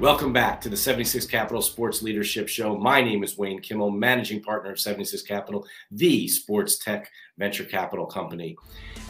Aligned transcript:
Welcome 0.00 0.32
back 0.32 0.60
to 0.60 0.68
the 0.68 0.76
76 0.76 1.26
Capital 1.26 1.60
Sports 1.60 2.02
Leadership 2.02 2.48
Show. 2.48 2.78
My 2.78 3.00
name 3.00 3.24
is 3.24 3.36
Wayne 3.36 3.60
Kimmel, 3.60 3.90
managing 3.90 4.40
partner 4.40 4.70
of 4.70 4.78
76 4.78 5.22
Capital, 5.22 5.66
the 5.90 6.28
sports 6.28 6.78
tech 6.78 7.10
venture 7.36 7.64
capital 7.64 8.06
company. 8.06 8.56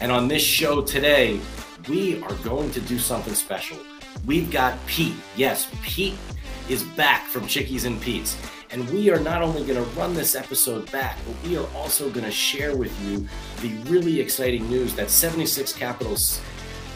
And 0.01 0.11
on 0.11 0.27
this 0.27 0.41
show 0.41 0.81
today, 0.81 1.39
we 1.87 2.19
are 2.23 2.33
going 2.37 2.71
to 2.71 2.81
do 2.81 2.97
something 2.97 3.35
special. 3.35 3.77
We've 4.25 4.49
got 4.49 4.83
Pete. 4.87 5.13
Yes, 5.35 5.69
Pete 5.83 6.15
is 6.69 6.81
back 6.81 7.27
from 7.27 7.45
Chickies 7.45 7.85
and 7.85 8.01
Pete's. 8.01 8.35
And 8.71 8.89
we 8.89 9.11
are 9.11 9.19
not 9.19 9.43
only 9.43 9.63
going 9.65 9.83
to 9.83 9.91
run 9.91 10.15
this 10.15 10.33
episode 10.33 10.91
back, 10.91 11.19
but 11.27 11.47
we 11.47 11.55
are 11.55 11.67
also 11.75 12.09
going 12.09 12.25
to 12.25 12.31
share 12.31 12.75
with 12.75 12.99
you 13.05 13.27
the 13.61 13.75
really 13.91 14.19
exciting 14.19 14.67
news 14.67 14.95
that 14.95 15.11
76 15.11 15.71
Capital's 15.71 16.41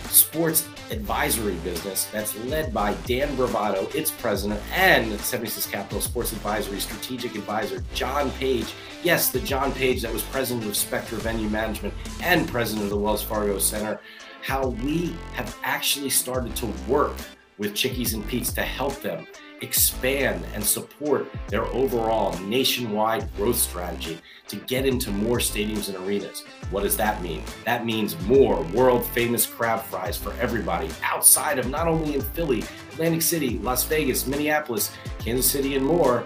sports 0.09 0.67
advisory 0.93 1.55
business 1.55 2.05
that's 2.05 2.37
led 2.45 2.73
by 2.73 2.93
Dan 3.05 3.35
Bravado, 3.35 3.87
its 3.93 4.11
president, 4.11 4.61
and 4.71 5.19
76 5.19 5.65
Capital 5.67 5.99
Sports 5.99 6.31
Advisory 6.31 6.79
strategic 6.79 7.35
advisor 7.35 7.83
John 7.93 8.31
Page. 8.31 8.73
Yes, 9.03 9.29
the 9.29 9.39
John 9.39 9.73
Page 9.73 10.03
that 10.03 10.13
was 10.13 10.21
president 10.23 10.65
of 10.65 10.77
Spectra 10.77 11.17
Venue 11.17 11.49
Management 11.49 11.93
and 12.21 12.47
president 12.47 12.85
of 12.85 12.89
the 12.91 12.97
Wells 12.97 13.23
Fargo 13.23 13.57
Center. 13.57 13.99
How 14.41 14.67
we 14.67 15.15
have 15.33 15.57
actually 15.63 16.09
started 16.09 16.55
to 16.57 16.67
work 16.87 17.15
with 17.57 17.75
Chickies 17.75 18.13
and 18.13 18.25
Pete's 18.27 18.53
to 18.53 18.61
help 18.61 19.01
them 19.01 19.25
expand 19.63 20.45
and 20.53 20.63
support 20.63 21.27
their 21.47 21.65
overall 21.67 22.37
nationwide 22.39 23.33
growth 23.35 23.55
strategy 23.55 24.19
to 24.47 24.57
get 24.57 24.85
into 24.85 25.09
more 25.09 25.37
stadiums 25.37 25.87
and 25.87 25.97
arenas. 26.05 26.43
What 26.69 26.83
does 26.83 26.97
that 26.97 27.23
mean? 27.23 27.43
That 27.65 27.85
means 27.85 28.19
more 28.23 28.61
world 28.65 29.05
famous 29.05 29.45
crab 29.45 29.81
fries 29.83 30.17
for 30.17 30.33
everybody 30.33 30.89
outside 31.01 31.57
of 31.59 31.69
not 31.69 31.87
only 31.87 32.15
in 32.15 32.21
Philly, 32.21 32.63
Atlantic 32.91 33.21
City, 33.21 33.57
Las 33.59 33.85
Vegas, 33.85 34.27
Minneapolis, 34.27 34.91
Kansas 35.19 35.49
City, 35.49 35.75
and 35.75 35.85
more. 35.85 36.25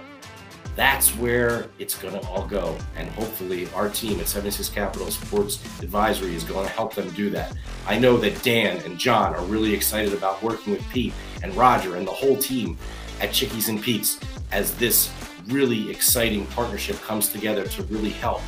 That's 0.75 1.09
where 1.15 1.69
it's 1.79 1.97
going 1.97 2.13
to 2.19 2.27
all 2.27 2.45
go. 2.45 2.77
And 2.95 3.09
hopefully, 3.09 3.67
our 3.73 3.89
team 3.89 4.19
at 4.19 4.27
76 4.27 4.69
Capital 4.69 5.09
Sports 5.09 5.63
Advisory 5.81 6.35
is 6.35 6.43
going 6.43 6.67
to 6.67 6.71
help 6.71 6.93
them 6.93 7.09
do 7.11 7.31
that. 7.31 7.55
I 7.87 7.97
know 7.97 8.17
that 8.17 8.43
Dan 8.43 8.77
and 8.85 8.99
John 8.99 9.33
are 9.33 9.43
really 9.45 9.73
excited 9.73 10.13
about 10.13 10.43
working 10.43 10.73
with 10.73 10.87
Pete 10.89 11.13
and 11.41 11.55
Roger 11.55 11.95
and 11.95 12.05
the 12.05 12.11
whole 12.11 12.37
team 12.37 12.77
at 13.19 13.31
Chickies 13.31 13.69
and 13.69 13.81
Pete's 13.81 14.19
as 14.51 14.75
this 14.75 15.11
really 15.47 15.89
exciting 15.89 16.45
partnership 16.47 16.97
comes 17.01 17.29
together 17.29 17.65
to 17.65 17.83
really 17.83 18.09
help 18.09 18.41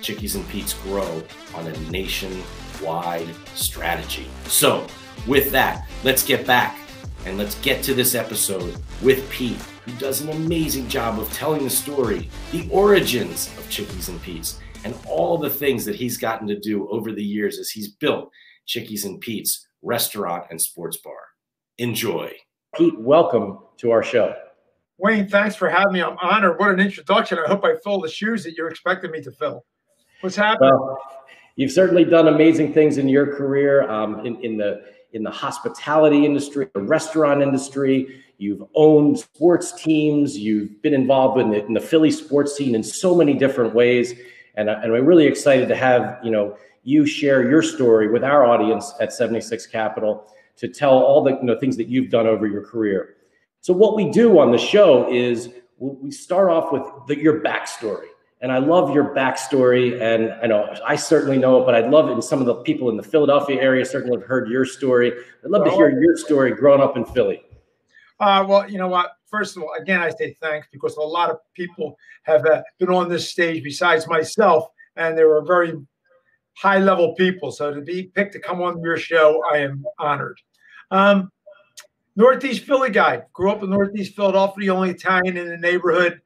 Chickies 0.00 0.34
and 0.34 0.46
Pete's 0.48 0.74
grow 0.74 1.22
on 1.54 1.66
a 1.66 1.78
nationwide 1.90 3.28
strategy. 3.54 4.26
So, 4.46 4.86
with 5.26 5.50
that, 5.52 5.88
let's 6.02 6.24
get 6.24 6.46
back 6.46 6.78
and 7.24 7.38
let's 7.38 7.54
get 7.62 7.82
to 7.84 7.94
this 7.94 8.14
episode 8.14 8.76
with 9.02 9.28
Pete, 9.30 9.56
who 9.84 9.92
does 9.92 10.20
an 10.20 10.30
amazing 10.30 10.88
job 10.88 11.18
of 11.18 11.32
telling 11.32 11.64
the 11.64 11.70
story, 11.70 12.28
the 12.52 12.68
origins 12.70 13.48
of 13.58 13.68
Chickies 13.70 14.08
and 14.08 14.20
Pete's, 14.22 14.58
and 14.84 14.94
all 15.06 15.38
the 15.38 15.48
things 15.48 15.84
that 15.86 15.94
he's 15.94 16.18
gotten 16.18 16.46
to 16.48 16.58
do 16.58 16.88
over 16.90 17.12
the 17.12 17.24
years 17.24 17.58
as 17.58 17.70
he's 17.70 17.88
built 17.88 18.30
Chickies 18.66 19.04
and 19.04 19.20
Pete's 19.20 19.66
restaurant 19.82 20.44
and 20.50 20.60
sports 20.60 20.98
bar. 20.98 21.14
Enjoy. 21.78 22.30
Pete, 22.76 22.98
welcome 22.98 23.58
to 23.76 23.92
our 23.92 24.02
show. 24.02 24.34
Wayne, 24.98 25.28
thanks 25.28 25.54
for 25.54 25.68
having 25.68 25.92
me. 25.92 26.02
I'm 26.02 26.16
honored. 26.20 26.58
What 26.58 26.70
an 26.70 26.80
introduction. 26.80 27.38
I 27.38 27.48
hope 27.48 27.64
I 27.64 27.76
fill 27.84 28.00
the 28.00 28.08
shoes 28.08 28.42
that 28.44 28.54
you're 28.54 28.68
expecting 28.68 29.12
me 29.12 29.20
to 29.22 29.30
fill. 29.30 29.64
What's 30.20 30.34
happening? 30.34 30.70
Well, 30.72 30.98
you've 31.54 31.70
certainly 31.70 32.04
done 32.04 32.26
amazing 32.26 32.72
things 32.72 32.98
in 32.98 33.08
your 33.08 33.36
career 33.36 33.88
um, 33.88 34.26
in, 34.26 34.42
in 34.42 34.56
the 34.56 34.82
in 35.12 35.22
the 35.22 35.30
hospitality 35.30 36.26
industry, 36.26 36.68
the 36.74 36.82
restaurant 36.82 37.42
industry. 37.42 38.24
You've 38.38 38.64
owned 38.74 39.20
sports 39.20 39.70
teams. 39.70 40.36
You've 40.36 40.82
been 40.82 40.94
involved 40.94 41.40
in 41.40 41.50
the, 41.50 41.64
in 41.64 41.74
the 41.74 41.80
Philly 41.80 42.10
sports 42.10 42.56
scene 42.56 42.74
in 42.74 42.82
so 42.82 43.14
many 43.14 43.34
different 43.34 43.72
ways. 43.72 44.14
And, 44.56 44.68
and 44.68 44.92
I'm 44.92 45.06
really 45.06 45.26
excited 45.26 45.68
to 45.68 45.76
have 45.76 46.18
you 46.24 46.32
know 46.32 46.56
you 46.82 47.06
share 47.06 47.48
your 47.48 47.62
story 47.62 48.08
with 48.10 48.24
our 48.24 48.44
audience 48.44 48.92
at 49.00 49.12
76 49.12 49.66
Capital 49.68 50.26
to 50.56 50.68
tell 50.68 50.92
all 50.92 51.22
the 51.22 51.32
you 51.32 51.42
know, 51.42 51.58
things 51.58 51.76
that 51.76 51.88
you've 51.88 52.10
done 52.10 52.26
over 52.26 52.46
your 52.46 52.64
career. 52.64 53.16
So 53.60 53.72
what 53.72 53.96
we 53.96 54.10
do 54.10 54.38
on 54.38 54.52
the 54.52 54.58
show 54.58 55.10
is 55.12 55.50
we 55.78 56.10
start 56.10 56.50
off 56.50 56.72
with 56.72 56.82
the, 57.06 57.20
your 57.20 57.40
backstory. 57.40 58.06
And 58.40 58.52
I 58.52 58.58
love 58.58 58.94
your 58.94 59.14
backstory. 59.14 60.00
And 60.00 60.32
I 60.42 60.46
know 60.46 60.74
I 60.86 60.96
certainly 60.96 61.38
know 61.38 61.62
it, 61.62 61.64
but 61.64 61.74
I'd 61.74 61.90
love 61.90 62.10
it. 62.10 62.12
And 62.12 62.22
some 62.22 62.40
of 62.40 62.46
the 62.46 62.56
people 62.56 62.90
in 62.90 62.96
the 62.96 63.02
Philadelphia 63.02 63.60
area 63.60 63.84
certainly 63.84 64.18
have 64.18 64.26
heard 64.26 64.50
your 64.50 64.66
story. 64.66 65.12
I'd 65.44 65.50
love 65.50 65.64
to 65.64 65.70
hear 65.70 65.88
your 65.88 66.16
story 66.16 66.52
growing 66.52 66.82
up 66.82 66.96
in 66.96 67.06
Philly. 67.06 67.42
Uh, 68.20 68.44
well, 68.46 68.70
you 68.70 68.78
know 68.78 68.88
what? 68.88 69.12
First 69.30 69.56
of 69.56 69.62
all, 69.62 69.74
again, 69.80 70.00
I 70.00 70.10
say 70.10 70.36
thanks 70.40 70.68
because 70.70 70.96
a 70.96 71.00
lot 71.00 71.30
of 71.30 71.38
people 71.54 71.96
have 72.24 72.44
uh, 72.46 72.62
been 72.78 72.90
on 72.90 73.08
this 73.08 73.30
stage 73.30 73.64
besides 73.64 74.06
myself, 74.06 74.68
and 74.96 75.16
they 75.16 75.24
were 75.24 75.42
very 75.42 75.74
high 76.54 76.78
level 76.78 77.14
people. 77.14 77.50
So 77.50 77.72
to 77.72 77.80
be 77.80 78.04
picked 78.04 78.32
to 78.34 78.40
come 78.40 78.62
on 78.62 78.80
your 78.80 78.96
show, 78.96 79.42
I 79.52 79.58
am 79.58 79.84
honored. 79.98 80.40
Um, 80.90 81.30
Northeast 82.16 82.64
Philly 82.64 82.90
guy. 82.90 83.22
Grew 83.32 83.50
up 83.50 83.62
in 83.62 83.70
Northeast 83.70 84.14
Philadelphia, 84.14 84.66
the 84.66 84.70
only 84.70 84.90
Italian 84.90 85.36
in 85.36 85.48
the 85.48 85.56
neighborhood, 85.56 86.20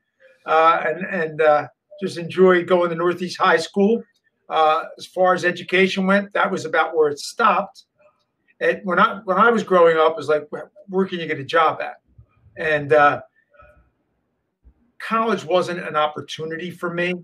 uh, 0.47 0.83
and 0.85 1.07
and 1.07 1.41
uh, 1.41 1.69
just 2.03 2.19
enjoyed 2.19 2.67
going 2.67 2.91
to 2.91 2.97
Northeast 2.97 3.39
High 3.39 3.57
School. 3.57 4.03
Uh, 4.49 4.85
as 4.97 5.07
far 5.07 5.35
as 5.35 5.45
education 5.45 6.07
went, 6.07 6.33
that 6.33 6.51
was 6.51 6.65
about 6.65 6.97
where 6.97 7.09
it 7.09 7.19
stopped. 7.19 7.85
And 8.61 8.81
when 8.85 8.99
I 8.99 9.21
when 9.25 9.39
I 9.39 9.51
was 9.51 9.63
growing 9.63 9.97
up, 9.97 10.13
it 10.13 10.17
was 10.17 10.29
like, 10.29 10.49
where 10.89 11.07
can 11.07 11.21
you 11.21 11.27
get 11.27 11.39
a 11.39 11.45
job 11.45 11.81
at? 11.81 12.01
And 12.57 12.93
uh, 12.93 13.23
college 14.99 15.45
wasn't 15.45 15.81
an 15.81 15.97
opportunity 15.97 16.71
for 16.71 16.93
me. 16.93 17.15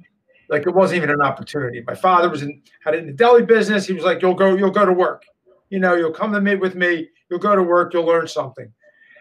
Like 0.48 0.66
it 0.66 0.74
wasn't 0.74 0.98
even 0.98 1.10
an 1.10 1.22
opportunity. 1.22 1.82
My 1.86 1.94
father 1.94 2.28
was 2.28 2.42
in 2.42 2.62
had 2.84 2.94
it 2.94 3.00
in 3.00 3.06
the 3.06 3.12
deli 3.12 3.42
business. 3.42 3.86
He 3.86 3.92
was 3.92 4.04
like, 4.04 4.22
"You'll 4.22 4.34
go, 4.34 4.56
you'll 4.56 4.70
go 4.70 4.84
to 4.84 4.92
work. 4.92 5.24
You 5.70 5.78
know, 5.78 5.94
you'll 5.94 6.12
come 6.12 6.32
to 6.32 6.40
meet 6.40 6.60
with 6.60 6.74
me. 6.74 7.08
You'll 7.30 7.40
go 7.40 7.54
to 7.54 7.62
work. 7.62 7.94
You'll 7.94 8.06
learn 8.06 8.28
something." 8.28 8.72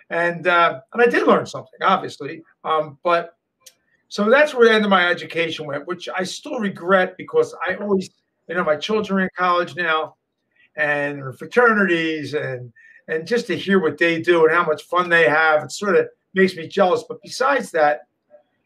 And 0.09 0.47
uh, 0.47 0.81
and 0.91 1.01
I 1.01 1.05
did 1.05 1.27
learn 1.27 1.45
something, 1.45 1.79
obviously. 1.81 2.43
Um, 2.63 2.97
but 3.03 3.35
so 4.09 4.29
that's 4.29 4.53
where 4.53 4.67
the 4.67 4.73
end 4.73 4.83
of 4.83 4.91
my 4.91 5.07
education 5.07 5.65
went, 5.65 5.87
which 5.87 6.07
I 6.15 6.23
still 6.23 6.59
regret 6.59 7.15
because 7.17 7.55
I 7.67 7.75
always, 7.75 8.09
you 8.47 8.55
know, 8.55 8.63
my 8.63 8.75
children 8.75 9.19
are 9.19 9.23
in 9.23 9.29
college 9.35 9.75
now, 9.75 10.15
and 10.75 11.37
fraternities, 11.37 12.33
and 12.33 12.71
and 13.07 13.25
just 13.25 13.47
to 13.47 13.57
hear 13.57 13.81
what 13.81 13.97
they 13.97 14.21
do 14.21 14.45
and 14.45 14.53
how 14.53 14.63
much 14.65 14.83
fun 14.83 15.09
they 15.09 15.27
have, 15.27 15.63
it 15.63 15.71
sort 15.71 15.95
of 15.95 16.07
makes 16.33 16.55
me 16.55 16.67
jealous. 16.67 17.03
But 17.07 17.21
besides 17.23 17.71
that, 17.71 18.01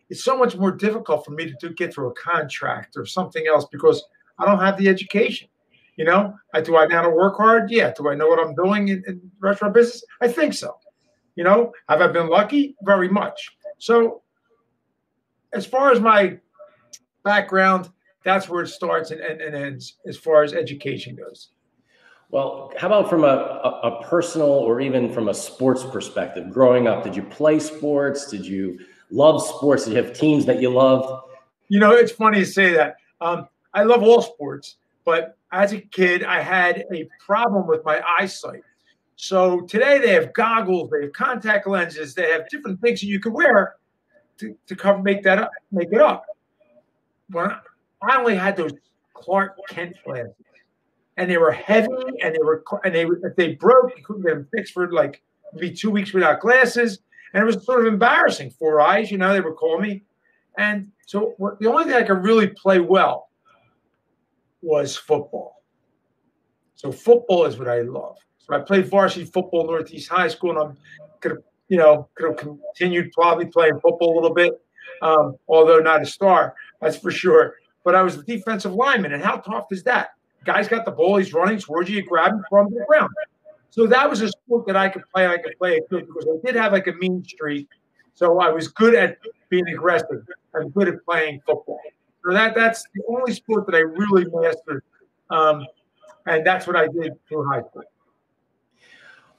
it's 0.09 0.23
so 0.23 0.37
much 0.37 0.55
more 0.55 0.71
difficult 0.71 1.25
for 1.25 1.31
me 1.31 1.45
to 1.45 1.55
do, 1.59 1.73
get 1.73 1.93
through 1.93 2.09
a 2.09 2.13
contract 2.13 2.95
or 2.95 3.05
something 3.05 3.45
else 3.47 3.65
because 3.71 4.03
I 4.39 4.45
don't 4.45 4.59
have 4.59 4.77
the 4.77 4.87
education. 4.87 5.47
You 5.95 6.05
know, 6.05 6.35
I 6.53 6.61
do 6.61 6.77
I 6.77 6.85
know 6.85 6.95
how 6.95 7.01
to 7.01 7.09
work 7.09 7.37
hard? 7.37 7.71
Yeah. 7.71 7.91
Do 7.97 8.09
I 8.09 8.15
know 8.15 8.27
what 8.27 8.39
I'm 8.39 8.53
doing 8.53 8.89
in, 8.89 9.03
in 9.07 9.31
restaurant 9.39 9.73
business? 9.73 10.03
I 10.21 10.27
think 10.27 10.53
so. 10.53 10.77
You 11.35 11.43
know, 11.43 11.71
have 11.89 12.01
I 12.01 12.07
been 12.07 12.29
lucky? 12.29 12.75
Very 12.83 13.09
much. 13.09 13.49
So, 13.79 14.21
as 15.53 15.65
far 15.65 15.91
as 15.91 15.99
my 15.99 16.37
background, 17.23 17.89
that's 18.23 18.47
where 18.47 18.63
it 18.63 18.67
starts 18.67 19.11
and, 19.11 19.21
and, 19.21 19.41
and 19.41 19.55
ends 19.55 19.97
as 20.07 20.17
far 20.17 20.43
as 20.43 20.53
education 20.53 21.15
goes. 21.15 21.49
Well, 22.29 22.73
how 22.77 22.87
about 22.87 23.09
from 23.09 23.23
a, 23.23 23.27
a, 23.27 23.69
a, 23.83 24.03
personal 24.03 24.49
or 24.49 24.81
even 24.81 25.13
from 25.13 25.29
a 25.29 25.33
sports 25.33 25.83
perspective? 25.83 26.51
Growing 26.51 26.87
up, 26.87 27.03
did 27.03 27.15
you 27.15 27.23
play 27.23 27.57
sports? 27.57 28.29
Did 28.29 28.45
you 28.45 28.79
love 29.11 29.41
sports? 29.41 29.87
You 29.87 29.95
have 29.95 30.13
teams 30.13 30.45
that 30.45 30.61
you 30.61 30.69
loved? 30.69 31.25
You 31.69 31.79
know, 31.79 31.91
it's 31.91 32.11
funny 32.11 32.39
to 32.39 32.45
say 32.45 32.73
that. 32.73 32.97
Um, 33.21 33.47
I 33.73 33.83
love 33.83 34.03
all 34.03 34.21
sports, 34.21 34.77
but 35.05 35.37
as 35.51 35.73
a 35.73 35.79
kid, 35.79 36.23
I 36.23 36.41
had 36.41 36.85
a 36.93 37.07
problem 37.25 37.67
with 37.67 37.83
my 37.85 38.01
eyesight. 38.19 38.63
So 39.15 39.61
today 39.61 39.97
they 39.97 40.13
have 40.13 40.33
goggles, 40.33 40.89
they 40.91 41.03
have 41.03 41.13
contact 41.13 41.67
lenses, 41.67 42.13
they 42.13 42.31
have 42.31 42.47
different 42.49 42.79
things 42.81 43.01
that 43.01 43.07
you 43.07 43.19
can 43.19 43.33
wear 43.33 43.75
to, 44.37 44.55
to 44.67 44.75
cover 44.75 45.01
make 45.01 45.23
that 45.23 45.39
up, 45.39 45.51
make 45.71 45.91
it 45.91 45.99
up. 45.99 46.25
When 47.31 47.51
I 48.01 48.17
only 48.17 48.35
had 48.35 48.55
those 48.55 48.73
Clark 49.13 49.57
Kent 49.69 49.95
glasses, 50.05 50.33
and 51.17 51.29
they 51.29 51.37
were 51.37 51.51
heavy, 51.51 51.87
and 52.21 52.33
they 52.35 52.43
were 52.43 52.63
and 52.83 52.93
they 52.93 53.05
if 53.05 53.35
they 53.35 53.55
broke, 53.55 53.97
you 53.97 54.03
couldn't 54.03 54.21
get 54.21 54.35
them 54.35 54.47
fixed 54.53 54.73
for 54.73 54.91
like 54.91 55.21
maybe 55.53 55.73
two 55.73 55.89
weeks 55.89 56.13
without 56.13 56.39
glasses. 56.39 56.99
And 57.33 57.43
it 57.43 57.45
was 57.45 57.63
sort 57.65 57.85
of 57.85 57.93
embarrassing. 57.93 58.51
Four 58.51 58.81
eyes, 58.81 59.11
you 59.11 59.17
know, 59.17 59.33
they 59.33 59.41
would 59.41 59.55
call 59.55 59.79
me. 59.79 60.03
And 60.57 60.91
so 61.05 61.35
the 61.59 61.69
only 61.69 61.85
thing 61.85 61.93
I 61.93 62.03
could 62.03 62.23
really 62.23 62.47
play 62.47 62.79
well 62.79 63.29
was 64.61 64.95
football. 64.95 65.63
So 66.75 66.91
football 66.91 67.45
is 67.45 67.57
what 67.57 67.67
I 67.67 67.81
love. 67.81 68.17
So 68.37 68.55
I 68.55 68.59
played 68.59 68.87
varsity 68.87 69.25
football 69.25 69.65
Northeast 69.65 70.09
High 70.09 70.27
School, 70.29 70.51
and 70.51 70.59
I'm 70.59 70.77
could 71.19 71.31
have, 71.31 71.43
you 71.67 71.77
know, 71.77 72.07
could 72.15 72.29
have 72.29 72.37
continued 72.37 73.11
probably 73.11 73.45
playing 73.45 73.79
football 73.79 74.13
a 74.13 74.15
little 74.15 74.33
bit, 74.33 74.53
um, 75.01 75.35
although 75.47 75.79
not 75.79 76.01
a 76.01 76.05
star, 76.05 76.55
that's 76.81 76.97
for 76.97 77.11
sure. 77.11 77.55
But 77.83 77.95
I 77.95 78.03
was 78.03 78.15
a 78.15 78.23
defensive 78.23 78.73
lineman, 78.73 79.13
and 79.13 79.23
how 79.23 79.37
tough 79.37 79.67
is 79.71 79.83
that? 79.83 80.09
Guy's 80.45 80.67
got 80.67 80.85
the 80.85 80.91
ball, 80.91 81.17
he's 81.17 81.33
running 81.33 81.59
towards 81.59 81.89
you, 81.89 81.97
you 81.97 82.03
grab 82.03 82.31
him 82.31 82.43
from 82.49 82.73
the 82.73 82.85
ground. 82.87 83.09
So 83.77 83.85
that 83.85 84.09
was 84.09 84.21
a 84.21 84.29
sport 84.29 84.65
that 84.65 84.75
I 84.75 84.89
could 84.89 85.03
play. 85.13 85.27
I 85.27 85.37
could 85.37 85.55
play 85.59 85.75
it 85.75 85.87
good 85.87 86.07
because 86.07 86.25
I 86.25 86.43
did 86.43 86.55
have 86.55 86.71
like 86.71 86.87
a 86.87 86.93
mean 86.93 87.23
streak. 87.23 87.67
So 88.15 88.39
I 88.39 88.49
was 88.49 88.69
good 88.69 88.95
at 88.95 89.19
being 89.49 89.67
aggressive. 89.67 90.25
I'm 90.55 90.69
good 90.69 90.87
at 90.87 91.05
playing 91.05 91.41
football. 91.45 91.79
So 92.25 92.33
that 92.33 92.55
that's 92.55 92.83
the 92.95 93.03
only 93.07 93.33
sport 93.33 93.67
that 93.67 93.75
I 93.75 93.81
really 93.81 94.25
mastered, 94.33 94.83
um, 95.29 95.63
and 96.25 96.45
that's 96.45 96.65
what 96.65 96.75
I 96.75 96.87
did 96.87 97.13
through 97.29 97.47
high 97.47 97.61
school. 97.61 97.83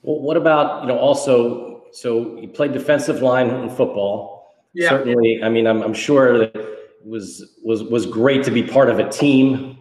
Well, 0.03 0.21
what 0.21 0.37
about 0.37 0.83
you 0.83 0.89
know 0.89 0.99
also? 0.99 1.87
So 1.91 2.39
you 2.39 2.47
played 2.47 2.73
defensive 2.73 3.21
line 3.21 3.51
in 3.51 3.69
football. 3.69 4.55
Yeah. 4.73 4.91
Certainly, 4.91 5.41
I 5.43 5.49
mean, 5.49 5.67
I'm, 5.67 5.83
I'm 5.83 5.95
sure 5.95 6.39
that 6.39 6.55
it 6.55 6.79
was 7.05 7.57
was 7.65 7.83
was 7.83 8.07
great 8.07 8.45
to 8.45 8.53
be 8.53 8.63
part 8.63 8.89
of 8.89 9.01
a 9.01 9.09
team 9.09 9.79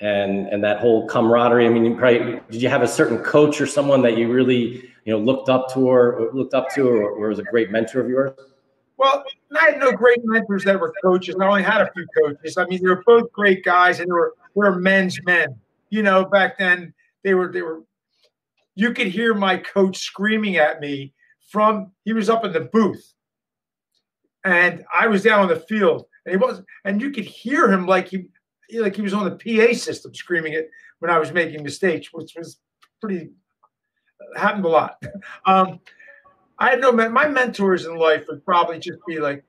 and 0.00 0.46
and 0.48 0.62
that 0.62 0.78
whole 0.78 1.06
camaraderie. 1.06 1.66
I 1.66 1.68
mean, 1.68 1.84
you 1.84 1.96
probably 1.96 2.40
did 2.50 2.62
you 2.62 2.68
have 2.68 2.82
a 2.82 2.88
certain 2.88 3.18
coach 3.18 3.60
or 3.60 3.66
someone 3.66 4.02
that 4.02 4.16
you 4.16 4.30
really 4.32 4.90
you 5.04 5.12
know 5.12 5.18
looked 5.18 5.48
up 5.48 5.72
to 5.74 5.80
or, 5.80 6.30
looked 6.32 6.54
up 6.54 6.72
to 6.74 6.88
or, 6.88 7.10
or 7.10 7.28
was 7.28 7.38
a 7.38 7.44
great 7.44 7.70
mentor 7.70 8.00
of 8.00 8.08
yours? 8.08 8.32
Well, 8.96 9.24
I 9.58 9.70
had 9.70 9.78
no 9.78 9.92
great 9.92 10.18
mentors 10.24 10.64
that 10.64 10.78
were 10.78 10.92
coaches. 11.02 11.36
I 11.40 11.46
only 11.46 11.62
had 11.62 11.80
a 11.80 11.90
few 11.92 12.06
coaches. 12.16 12.56
I 12.56 12.66
mean, 12.66 12.82
they 12.82 12.88
were 12.88 13.02
both 13.06 13.30
great 13.32 13.64
guys, 13.64 14.00
and 14.00 14.08
they 14.08 14.12
were 14.12 14.34
they 14.54 14.60
were 14.60 14.76
men's 14.76 15.18
men. 15.24 15.56
You 15.90 16.02
know, 16.02 16.24
back 16.24 16.58
then 16.58 16.94
they 17.24 17.34
were 17.34 17.50
they 17.50 17.62
were. 17.62 17.82
You 18.74 18.92
could 18.92 19.08
hear 19.08 19.34
my 19.34 19.56
coach 19.56 19.98
screaming 19.98 20.56
at 20.56 20.80
me 20.80 21.12
from 21.48 21.90
he 22.04 22.12
was 22.12 22.30
up 22.30 22.44
in 22.44 22.52
the 22.52 22.60
booth, 22.60 23.14
and 24.44 24.84
I 24.94 25.08
was 25.08 25.24
down 25.24 25.40
on 25.40 25.48
the 25.48 25.56
field, 25.56 26.06
and 26.24 26.32
he 26.32 26.36
was, 26.36 26.62
and 26.84 27.00
you 27.00 27.10
could 27.10 27.24
hear 27.24 27.70
him 27.70 27.86
like 27.86 28.08
he 28.08 28.28
like 28.74 28.96
he 28.96 29.02
was 29.02 29.14
on 29.14 29.24
the 29.24 29.36
PA 29.36 29.74
system 29.74 30.14
screaming 30.14 30.52
it 30.52 30.70
when 30.98 31.10
I 31.10 31.18
was 31.18 31.32
making 31.32 31.62
mistakes, 31.62 32.08
which 32.12 32.34
was 32.36 32.58
pretty 33.00 33.30
happened 34.36 34.64
a 34.64 34.68
lot. 34.68 35.02
Um, 35.46 35.80
I 36.58 36.70
had 36.70 36.80
no 36.80 36.92
my 36.92 37.28
mentors 37.28 37.86
in 37.86 37.96
life 37.96 38.26
would 38.28 38.44
probably 38.44 38.78
just 38.78 38.98
be 39.06 39.20
like 39.20 39.44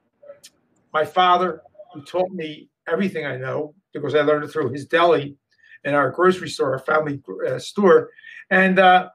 my 0.93 1.03
father, 1.03 1.61
who 1.93 2.01
taught 2.03 2.31
me 2.31 2.69
everything 2.87 3.25
I 3.25 3.35
know 3.35 3.73
because 3.93 4.15
I 4.15 4.21
learned 4.21 4.45
it 4.45 4.49
through 4.49 4.69
his 4.69 4.85
deli 4.85 5.35
in 5.83 5.93
our 5.93 6.11
grocery 6.11 6.49
store, 6.49 6.73
our 6.73 6.79
family 6.79 7.21
uh, 7.47 7.57
store, 7.59 8.11
and 8.51 8.79
uh, 8.79 9.09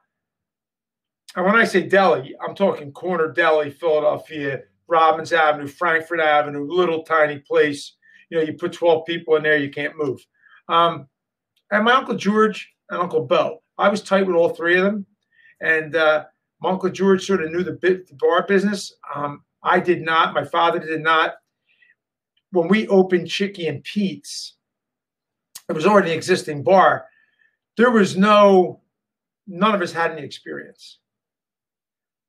and 1.35 1.45
when 1.45 1.55
I 1.55 1.63
say 1.63 1.87
deli, 1.87 2.35
I'm 2.45 2.55
talking 2.55 2.91
corner 2.91 3.31
deli, 3.31 3.71
Philadelphia, 3.71 4.63
Robbins 4.87 5.33
Avenue, 5.33 5.67
Frankford 5.67 6.19
Avenue, 6.19 6.65
little 6.69 7.03
tiny 7.03 7.39
place. 7.39 7.95
You 8.29 8.37
know, 8.37 8.43
you 8.43 8.53
put 8.53 8.73
12 8.73 9.05
people 9.05 9.35
in 9.35 9.43
there, 9.43 9.57
you 9.57 9.69
can't 9.69 9.97
move. 9.97 10.25
Um, 10.67 11.07
and 11.71 11.83
my 11.83 11.93
uncle 11.93 12.15
George 12.15 12.71
and 12.89 13.01
Uncle 13.01 13.25
Bo, 13.25 13.61
I 13.77 13.89
was 13.89 14.01
tight 14.01 14.25
with 14.25 14.35
all 14.35 14.49
three 14.49 14.77
of 14.77 14.83
them, 14.83 15.05
and 15.61 15.95
uh, 15.95 16.25
my 16.61 16.71
Uncle 16.71 16.89
George 16.89 17.25
sort 17.25 17.43
of 17.43 17.51
knew 17.51 17.63
the, 17.63 17.73
bit, 17.73 18.07
the 18.07 18.15
bar 18.15 18.45
business. 18.47 18.93
Um, 19.13 19.43
I 19.63 19.79
did 19.79 20.01
not. 20.01 20.33
My 20.33 20.45
father 20.45 20.79
did 20.79 21.01
not. 21.01 21.35
When 22.51 22.67
we 22.67 22.87
opened 22.87 23.29
Chicky 23.29 23.67
and 23.67 23.83
Pete's, 23.83 24.55
it 25.67 25.73
was 25.73 25.85
already 25.85 26.11
an 26.11 26.17
existing 26.17 26.63
bar. 26.63 27.05
There 27.75 27.91
was 27.91 28.15
no, 28.15 28.81
none 29.47 29.75
of 29.75 29.81
us 29.81 29.91
had 29.91 30.11
any 30.11 30.23
experience, 30.23 30.99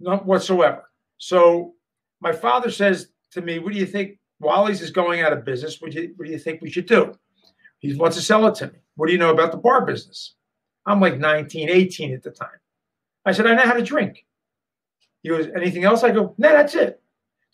not 0.01 0.27
whatsoever. 0.27 0.91
So 1.19 1.75
my 2.21 2.33
father 2.33 2.71
says 2.71 3.11
to 3.33 3.43
me, 3.43 3.59
"What 3.59 3.73
do 3.73 3.79
you 3.79 3.87
think? 3.87 4.19
Wally's 4.41 4.83
is 4.83 4.91
going 4.91 5.21
out 5.21 5.33
of 5.33 5.45
business. 5.45 5.81
What 5.81 5.93
do 5.93 6.03
you, 6.03 6.13
what 6.17 6.27
do 6.27 6.33
you 6.33 6.39
think 6.39 6.61
we 6.61 6.71
should 6.71 6.87
do?" 6.87 7.15
He 7.79 7.95
wants 7.95 8.17
to 8.17 8.23
sell 8.23 8.47
it 8.47 8.55
to 8.57 8.69
me. 8.69 8.79
What 8.95 9.07
do 9.07 9.13
you 9.13 9.19
know 9.19 9.31
about 9.31 9.53
the 9.53 9.59
bar 9.59 9.85
business? 9.85 10.35
I'm 10.87 11.01
like 11.01 11.19
19, 11.19 11.69
18 11.69 12.15
at 12.15 12.23
the 12.23 12.31
time. 12.31 12.49
I 13.25 13.33
said, 13.33 13.47
I 13.47 13.55
know 13.55 13.63
how 13.63 13.75
to 13.75 13.83
drink. 13.83 14.25
He 15.23 15.29
goes, 15.29 15.49
anything 15.57 15.85
else? 15.85 16.05
I 16.05 16.13
go, 16.13 16.35
no, 16.39 16.49
that's 16.51 16.75
it. 16.75 17.03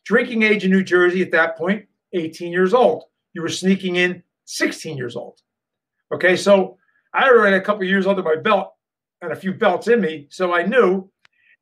Drinking 0.05 0.43
age 0.43 0.64
in 0.64 0.70
New 0.70 0.84
Jersey 0.84 1.23
at 1.23 1.31
that 1.32 1.56
point, 1.56 1.87
18 2.12 2.52
years 2.52 2.75
old. 2.75 3.05
You 3.32 3.40
were 3.40 3.49
sneaking 3.49 3.96
in 3.96 4.23
16 4.44 4.96
years 4.96 5.17
old. 5.17 5.40
Okay, 6.12 6.37
so 6.37 6.76
I 7.14 7.28
already 7.28 7.55
had 7.55 7.62
a 7.62 7.64
couple 7.64 7.85
years 7.85 8.06
under 8.06 8.23
my 8.23 8.37
belt 8.37 8.75
and 9.23 9.32
a 9.32 9.37
few 9.37 9.55
belts 9.55 9.88
in 9.88 10.00
me, 10.00 10.26
so 10.31 10.52
I 10.52 10.64
knew. 10.64 11.11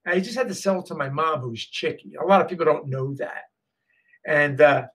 I 0.07 0.19
just 0.19 0.37
had 0.37 0.49
to 0.49 0.55
sell 0.55 0.81
it 0.81 0.87
to 0.87 0.95
my 0.95 1.11
mom, 1.11 1.41
who's 1.41 1.65
Chicky. 1.65 2.15
A 2.21 2.27
lot 2.27 2.41
of 2.41 2.49
people 2.49 2.65
don't 2.65 2.89
know 2.89 3.15
that. 3.15 3.45
And 4.27 4.61
uh, 4.61 4.87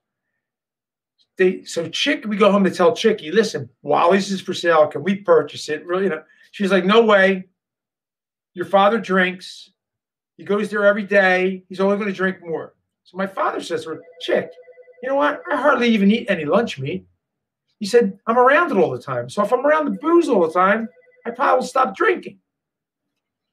they 1.38 1.64
so 1.64 1.88
Chick, 1.88 2.24
we 2.26 2.36
go 2.36 2.50
home 2.50 2.64
to 2.64 2.70
tell 2.70 2.94
Chicky, 2.94 3.30
listen, 3.30 3.68
Wally's 3.82 4.30
is 4.30 4.40
for 4.40 4.54
sale. 4.54 4.86
Can 4.86 5.02
we 5.02 5.16
purchase 5.16 5.68
it? 5.68 5.86
Really, 5.86 6.04
you 6.04 6.10
know, 6.10 6.22
she's 6.50 6.70
like, 6.70 6.84
no 6.84 7.04
way. 7.04 7.46
Your 8.54 8.66
father 8.66 8.98
drinks. 8.98 9.70
He 10.36 10.44
goes 10.44 10.70
there 10.70 10.86
every 10.86 11.02
day. 11.02 11.64
He's 11.68 11.80
only 11.80 11.96
going 11.96 12.08
to 12.08 12.14
drink 12.14 12.38
more. 12.42 12.74
So 13.04 13.16
my 13.16 13.26
father 13.26 13.60
says 13.60 13.84
to 13.84 13.90
her, 13.90 14.02
Chick, 14.20 14.50
you 15.02 15.08
know 15.08 15.14
what? 15.14 15.42
I 15.50 15.56
hardly 15.56 15.88
even 15.88 16.10
eat 16.10 16.30
any 16.30 16.44
lunch 16.44 16.78
meat. 16.78 17.06
He 17.78 17.86
said, 17.86 18.18
I'm 18.26 18.38
around 18.38 18.70
it 18.70 18.78
all 18.78 18.90
the 18.90 19.00
time. 19.00 19.28
So 19.28 19.44
if 19.44 19.52
I'm 19.52 19.64
around 19.64 19.84
the 19.84 19.98
booze 20.00 20.28
all 20.28 20.46
the 20.46 20.52
time, 20.52 20.88
I 21.26 21.30
probably 21.30 21.60
will 21.60 21.66
stop 21.66 21.94
drinking. 21.94 22.38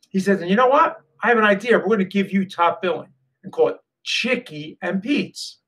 He 0.09 0.19
says, 0.19 0.41
and 0.41 0.50
you 0.50 0.56
know 0.56 0.68
what? 0.68 1.01
I 1.21 1.27
have 1.30 1.38
an 1.38 1.44
idea. 1.44 1.77
We're 1.77 1.85
going 1.85 2.00
to 2.00 2.06
give 2.06 2.31
you 2.31 2.47
top 2.47 2.81
billing 2.81 3.09
and 3.44 3.51
call 3.51 3.69
it 3.69 3.77
Chicky 4.03 4.77
and 4.81 5.01
Pete's. 5.01 5.59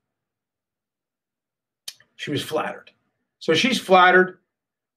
She 2.26 2.32
was 2.32 2.42
flattered. 2.42 2.90
So 3.38 3.54
she's 3.54 3.80
flattered. 3.80 4.40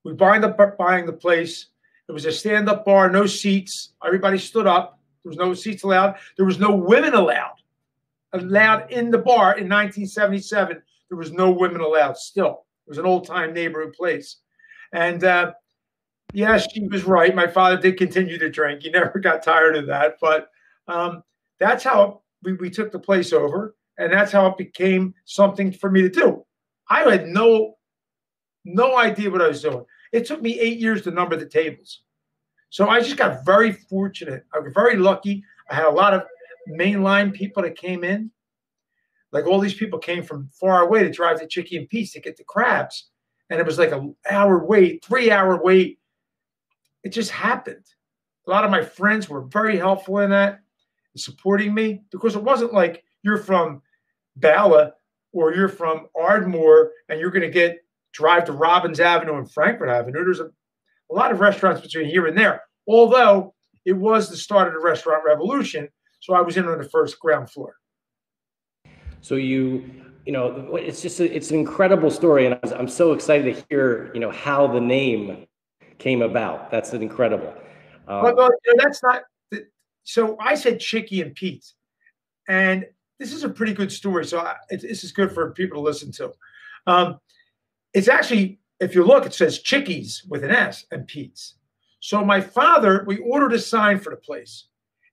We 0.03 0.13
bind 0.13 0.43
up 0.43 0.57
buying 0.79 1.05
the 1.05 1.13
place. 1.13 1.67
It 2.07 2.11
was 2.11 2.25
a 2.25 2.31
stand-up 2.31 2.85
bar, 2.85 3.07
no 3.11 3.27
seats. 3.27 3.93
Everybody 4.03 4.39
stood 4.39 4.65
up. 4.65 4.99
There 5.23 5.29
was 5.29 5.37
no 5.37 5.53
seats 5.53 5.83
allowed. 5.83 6.15
There 6.37 6.45
was 6.47 6.57
no 6.57 6.73
women 6.73 7.13
allowed. 7.13 7.53
Allowed 8.33 8.91
in 8.91 9.11
the 9.11 9.19
bar 9.19 9.59
in 9.59 9.69
1977. 9.69 10.81
There 11.07 11.17
was 11.19 11.31
no 11.31 11.51
women 11.51 11.81
allowed 11.81 12.17
still. 12.17 12.65
It 12.87 12.89
was 12.89 12.97
an 12.97 13.05
old 13.05 13.27
time 13.27 13.53
neighborhood 13.53 13.93
place. 13.93 14.37
And 14.91 15.23
uh, 15.23 15.53
yes, 16.33 16.65
she 16.73 16.87
was 16.87 17.03
right. 17.03 17.35
My 17.35 17.45
father 17.45 17.77
did 17.77 17.99
continue 17.99 18.39
to 18.39 18.49
drink. 18.49 18.81
He 18.81 18.89
never 18.89 19.19
got 19.19 19.43
tired 19.43 19.77
of 19.77 19.85
that. 19.85 20.15
But 20.19 20.49
um, 20.87 21.21
that's 21.59 21.83
how 21.83 22.21
we, 22.41 22.53
we 22.53 22.71
took 22.71 22.91
the 22.91 22.97
place 22.97 23.33
over. 23.33 23.75
And 23.99 24.11
that's 24.11 24.31
how 24.31 24.47
it 24.47 24.57
became 24.57 25.13
something 25.25 25.71
for 25.71 25.91
me 25.91 26.01
to 26.01 26.09
do. 26.09 26.43
I 26.89 27.09
had 27.09 27.27
no 27.27 27.75
no 28.65 28.97
idea 28.97 29.31
what 29.31 29.41
I 29.41 29.47
was 29.47 29.61
doing. 29.61 29.85
It 30.11 30.25
took 30.25 30.41
me 30.41 30.59
eight 30.59 30.79
years 30.79 31.03
to 31.03 31.11
number 31.11 31.35
the 31.35 31.45
tables. 31.45 32.01
So 32.69 32.87
I 32.87 32.99
just 32.99 33.17
got 33.17 33.45
very 33.45 33.71
fortunate. 33.71 34.45
I 34.53 34.59
was 34.59 34.73
very 34.73 34.95
lucky. 34.95 35.43
I 35.69 35.75
had 35.75 35.85
a 35.85 35.91
lot 35.91 36.13
of 36.13 36.23
mainline 36.69 37.33
people 37.33 37.63
that 37.63 37.77
came 37.77 38.03
in. 38.03 38.31
Like 39.31 39.45
all 39.45 39.59
these 39.59 39.73
people 39.73 39.99
came 39.99 40.23
from 40.23 40.49
far 40.59 40.81
away 40.81 41.03
to 41.03 41.11
drive 41.11 41.39
to 41.39 41.47
Chicky 41.47 41.77
and 41.77 41.89
Pete's 41.89 42.13
to 42.13 42.19
get 42.19 42.37
the 42.37 42.43
crabs. 42.43 43.09
And 43.49 43.59
it 43.59 43.65
was 43.65 43.79
like 43.79 43.91
an 43.91 44.15
hour 44.29 44.63
wait, 44.65 45.03
three 45.03 45.31
hour 45.31 45.61
wait. 45.61 45.99
It 47.03 47.09
just 47.09 47.31
happened. 47.31 47.85
A 48.47 48.49
lot 48.49 48.65
of 48.65 48.71
my 48.71 48.83
friends 48.83 49.29
were 49.29 49.41
very 49.41 49.77
helpful 49.77 50.19
in 50.19 50.31
that, 50.31 50.61
supporting 51.15 51.73
me 51.73 52.01
because 52.11 52.35
it 52.35 52.43
wasn't 52.43 52.73
like 52.73 53.03
you're 53.23 53.37
from 53.37 53.81
Bala 54.35 54.93
or 55.31 55.53
you're 55.53 55.69
from 55.69 56.07
Ardmore 56.19 56.91
and 57.07 57.19
you're 57.19 57.31
going 57.31 57.41
to 57.43 57.49
get 57.49 57.79
drive 58.13 58.45
to 58.45 58.51
Robbins 58.51 58.99
Avenue 58.99 59.37
and 59.37 59.51
Frankford 59.51 59.89
Avenue. 59.89 60.23
There's 60.23 60.39
a 60.39 60.49
a 61.11 61.15
lot 61.15 61.31
of 61.31 61.39
restaurants 61.39 61.81
between 61.81 62.05
here 62.05 62.27
and 62.27 62.37
there, 62.37 62.61
although 62.87 63.53
it 63.85 63.93
was 63.93 64.29
the 64.29 64.37
start 64.37 64.67
of 64.67 64.73
the 64.73 64.79
restaurant 64.79 65.23
revolution. 65.25 65.89
So 66.21 66.33
I 66.33 66.41
was 66.41 66.57
in 66.57 66.67
on 66.67 66.77
the 66.77 66.89
first 66.89 67.19
ground 67.19 67.49
floor. 67.49 67.75
So 69.21 69.35
you, 69.35 69.89
you 70.25 70.31
know, 70.31 70.75
it's 70.75 71.01
just 71.01 71.19
a, 71.19 71.35
it's 71.35 71.49
an 71.51 71.57
incredible 71.57 72.11
story, 72.11 72.45
and 72.45 72.59
I'm 72.75 72.87
so 72.87 73.13
excited 73.13 73.55
to 73.55 73.63
hear, 73.69 74.11
you 74.13 74.19
know, 74.19 74.31
how 74.31 74.67
the 74.67 74.79
name 74.79 75.47
came 75.97 76.21
about. 76.21 76.71
That's 76.71 76.93
an 76.93 77.01
incredible. 77.01 77.53
Um, 78.07 78.23
well, 78.23 78.35
well 78.35 78.49
that's 78.77 79.01
not. 79.01 79.23
So 80.03 80.37
I 80.39 80.55
said 80.55 80.79
Chicky 80.79 81.21
and 81.21 81.33
Pete, 81.35 81.65
and 82.47 82.85
this 83.19 83.33
is 83.33 83.43
a 83.43 83.49
pretty 83.49 83.73
good 83.73 83.91
story. 83.91 84.25
So 84.25 84.39
I, 84.39 84.55
it, 84.69 84.81
this 84.81 85.03
is 85.03 85.11
good 85.11 85.31
for 85.31 85.51
people 85.51 85.77
to 85.77 85.83
listen 85.83 86.11
to. 86.13 86.31
Um, 86.87 87.19
it's 87.93 88.07
actually 88.07 88.59
if 88.79 88.95
you 88.95 89.03
look, 89.03 89.25
it 89.25 89.33
says 89.33 89.59
Chickies 89.59 90.23
with 90.27 90.43
an 90.43 90.51
S 90.51 90.85
and 90.91 91.05
Pete's. 91.05 91.55
So 91.99 92.23
my 92.23 92.39
father, 92.39 93.03
we 93.05 93.17
ordered 93.17 93.53
a 93.53 93.59
sign 93.59 93.99
for 93.99 94.11
the 94.11 94.15
place, 94.15 94.65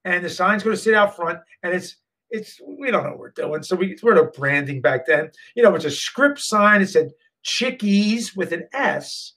and 0.05 0.25
the 0.25 0.31
sign's 0.31 0.63
going 0.63 0.77
to 0.77 0.83
sit 0.83 0.95
out 0.95 1.17
front, 1.17 1.41
and 1.63 1.75
it's 1.75 1.97
it's 2.31 2.61
we 2.65 2.91
don't 2.91 3.05
know 3.05 3.11
what 3.11 3.19
we're 3.19 3.31
doing, 3.31 3.63
so 3.63 3.77
we 3.77 3.97
we're 4.03 4.15
no 4.15 4.31
branding 4.31 4.81
back 4.81 5.07
then. 5.07 5.31
You 5.55 5.63
know, 5.63 5.75
it's 5.75 5.85
a 5.85 5.91
script 5.91 6.39
sign. 6.41 6.81
It 6.81 6.89
said 6.89 7.13
Chickies 7.43 8.37
with 8.37 8.53
an 8.53 8.69
S 8.73 9.33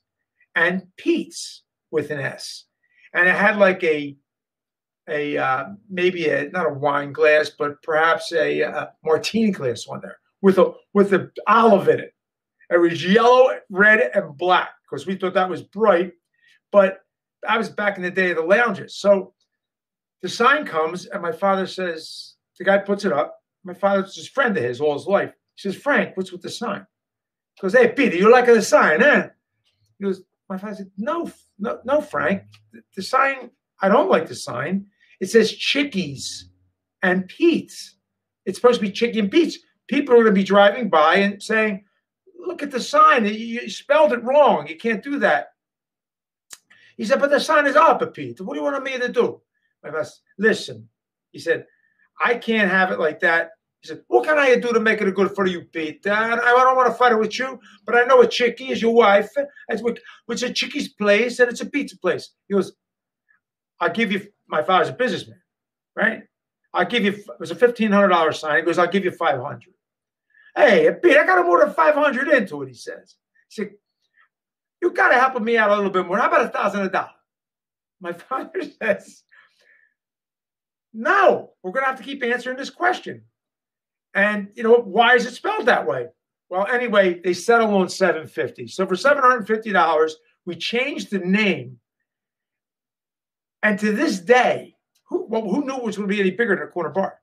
and 0.54 0.86
Pete's 0.96 1.62
with 1.90 2.10
an 2.10 2.20
S, 2.20 2.64
and 3.12 3.28
it 3.28 3.34
had 3.34 3.56
like 3.56 3.82
a 3.82 4.16
a 5.10 5.36
uh, 5.36 5.64
maybe 5.88 6.28
a 6.28 6.48
not 6.50 6.66
a 6.66 6.74
wine 6.74 7.12
glass, 7.12 7.50
but 7.50 7.82
perhaps 7.82 8.32
a, 8.32 8.62
uh, 8.62 8.86
martini 9.04 9.50
glass 9.50 9.86
on 9.86 10.00
there 10.00 10.18
with 10.40 10.58
a 10.58 10.72
with 10.94 11.12
an 11.12 11.30
olive 11.46 11.88
in 11.88 12.00
it. 12.00 12.14
It 12.70 12.78
was 12.78 13.04
yellow, 13.04 13.50
red, 13.68 14.10
and 14.14 14.36
black 14.36 14.70
because 14.88 15.06
we 15.06 15.16
thought 15.16 15.34
that 15.34 15.50
was 15.50 15.62
bright. 15.62 16.12
But 16.70 17.00
I 17.48 17.58
was 17.58 17.68
back 17.68 17.96
in 17.96 18.02
the 18.02 18.10
day 18.10 18.30
of 18.30 18.36
the 18.36 18.42
lounges. 18.42 18.96
So 18.96 19.34
the 20.22 20.28
sign 20.28 20.64
comes, 20.64 21.06
and 21.06 21.22
my 21.22 21.32
father 21.32 21.66
says, 21.66 22.34
the 22.58 22.64
guy 22.64 22.78
puts 22.78 23.04
it 23.04 23.12
up. 23.12 23.38
My 23.64 23.74
father's 23.74 24.14
his 24.14 24.28
friend 24.28 24.56
of 24.56 24.62
his 24.62 24.80
all 24.80 24.94
his 24.94 25.06
life. 25.06 25.32
He 25.56 25.68
says, 25.68 25.80
Frank, 25.80 26.16
what's 26.16 26.32
with 26.32 26.42
the 26.42 26.50
sign? 26.50 26.86
He 27.54 27.62
goes, 27.62 27.72
Hey, 27.72 27.88
Peter, 27.88 28.16
you 28.16 28.30
like 28.30 28.46
the 28.46 28.62
sign, 28.62 29.02
eh? 29.02 29.28
He 29.98 30.04
goes, 30.04 30.22
My 30.48 30.58
father 30.58 30.76
said, 30.76 30.90
No, 30.96 31.30
no, 31.58 31.80
no, 31.84 32.00
Frank. 32.00 32.42
The 32.94 33.02
sign, 33.02 33.50
I 33.80 33.88
don't 33.88 34.10
like 34.10 34.28
the 34.28 34.34
sign. 34.34 34.86
It 35.20 35.30
says 35.30 35.52
Chickies 35.52 36.48
and 37.02 37.28
Pete's. 37.28 37.96
It's 38.46 38.58
supposed 38.58 38.80
to 38.80 38.86
be 38.86 38.92
Chicky 38.92 39.20
and 39.20 39.30
Pete's. 39.30 39.58
People 39.86 40.14
are 40.14 40.18
going 40.18 40.26
to 40.26 40.32
be 40.32 40.44
driving 40.44 40.88
by 40.88 41.16
and 41.16 41.42
saying, 41.42 41.84
Look 42.38 42.62
at 42.62 42.70
the 42.70 42.80
sign. 42.80 43.26
You 43.26 43.68
spelled 43.68 44.12
it 44.12 44.24
wrong. 44.24 44.66
You 44.66 44.76
can't 44.76 45.04
do 45.04 45.18
that. 45.18 45.48
He 46.96 47.04
said, 47.04 47.20
But 47.20 47.30
the 47.30 47.38
sign 47.38 47.66
is 47.66 47.76
up, 47.76 48.02
Pete. 48.14 48.40
What 48.40 48.54
do 48.54 48.60
you 48.60 48.64
want 48.64 48.82
me 48.82 48.98
to 48.98 49.08
do? 49.08 49.40
My 49.82 49.90
father 49.90 50.04
said, 50.04 50.20
Listen, 50.38 50.88
he 51.32 51.38
said, 51.38 51.66
I 52.20 52.34
can't 52.34 52.70
have 52.70 52.90
it 52.90 52.98
like 52.98 53.20
that. 53.20 53.50
He 53.80 53.88
said, 53.88 54.02
What 54.08 54.24
can 54.24 54.38
I 54.38 54.56
do 54.56 54.72
to 54.72 54.80
make 54.80 55.00
it 55.00 55.14
good 55.14 55.34
for 55.34 55.46
you, 55.46 55.62
Pete? 55.62 56.06
Uh, 56.06 56.12
I 56.12 56.50
don't 56.50 56.76
want 56.76 56.88
to 56.88 56.94
fight 56.94 57.12
it 57.12 57.18
with 57.18 57.38
you, 57.38 57.58
but 57.86 57.96
I 57.96 58.04
know 58.04 58.20
a 58.20 58.26
Chicky 58.26 58.70
is 58.70 58.82
your 58.82 58.94
wife. 58.94 59.30
It's, 59.68 60.42
a 60.42 60.52
Chicky's 60.52 60.88
place 60.88 61.40
and 61.40 61.50
it's 61.50 61.60
a 61.60 61.66
pizza 61.66 61.98
place. 61.98 62.30
He 62.48 62.54
goes, 62.54 62.72
I'll 63.80 63.90
give 63.90 64.12
you, 64.12 64.26
my 64.50 64.62
father's 64.62 64.88
a 64.88 64.92
businessman, 64.92 65.40
right? 65.96 66.22
I'll 66.72 66.84
give 66.84 67.04
you, 67.04 67.12
it 67.12 67.40
was 67.40 67.50
a 67.50 67.56
$1,500 67.56 68.34
sign. 68.34 68.56
He 68.58 68.62
goes, 68.62 68.78
I'll 68.78 68.86
give 68.86 69.04
you 69.04 69.10
500 69.10 69.62
Hey, 70.56 70.90
Pete, 71.02 71.16
I 71.16 71.24
got 71.24 71.44
more 71.46 71.64
than 71.64 71.72
500 71.72 72.28
into 72.28 72.62
it, 72.62 72.68
he 72.68 72.74
says. 72.74 73.16
He 73.48 73.62
said, 73.62 73.70
You 74.82 74.92
got 74.92 75.10
to 75.10 75.14
help 75.14 75.40
me 75.40 75.56
out 75.56 75.70
a 75.70 75.76
little 75.76 75.90
bit 75.90 76.06
more. 76.06 76.18
How 76.18 76.28
about 76.28 76.46
a 76.46 76.48
thousand 76.48 76.82
a 76.82 76.88
dollar? 76.88 77.10
My 78.00 78.12
father 78.28 78.62
says, 78.82 79.22
No, 80.92 81.50
we're 81.62 81.72
going 81.72 81.84
to 81.84 81.90
have 81.90 81.98
to 81.98 82.04
keep 82.04 82.22
answering 82.24 82.56
this 82.56 82.70
question. 82.70 83.22
And 84.14 84.48
you 84.54 84.64
know 84.64 84.74
why 84.74 85.14
is 85.14 85.26
it 85.26 85.34
spelled 85.34 85.66
that 85.66 85.86
way? 85.86 86.08
Well, 86.48 86.66
anyway, 86.66 87.20
they 87.22 87.32
settle 87.32 87.76
on 87.76 87.88
750. 87.88 88.66
So 88.66 88.84
for 88.86 88.96
$750, 88.96 90.12
we 90.46 90.56
changed 90.56 91.10
the 91.10 91.20
name. 91.20 91.78
And 93.62 93.78
to 93.78 93.92
this 93.92 94.18
day, 94.20 94.76
who, 95.08 95.26
well, 95.26 95.42
who 95.42 95.64
knew 95.64 95.76
it 95.76 95.82
was 95.82 95.96
going 95.96 96.08
to 96.08 96.14
be 96.14 96.20
any 96.20 96.30
bigger 96.30 96.54
than 96.56 96.64
a 96.64 96.70
corner 96.70 96.90
bar? 96.90 97.18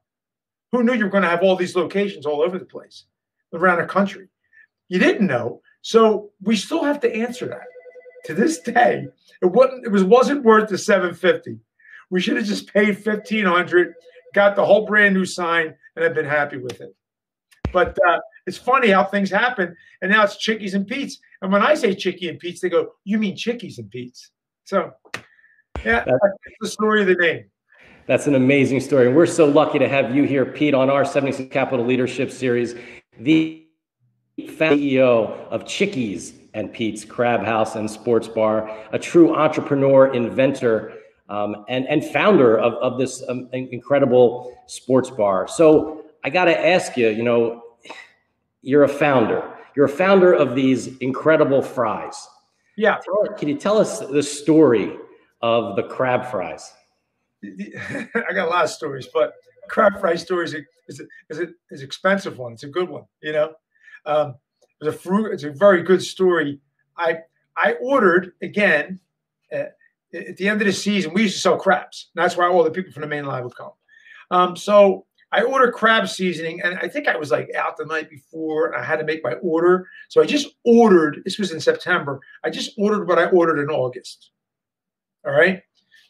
Who 0.72 0.84
knew 0.84 0.94
you 0.94 1.06
were 1.06 1.12
going 1.12 1.24
to 1.24 1.30
have 1.30 1.44
all 1.44 1.56
these 1.56 1.76
locations 1.76 2.26
all 2.26 2.42
over 2.42 2.60
the 2.60 2.66
place 2.66 3.06
around 3.54 3.80
the 3.80 3.86
country? 3.86 4.28
You 4.90 5.00
didn't 5.00 5.28
know. 5.28 5.62
So 5.82 6.32
we 6.42 6.56
still 6.56 6.84
have 6.84 7.00
to 7.02 7.14
answer 7.14 7.48
that. 7.48 7.68
To 8.26 8.34
this 8.34 8.60
day, 8.60 9.08
it 9.42 9.46
wasn't 9.46 9.86
it 9.86 9.92
was 9.92 10.04
wasn't 10.04 10.44
worth 10.44 10.70
the 10.70 10.78
750. 10.78 11.60
We 12.10 12.20
should 12.20 12.36
have 12.36 12.46
just 12.46 12.74
paid 12.74 12.96
1500, 12.96 13.94
got 14.34 14.56
the 14.56 14.66
whole 14.66 14.86
brand 14.86 15.16
new 15.16 15.26
sign, 15.26 15.76
and 15.96 16.04
I've 16.04 16.14
been 16.14 16.26
happy 16.26 16.58
with 16.58 16.82
it. 16.82 16.94
But 17.72 17.98
uh, 18.06 18.20
it's 18.46 18.58
funny 18.58 18.90
how 18.90 19.04
things 19.04 19.30
happen. 19.30 19.76
And 20.02 20.12
now 20.12 20.24
it's 20.24 20.38
Chickies 20.38 20.74
and 20.74 20.88
Pete's. 20.88 21.20
And 21.42 21.52
when 21.52 21.62
I 21.62 21.74
say 21.76 21.94
Chickie 21.94 22.30
and 22.30 22.40
Pete's, 22.40 22.62
they 22.62 22.70
go, 22.70 22.94
You 23.04 23.18
mean 23.18 23.36
Chickies 23.36 23.78
and 23.78 23.90
Pete's? 23.90 24.32
So, 24.66 24.92
yeah, 25.86 26.04
that's, 26.06 26.08
that's 26.08 26.56
the 26.62 26.68
story 26.68 27.02
of 27.02 27.08
the 27.08 27.16
name. 27.16 27.46
That's 28.08 28.26
an 28.26 28.36
amazing 28.36 28.80
story. 28.80 29.08
And 29.08 29.16
we're 29.16 29.26
so 29.26 29.46
lucky 29.46 29.80
to 29.80 29.90
have 29.90 30.16
you 30.16 30.24
here, 30.24 30.46
Pete, 30.46 30.74
on 30.74 30.90
our 30.90 31.04
76 31.04 31.52
Capital 31.52 31.86
Leadership 31.86 32.32
Series, 32.32 32.76
the 33.20 33.66
CEO 34.40 35.48
of 35.50 35.66
Chickies 35.66 36.34
and 36.54 36.72
Pete's 36.72 37.04
Crab 37.04 37.44
House 37.44 37.76
and 37.76 37.90
Sports 37.90 38.28
Bar, 38.28 38.74
a 38.92 39.00
true 39.00 39.36
entrepreneur, 39.36 40.14
inventor, 40.14 40.94
um, 41.30 41.66
and, 41.68 41.86
and 41.88 42.04
founder 42.06 42.58
of, 42.58 42.74
of 42.76 42.98
this 42.98 43.22
um, 43.28 43.50
incredible 43.52 44.58
sports 44.68 45.10
bar. 45.10 45.48
So 45.48 46.06
I 46.24 46.30
got 46.30 46.46
to 46.46 46.68
ask 46.68 46.96
you, 46.96 47.10
you 47.10 47.24
know, 47.24 47.62
you're 48.62 48.84
a 48.84 48.90
founder. 48.90 49.54
You're 49.76 49.86
a 49.86 49.90
founder 49.90 50.34
of 50.34 50.56
these 50.56 50.98
incredible 50.98 51.62
fries. 51.62 52.28
Yeah. 52.78 53.00
Can 53.38 53.50
you 53.50 53.56
tell 53.56 53.78
us 53.78 54.00
the 54.00 54.24
story 54.24 54.98
of 55.42 55.76
the 55.76 55.84
crab 55.84 56.30
fries? 56.30 56.74
I 57.44 58.34
got 58.34 58.48
a 58.48 58.50
lot 58.50 58.64
of 58.66 58.70
stories, 58.70 59.08
but 59.14 59.34
crab 59.70 60.00
fry 60.00 60.16
stories 60.16 60.54
is 60.88 61.02
is 61.30 61.42
is 61.72 61.82
expensive 61.82 62.38
one. 62.38 62.54
It's 62.54 62.64
a 62.64 62.70
good 62.70 62.90
one, 62.90 63.04
you 63.22 63.34
know. 63.34 63.54
Um, 64.06 64.36
it's 64.82 64.96
a 64.96 64.98
fruit. 64.98 65.34
It's 65.34 65.44
a 65.44 65.52
very 65.52 65.84
good 65.84 66.02
story. 66.02 66.60
I 66.98 67.20
I 67.56 67.74
ordered 67.74 68.34
again. 68.42 69.00
Uh, 69.54 69.66
at 70.14 70.38
the 70.38 70.48
end 70.48 70.62
of 70.62 70.68
the 70.68 70.74
season, 70.74 71.14
we 71.14 71.24
used 71.24 71.36
to 71.36 71.42
sell 71.42 71.58
crabs. 71.58 72.10
And 72.16 72.24
That's 72.24 72.38
why 72.38 72.48
all 72.48 72.64
the 72.64 72.72
people 72.72 72.94
from 72.94 73.02
the 73.02 73.08
main 73.08 73.26
line 73.26 73.44
would 73.44 73.56
come. 73.56 73.72
Um, 74.32 74.56
so 74.56 75.06
I 75.32 75.44
ordered 75.44 75.74
crab 75.74 76.08
seasoning, 76.08 76.62
and 76.62 76.80
I 76.80 76.88
think 76.88 77.08
I 77.08 77.18
was 77.18 77.32
like 77.32 77.50
out 77.56 77.78
the 77.78 77.86
night 77.86 78.10
before, 78.10 78.68
and 78.68 78.76
I 78.76 78.86
had 78.86 78.98
to 79.00 79.06
make 79.06 79.24
my 79.24 79.34
order. 79.34 79.88
So 80.10 80.22
I 80.22 80.26
just 80.26 80.48
ordered. 80.64 81.22
This 81.26 81.38
was 81.38 81.52
in 81.52 81.60
September. 81.60 82.22
I 82.44 82.50
just 82.50 82.72
ordered 82.78 83.08
what 83.08 83.20
I 83.20 83.26
ordered 83.26 83.62
in 83.62 83.70
August. 83.70 84.32
All 85.28 85.34
right. 85.34 85.62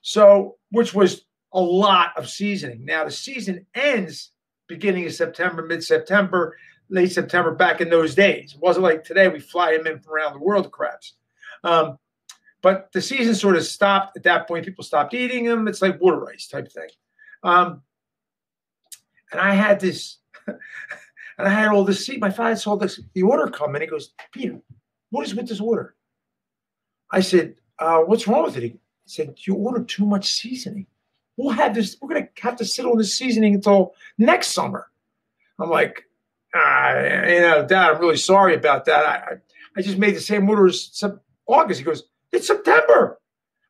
So, 0.03 0.57
which 0.69 0.93
was 0.93 1.25
a 1.51 1.59
lot 1.59 2.11
of 2.17 2.29
seasoning. 2.29 2.85
Now 2.85 3.03
the 3.03 3.11
season 3.11 3.65
ends 3.73 4.31
beginning 4.67 5.05
of 5.07 5.13
September, 5.13 5.63
mid-September, 5.63 6.55
late 6.89 7.11
September. 7.11 7.55
Back 7.55 7.81
in 7.81 7.89
those 7.89 8.13
days, 8.13 8.53
it 8.53 8.61
wasn't 8.61 8.83
like 8.83 9.03
today. 9.03 9.27
We 9.27 9.39
fly 9.39 9.75
them 9.75 9.87
in 9.87 9.99
from 9.99 10.13
around 10.13 10.33
the 10.33 10.39
world, 10.39 10.71
crabs. 10.71 11.15
Um, 11.63 11.97
but 12.61 12.91
the 12.93 13.01
season 13.01 13.33
sort 13.33 13.55
of 13.55 13.65
stopped 13.65 14.17
at 14.17 14.23
that 14.23 14.47
point. 14.47 14.65
People 14.65 14.83
stopped 14.83 15.13
eating 15.13 15.45
them. 15.45 15.67
It's 15.67 15.81
like 15.81 15.99
water 15.99 16.19
rice 16.19 16.47
type 16.47 16.71
thing. 16.71 16.89
Um, 17.43 17.81
and 19.31 19.41
I 19.41 19.53
had 19.53 19.79
this, 19.79 20.17
and 20.47 20.57
I 21.39 21.49
had 21.49 21.69
all 21.69 21.85
this. 21.85 22.05
See, 22.05 22.17
my 22.17 22.29
father 22.29 22.55
saw 22.55 22.75
this 22.75 22.99
the 23.13 23.23
order 23.23 23.47
come, 23.49 23.75
and 23.75 23.81
he 23.81 23.87
goes, 23.87 24.13
"Peter, 24.31 24.59
what 25.09 25.25
is 25.25 25.33
with 25.33 25.47
this 25.47 25.61
order?" 25.61 25.95
I 27.11 27.21
said, 27.21 27.55
uh, 27.79 27.99
"What's 27.99 28.27
wrong 28.27 28.43
with 28.43 28.57
it?" 28.57 28.63
He 28.63 28.79
said, 29.09 29.35
"You 29.39 29.55
ordered 29.55 29.89
too 29.89 30.05
much 30.05 30.31
seasoning. 30.31 30.87
We'll 31.35 31.53
have 31.53 31.75
this. 31.75 31.97
We're 32.01 32.09
gonna 32.09 32.29
have 32.39 32.57
to 32.57 32.65
sit 32.65 32.85
on 32.85 32.97
this 32.97 33.13
seasoning 33.13 33.55
until 33.55 33.93
next 34.17 34.49
summer." 34.49 34.89
I'm 35.59 35.69
like, 35.69 36.05
ah, 36.53 36.93
you 37.27 37.41
know, 37.41 37.65
Dad, 37.67 37.91
I'm 37.91 37.99
really 37.99 38.17
sorry 38.17 38.55
about 38.55 38.85
that. 38.85 39.05
I, 39.05 39.15
I, 39.15 39.33
I 39.75 39.81
just 39.81 39.97
made 39.97 40.15
the 40.15 40.21
same 40.21 40.49
order 40.49 40.67
as 40.67 41.03
August. 41.47 41.79
He 41.79 41.85
goes, 41.85 42.03
it's 42.31 42.47
September. 42.47 43.19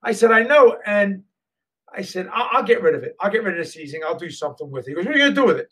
I 0.03 0.11
said, 0.11 0.31
I 0.31 0.43
know. 0.43 0.77
And 0.85 1.23
I 1.93 2.01
said, 2.01 2.29
I'll, 2.33 2.49
I'll, 2.51 2.63
get 2.63 2.81
rid 2.81 2.95
of 2.95 3.03
it. 3.03 3.15
I'll 3.19 3.31
get 3.31 3.43
rid 3.43 3.57
of 3.57 3.65
the 3.65 3.71
seasoning. 3.71 4.03
I'll 4.05 4.17
do 4.17 4.29
something 4.29 4.69
with 4.69 4.87
it. 4.87 4.91
He 4.91 4.95
goes, 4.95 5.05
What 5.05 5.15
are 5.15 5.17
you 5.17 5.23
going 5.23 5.35
to 5.35 5.41
do 5.41 5.45
with 5.45 5.57
it? 5.57 5.71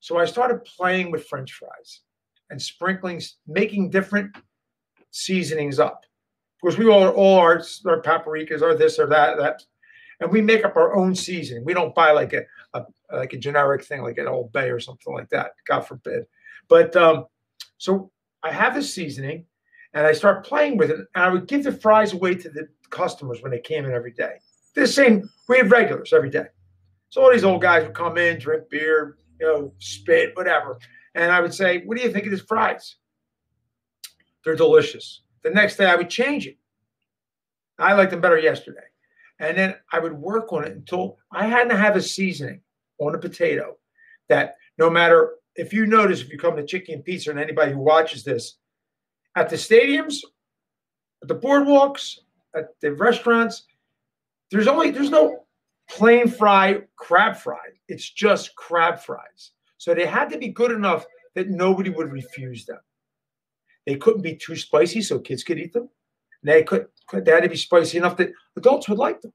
So 0.00 0.18
I 0.18 0.24
started 0.26 0.64
playing 0.64 1.10
with 1.10 1.26
French 1.26 1.52
fries 1.52 2.00
and 2.50 2.60
sprinkling, 2.60 3.22
making 3.46 3.90
different 3.90 4.36
seasonings 5.10 5.78
up. 5.78 6.04
Because 6.64 6.78
we 6.78 6.88
all, 6.88 7.08
all 7.10 7.38
our, 7.40 7.62
our 7.84 8.00
paprikas 8.00 8.62
are 8.62 8.74
this 8.74 8.98
or 8.98 9.06
that, 9.08 9.36
that. 9.36 9.62
And 10.20 10.32
we 10.32 10.40
make 10.40 10.64
up 10.64 10.76
our 10.76 10.96
own 10.96 11.14
seasoning. 11.14 11.62
We 11.62 11.74
don't 11.74 11.94
buy 11.94 12.12
like 12.12 12.32
a, 12.32 12.44
a 12.72 12.84
like 13.12 13.34
a 13.34 13.38
generic 13.38 13.84
thing, 13.84 14.00
like 14.00 14.16
an 14.16 14.28
Old 14.28 14.50
Bay 14.50 14.70
or 14.70 14.80
something 14.80 15.12
like 15.12 15.28
that. 15.28 15.50
God 15.68 15.82
forbid. 15.82 16.24
But 16.68 16.96
um, 16.96 17.26
so 17.76 18.10
I 18.42 18.50
have 18.50 18.74
this 18.74 18.94
seasoning 18.94 19.44
and 19.92 20.06
I 20.06 20.12
start 20.12 20.46
playing 20.46 20.78
with 20.78 20.90
it. 20.90 21.00
And 21.14 21.24
I 21.24 21.28
would 21.28 21.46
give 21.46 21.64
the 21.64 21.72
fries 21.72 22.14
away 22.14 22.34
to 22.36 22.48
the 22.48 22.66
customers 22.88 23.42
when 23.42 23.50
they 23.50 23.60
came 23.60 23.84
in 23.84 23.92
every 23.92 24.12
day. 24.12 24.36
The 24.74 24.86
same, 24.86 25.28
we 25.48 25.58
had 25.58 25.70
regulars 25.70 26.14
every 26.14 26.30
day. 26.30 26.46
So 27.10 27.22
all 27.22 27.30
these 27.30 27.44
old 27.44 27.60
guys 27.60 27.84
would 27.84 27.94
come 27.94 28.16
in, 28.16 28.38
drink 28.38 28.70
beer, 28.70 29.18
you 29.38 29.46
know, 29.46 29.74
spit, 29.80 30.30
whatever. 30.34 30.78
And 31.14 31.30
I 31.30 31.40
would 31.40 31.52
say, 31.52 31.82
What 31.84 31.98
do 31.98 32.02
you 32.02 32.10
think 32.10 32.24
of 32.24 32.30
these 32.30 32.40
fries? 32.40 32.96
They're 34.44 34.56
delicious. 34.56 35.20
The 35.44 35.50
next 35.50 35.76
day 35.76 35.86
I 35.86 35.94
would 35.94 36.10
change 36.10 36.46
it. 36.46 36.56
I 37.78 37.92
liked 37.92 38.10
them 38.10 38.20
better 38.20 38.38
yesterday. 38.38 38.80
And 39.38 39.56
then 39.56 39.74
I 39.92 39.98
would 39.98 40.14
work 40.14 40.52
on 40.52 40.64
it 40.64 40.72
until 40.72 41.18
I 41.30 41.46
had 41.46 41.68
to 41.68 41.76
have 41.76 41.96
a 41.96 42.02
seasoning 42.02 42.60
on 42.98 43.14
a 43.14 43.18
potato 43.18 43.76
that 44.28 44.56
no 44.78 44.88
matter 44.88 45.34
if 45.56 45.72
you 45.72 45.86
notice, 45.86 46.20
if 46.20 46.30
you 46.30 46.38
come 46.38 46.56
to 46.56 46.64
Chickie 46.64 46.92
and 46.92 47.04
Pete's 47.04 47.26
and 47.26 47.38
anybody 47.38 47.72
who 47.72 47.78
watches 47.78 48.24
this, 48.24 48.56
at 49.36 49.48
the 49.48 49.56
stadiums, 49.56 50.20
at 51.22 51.28
the 51.28 51.34
boardwalks, 51.34 52.18
at 52.54 52.68
the 52.80 52.92
restaurants, 52.94 53.66
there's 54.50 54.68
only 54.68 54.90
there's 54.90 55.10
no 55.10 55.44
plain 55.90 56.28
fry 56.28 56.80
crab 56.96 57.36
fry. 57.36 57.58
It's 57.88 58.08
just 58.08 58.54
crab 58.56 59.00
fries. 59.00 59.50
So 59.78 59.94
they 59.94 60.06
had 60.06 60.30
to 60.30 60.38
be 60.38 60.48
good 60.48 60.70
enough 60.70 61.04
that 61.34 61.50
nobody 61.50 61.90
would 61.90 62.12
refuse 62.12 62.64
them. 62.64 62.78
They 63.86 63.96
couldn't 63.96 64.22
be 64.22 64.36
too 64.36 64.56
spicy 64.56 65.02
so 65.02 65.18
kids 65.18 65.44
could 65.44 65.58
eat 65.58 65.72
them. 65.72 65.88
They 66.42 66.62
could 66.62 66.86
they 67.12 67.30
had 67.30 67.42
to 67.42 67.48
be 67.48 67.56
spicy 67.56 67.98
enough 67.98 68.16
that 68.16 68.32
adults 68.56 68.88
would 68.88 68.98
like 68.98 69.20
them. 69.20 69.32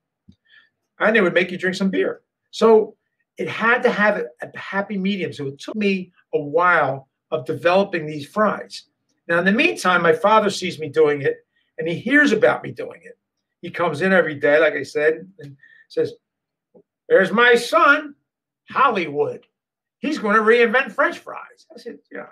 And 0.99 1.15
they 1.15 1.21
would 1.21 1.33
make 1.33 1.51
you 1.51 1.57
drink 1.57 1.75
some 1.75 1.89
beer. 1.89 2.21
So 2.51 2.95
it 3.37 3.47
had 3.47 3.83
to 3.83 3.89
have 3.89 4.17
a, 4.17 4.57
happy 4.57 4.97
medium. 4.97 5.31
So 5.31 5.47
it 5.47 5.59
took 5.59 5.75
me 5.75 6.11
a 6.33 6.39
while 6.39 7.07
of 7.31 7.45
developing 7.45 8.05
these 8.05 8.27
fries. 8.27 8.83
Now, 9.27 9.39
in 9.39 9.45
the 9.45 9.51
meantime, 9.51 10.01
my 10.01 10.13
father 10.13 10.49
sees 10.49 10.79
me 10.79 10.89
doing 10.89 11.21
it 11.21 11.37
and 11.77 11.87
he 11.87 11.95
hears 11.95 12.31
about 12.31 12.63
me 12.63 12.71
doing 12.71 13.01
it. 13.03 13.17
He 13.61 13.69
comes 13.69 14.01
in 14.01 14.11
every 14.11 14.35
day, 14.35 14.59
like 14.59 14.73
I 14.73 14.83
said, 14.83 15.27
and 15.39 15.55
says, 15.87 16.13
There's 17.07 17.31
my 17.31 17.55
son, 17.55 18.15
Hollywood. 18.69 19.45
He's 19.99 20.17
going 20.17 20.35
to 20.35 20.41
reinvent 20.41 20.91
French 20.91 21.19
fries. 21.19 21.65
I 21.73 21.79
said, 21.79 21.99
Yeah, 22.11 22.27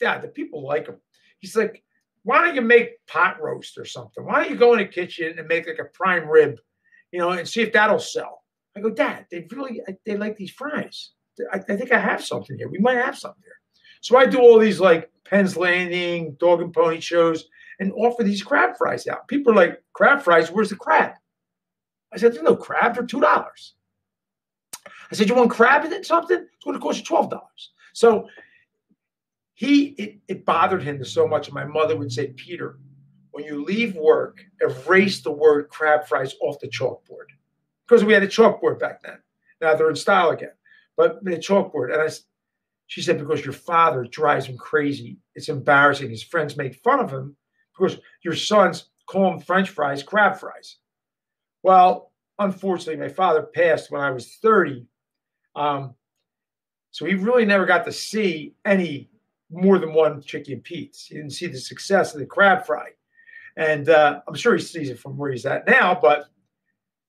Dad, 0.00 0.22
the 0.22 0.28
people 0.28 0.62
like 0.62 0.86
them. 0.86 0.96
He's 1.44 1.56
like, 1.56 1.84
Why 2.22 2.42
don't 2.42 2.54
you 2.54 2.62
make 2.62 3.06
pot 3.06 3.36
roast 3.38 3.76
or 3.76 3.84
something? 3.84 4.24
Why 4.24 4.42
don't 4.42 4.50
you 4.50 4.56
go 4.56 4.72
in 4.72 4.78
the 4.78 4.86
kitchen 4.86 5.38
and 5.38 5.46
make 5.46 5.66
like 5.66 5.78
a 5.78 5.84
prime 5.92 6.26
rib, 6.26 6.58
you 7.12 7.18
know, 7.18 7.32
and 7.32 7.46
see 7.46 7.60
if 7.60 7.70
that'll 7.74 7.98
sell? 7.98 8.44
I 8.74 8.80
go, 8.80 8.88
Dad, 8.88 9.26
they 9.30 9.46
really 9.50 9.82
they 10.06 10.16
like 10.16 10.36
these 10.36 10.50
fries. 10.50 11.10
I, 11.52 11.58
I 11.68 11.76
think 11.76 11.92
I 11.92 11.98
have 11.98 12.24
something 12.24 12.56
here. 12.56 12.70
We 12.70 12.78
might 12.78 12.96
have 12.96 13.18
something 13.18 13.42
here. 13.44 13.60
So 14.00 14.16
I 14.16 14.24
do 14.24 14.38
all 14.38 14.58
these 14.58 14.80
like 14.80 15.10
Penn's 15.26 15.54
Landing, 15.54 16.34
dog 16.40 16.62
and 16.62 16.72
pony 16.72 17.00
shows, 17.00 17.44
and 17.78 17.92
offer 17.92 18.24
these 18.24 18.42
crab 18.42 18.78
fries 18.78 19.06
out. 19.06 19.28
People 19.28 19.52
are 19.52 19.56
like, 19.56 19.82
crab 19.92 20.22
fries, 20.22 20.50
where's 20.50 20.70
the 20.70 20.76
crab? 20.76 21.12
I 22.10 22.16
said, 22.16 22.32
there's 22.32 22.42
no 22.42 22.56
crab, 22.56 22.94
they're 22.94 23.04
two 23.04 23.20
dollars. 23.20 23.74
I 25.12 25.14
said, 25.14 25.28
you 25.28 25.34
want 25.34 25.50
crab 25.50 25.84
in 25.84 25.92
it, 25.92 26.06
something? 26.06 26.38
It's 26.38 26.64
going 26.64 26.74
to 26.74 26.80
cost 26.80 27.00
you 27.00 27.04
twelve 27.04 27.28
dollars. 27.28 27.72
So 27.92 28.28
he 29.54 29.86
it, 29.86 30.18
it 30.28 30.44
bothered 30.44 30.82
him 30.82 31.04
so 31.04 31.26
much. 31.26 31.50
My 31.52 31.64
mother 31.64 31.96
would 31.96 32.12
say, 32.12 32.28
Peter, 32.28 32.78
when 33.30 33.44
you 33.44 33.64
leave 33.64 33.96
work, 33.96 34.44
erase 34.60 35.22
the 35.22 35.32
word 35.32 35.68
crab 35.68 36.06
fries 36.06 36.34
off 36.42 36.60
the 36.60 36.68
chalkboard. 36.68 37.30
Because 37.86 38.04
we 38.04 38.12
had 38.12 38.22
a 38.22 38.28
chalkboard 38.28 38.78
back 38.78 39.02
then. 39.02 39.18
Now 39.60 39.74
they're 39.74 39.90
in 39.90 39.96
style 39.96 40.30
again. 40.30 40.52
But 40.96 41.24
the 41.24 41.32
chalkboard. 41.32 41.92
And 41.92 42.02
I 42.02 42.08
she 42.86 43.02
said, 43.02 43.18
because 43.18 43.44
your 43.44 43.54
father 43.54 44.04
drives 44.04 44.46
him 44.46 44.58
crazy. 44.58 45.18
It's 45.34 45.48
embarrassing. 45.48 46.10
His 46.10 46.22
friends 46.22 46.56
make 46.56 46.74
fun 46.76 47.00
of 47.00 47.10
him 47.10 47.36
because 47.76 47.98
your 48.22 48.34
sons 48.34 48.90
call 49.06 49.32
him 49.32 49.40
French 49.40 49.70
fries, 49.70 50.02
crab 50.02 50.38
fries. 50.38 50.76
Well, 51.62 52.12
unfortunately, 52.38 53.00
my 53.00 53.12
father 53.12 53.42
passed 53.42 53.90
when 53.90 54.02
I 54.02 54.10
was 54.10 54.36
30. 54.42 54.86
Um, 55.56 55.94
so 56.90 57.06
he 57.06 57.14
really 57.14 57.46
never 57.46 57.66
got 57.66 57.84
to 57.86 57.92
see 57.92 58.54
any 58.64 59.10
more 59.54 59.78
than 59.78 59.94
one 59.94 60.20
Chicky 60.22 60.52
and 60.52 60.62
Pete's. 60.62 61.06
He 61.06 61.14
didn't 61.14 61.30
see 61.30 61.46
the 61.46 61.58
success 61.58 62.14
of 62.14 62.20
the 62.20 62.26
crab 62.26 62.66
fry. 62.66 62.90
And 63.56 63.88
uh, 63.88 64.20
I'm 64.26 64.34
sure 64.34 64.56
he 64.56 64.62
sees 64.62 64.90
it 64.90 64.98
from 64.98 65.16
where 65.16 65.30
he's 65.30 65.46
at 65.46 65.66
now, 65.66 65.98
but 66.00 66.26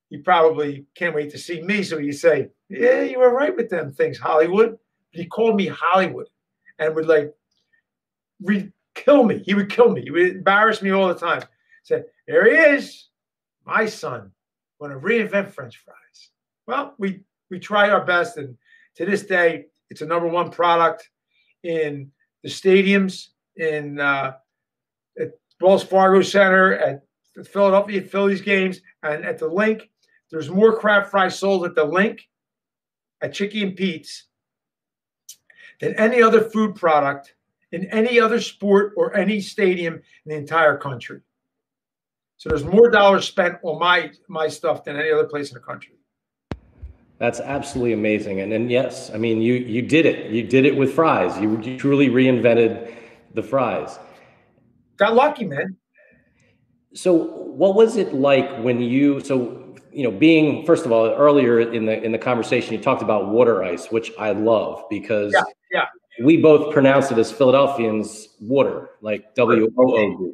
he 0.09 0.17
probably 0.17 0.85
can't 0.93 1.15
wait 1.15 1.31
to 1.31 1.37
see 1.37 1.61
me. 1.61 1.83
So 1.83 1.97
he 1.97 2.11
say, 2.11 2.49
Yeah, 2.69 3.01
you 3.01 3.19
were 3.19 3.33
right 3.33 3.55
with 3.55 3.69
them 3.69 3.91
things, 3.91 4.19
Hollywood 4.19 4.77
he 5.15 5.25
called 5.25 5.55
me 5.55 5.67
Hollywood 5.67 6.27
and 6.77 6.93
would 6.93 7.07
like 7.07 7.33
re- 8.41 8.71
kill 8.93 9.23
me. 9.23 9.41
He 9.45 9.53
would 9.53 9.71
kill 9.71 9.89
me. 9.89 10.01
He 10.01 10.11
would 10.11 10.35
embarrass 10.37 10.81
me 10.81 10.91
all 10.91 11.07
the 11.07 11.15
time. 11.15 11.41
He 11.41 11.45
Said, 11.83 12.05
there 12.27 12.45
he 12.45 12.75
is, 12.75 13.07
my 13.65 13.85
son, 13.85 14.31
going 14.79 14.91
to 14.91 14.99
reinvent 14.99 15.51
French 15.51 15.77
fries. 15.77 16.29
Well, 16.67 16.93
we 16.97 17.21
we 17.49 17.59
try 17.59 17.89
our 17.91 18.03
best, 18.03 18.37
and 18.37 18.57
to 18.95 19.05
this 19.05 19.23
day, 19.23 19.67
it's 19.91 20.01
a 20.01 20.05
number 20.05 20.27
one 20.27 20.49
product 20.49 21.09
in 21.63 22.11
the 22.45 22.51
stadiums, 22.51 23.29
in 23.55 23.99
uh, 23.99 24.33
at 25.19 25.31
Wells 25.59 25.83
Fargo 25.83 26.21
Center, 26.21 26.75
at 26.75 27.01
the 27.35 27.43
Philadelphia 27.43 28.03
Phillies 28.03 28.41
games, 28.41 28.81
and 29.01 29.25
at 29.25 29.39
the 29.39 29.47
Linc. 29.47 29.89
There's 30.29 30.47
more 30.47 30.77
crab 30.77 31.07
fries 31.09 31.39
sold 31.39 31.65
at 31.65 31.73
the 31.73 31.83
Linc 31.83 32.21
at 33.19 33.33
Chicky 33.33 33.63
and 33.63 33.75
Pete's, 33.75 34.25
than 35.79 35.95
any 35.95 36.21
other 36.21 36.41
food 36.41 36.75
product 36.75 37.33
in 37.71 37.85
any 37.85 38.19
other 38.19 38.39
sport 38.39 38.93
or 38.95 39.17
any 39.17 39.41
stadium 39.41 39.95
in 39.95 40.01
the 40.27 40.35
entire 40.35 40.77
country. 40.77 41.21
So 42.37 42.49
there's 42.49 42.63
more 42.63 42.91
dollars 42.91 43.25
spent 43.25 43.57
on 43.63 43.79
my 43.79 44.11
my 44.27 44.49
stuff 44.49 44.83
than 44.83 44.97
any 44.97 45.09
other 45.09 45.27
place 45.27 45.49
in 45.49 45.55
the 45.55 45.61
country. 45.61 45.95
That's 47.17 47.39
absolutely 47.39 47.93
amazing. 47.93 48.41
And 48.41 48.51
and 48.51 48.69
yes, 48.69 49.09
I 49.13 49.17
mean 49.17 49.41
you 49.41 49.53
you 49.53 49.81
did 49.81 50.05
it. 50.05 50.31
You 50.31 50.43
did 50.43 50.65
it 50.65 50.75
with 50.75 50.93
fries. 50.93 51.39
You, 51.41 51.61
you 51.61 51.77
truly 51.77 52.09
reinvented 52.09 52.93
the 53.33 53.43
fries. 53.43 53.97
Got 54.97 55.15
lucky, 55.15 55.45
man. 55.45 55.77
So 56.93 57.13
what 57.13 57.75
was 57.75 57.97
it 57.97 58.13
like 58.13 58.57
when 58.63 58.81
you 58.81 59.19
so 59.21 59.65
you 59.95 60.03
know, 60.03 60.11
being 60.11 60.65
first 60.65 60.85
of 60.85 60.91
all, 60.91 61.07
earlier 61.07 61.61
in 61.61 61.85
the 61.85 62.03
in 62.03 62.11
the 62.11 62.17
conversation, 62.17 62.73
you 62.73 62.81
talked 62.81 63.01
about 63.01 63.29
water 63.29 63.63
ice, 63.63 63.89
which 63.91 64.11
I 64.19 64.33
love 64.33 64.83
because 64.89 65.33
yeah, 65.33 65.43
yeah. 65.71 66.25
we 66.25 66.35
both 66.35 66.73
pronounce 66.73 67.11
it 67.11 67.17
as 67.17 67.31
Philadelphians 67.31 68.27
water, 68.41 68.89
like 69.01 69.33
W 69.35 69.73
O 69.77 69.97
O. 69.97 70.31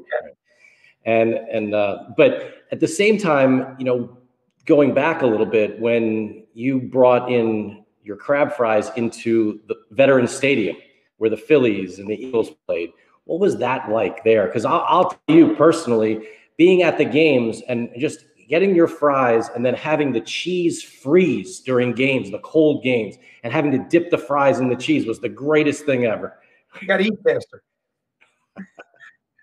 And 1.06 1.36
and 1.36 1.76
uh, 1.76 2.06
but 2.18 2.56
at 2.72 2.80
the 2.80 2.88
same 2.88 3.20
time, 3.20 3.76
you 3.78 3.86
know, 3.86 4.18
going 4.66 4.96
back 4.96 5.22
a 5.22 5.28
little 5.28 5.46
bit, 5.46 5.80
when 5.80 6.41
you 6.54 6.80
brought 6.80 7.32
in 7.32 7.84
your 8.04 8.16
crab 8.16 8.54
fries 8.54 8.92
into 8.96 9.60
the 9.68 9.76
Veteran 9.92 10.28
Stadium 10.28 10.76
where 11.18 11.30
the 11.30 11.38
Phillies 11.38 12.00
and 12.00 12.10
the 12.10 12.16
Eagles 12.16 12.50
played, 12.68 12.92
what 13.26 13.40
was 13.40 13.58
that 13.58 13.90
like 13.92 14.24
there? 14.24 14.48
Because 14.48 14.66
I'll, 14.66 14.84
I'll 14.88 15.10
tell 15.12 15.36
you 15.36 15.56
personally, 15.56 16.28
being 16.58 16.82
at 16.82 16.98
the 16.98 17.06
games 17.06 17.62
and 17.68 17.90
just 17.98 18.26
getting 18.50 18.76
your 18.76 18.88
fries 18.88 19.50
and 19.56 19.66
then 19.66 19.74
having 19.74 20.12
the 20.12 20.20
cheese 20.22 20.84
freeze 20.84 21.60
during 21.60 21.94
games, 21.94 22.32
the 22.32 22.40
cold 22.40 22.84
games, 22.84 23.16
and 23.44 23.54
having 23.54 23.72
to 23.72 23.78
dip 23.78 24.10
the 24.10 24.18
fries 24.18 24.60
in 24.60 24.68
the 24.68 24.76
cheese 24.76 25.06
was 25.06 25.20
the 25.20 25.30
greatest 25.30 25.86
thing 25.86 26.06
ever. 26.06 26.38
You 26.82 26.88
got 26.88 26.98
to 26.98 27.04
eat 27.04 27.20
faster. 27.26 27.64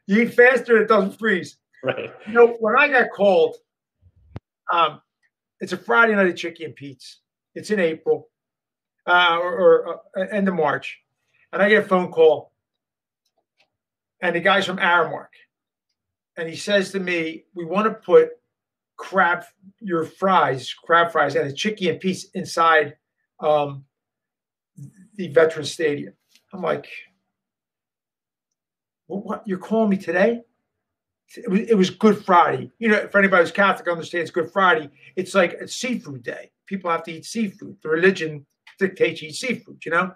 you 0.07 0.23
eat 0.23 0.35
faster, 0.35 0.83
it 0.83 0.89
doesn't 0.89 1.19
freeze. 1.19 1.57
Right. 1.83 2.13
You 2.27 2.33
know, 2.33 2.57
when 2.61 2.77
I 2.77 2.89
got 2.89 3.11
called, 3.17 3.57
um, 4.73 5.01
it's 5.61 5.73
a 5.73 5.77
Friday 5.77 6.15
night 6.15 6.29
at 6.29 6.37
Chicky 6.37 6.65
and 6.65 6.75
Pete's. 6.75 7.21
It's 7.55 7.71
in 7.71 7.81
April 7.81 8.29
uh, 9.07 9.39
or, 9.41 9.53
or 9.53 10.01
uh, 10.17 10.27
end 10.31 10.49
of 10.49 10.55
March. 10.55 11.01
And 11.53 11.63
I 11.63 11.69
get 11.69 11.85
a 11.85 11.89
phone 11.89 12.13
call, 12.13 12.53
and 14.21 14.37
the 14.37 14.41
guy's 14.41 14.67
from 14.67 14.77
Aramark. 14.77 15.29
And 16.37 16.49
he 16.49 16.57
says 16.57 16.93
to 16.93 17.01
me, 17.01 17.45
We 17.55 17.65
want 17.65 17.87
to 17.87 17.95
put 17.95 18.31
crab 18.97 19.45
your 19.81 20.05
fries, 20.05 20.75
crab 20.75 21.11
fries, 21.11 21.37
and 21.37 21.49
a 21.49 21.53
Chicky 21.53 21.89
and 21.89 21.99
Pete's 21.99 22.27
inside 22.35 22.97
um, 23.41 23.85
the 25.15 25.29
Veteran 25.29 25.65
Stadium. 25.65 26.13
I'm 26.53 26.63
like, 26.63 26.89
well, 29.07 29.21
what? 29.21 29.43
You're 29.47 29.59
calling 29.59 29.91
me 29.91 29.97
today? 29.97 30.43
It 31.37 31.51
was, 31.51 31.61
it 31.61 31.75
was 31.75 31.91
Good 31.91 32.25
Friday. 32.25 32.71
You 32.79 32.89
know, 32.89 33.07
for 33.09 33.19
anybody 33.19 33.43
who's 33.43 33.53
Catholic 33.53 33.89
understands 33.89 34.31
Good 34.31 34.51
Friday, 34.51 34.91
it's 35.17 35.35
like 35.35 35.55
a 35.55 35.69
seafood 35.69 36.23
day. 36.23 36.51
People 36.67 36.91
have 36.91 37.03
to 37.05 37.13
eat 37.13 37.25
seafood. 37.25 37.77
The 37.83 37.89
religion 37.89 38.47
dictates 38.79 39.21
you 39.21 39.29
eat 39.29 39.35
seafood, 39.35 39.85
you 39.85 39.93
know? 39.93 40.13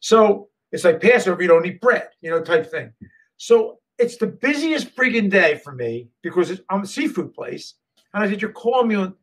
So 0.00 0.48
it's 0.70 0.84
like 0.84 1.00
Passover, 1.00 1.42
you 1.42 1.48
don't 1.48 1.66
eat 1.66 1.80
bread, 1.80 2.08
you 2.20 2.30
know, 2.30 2.42
type 2.42 2.70
thing. 2.70 2.92
So 3.36 3.78
it's 3.98 4.16
the 4.16 4.26
busiest 4.26 4.94
friggin' 4.96 5.30
day 5.30 5.56
for 5.56 5.72
me 5.72 6.08
because 6.22 6.60
I'm 6.70 6.82
a 6.82 6.86
seafood 6.86 7.34
place. 7.34 7.74
And 8.14 8.22
I 8.22 8.28
said, 8.28 8.40
You're 8.40 8.52
calling 8.52 8.88
me 8.88 8.94
on. 8.96 9.14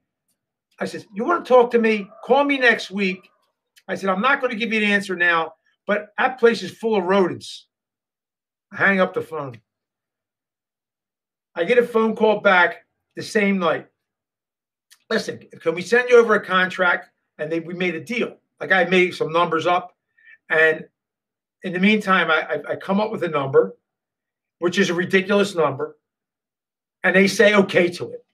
I 0.80 0.86
said, 0.86 1.06
You 1.14 1.26
want 1.26 1.46
to 1.46 1.50
talk 1.50 1.72
to 1.72 1.80
me? 1.80 2.10
Call 2.24 2.44
me 2.44 2.58
next 2.58 2.92
week. 2.92 3.30
I 3.88 3.96
said, 3.96 4.10
I'm 4.10 4.22
not 4.22 4.40
going 4.40 4.52
to 4.52 4.58
give 4.58 4.72
you 4.72 4.80
an 4.80 4.90
answer 4.90 5.16
now, 5.16 5.54
but 5.88 6.10
that 6.18 6.40
place 6.40 6.62
is 6.62 6.72
full 6.72 6.96
of 6.96 7.04
rodents. 7.06 7.68
I 8.72 8.78
hang 8.78 9.00
up 9.00 9.14
the 9.14 9.22
phone. 9.22 9.60
I 11.60 11.66
get 11.66 11.78
a 11.78 11.86
phone 11.86 12.16
call 12.16 12.40
back 12.40 12.86
the 13.18 13.22
same 13.22 13.60
night. 13.60 13.86
Listen, 15.10 15.40
can 15.60 15.76
we 15.76 15.82
send 15.82 16.08
you 16.08 16.18
over 16.18 16.36
a 16.36 16.46
contract? 16.46 17.10
And 17.38 17.52
they, 17.52 17.60
we 17.60 17.74
made 17.74 17.96
a 17.96 18.00
deal. 18.00 18.38
Like 18.62 18.72
I 18.72 18.86
made 18.86 19.14
some 19.14 19.34
numbers 19.34 19.68
up. 19.68 19.94
And 20.50 20.86
in 21.64 21.74
the 21.74 21.80
meantime, 21.80 22.32
I, 22.32 22.44
I, 22.44 22.72
I 22.72 22.76
come 22.78 23.02
up 23.02 23.12
with 23.12 23.24
a 23.24 23.28
number, 23.28 23.76
which 24.60 24.80
is 24.80 24.90
a 24.90 24.94
ridiculous 24.94 25.54
number. 25.54 25.98
And 27.04 27.14
they 27.14 27.28
say 27.28 27.54
okay 27.56 27.90
to 27.90 28.12
it. 28.12 28.26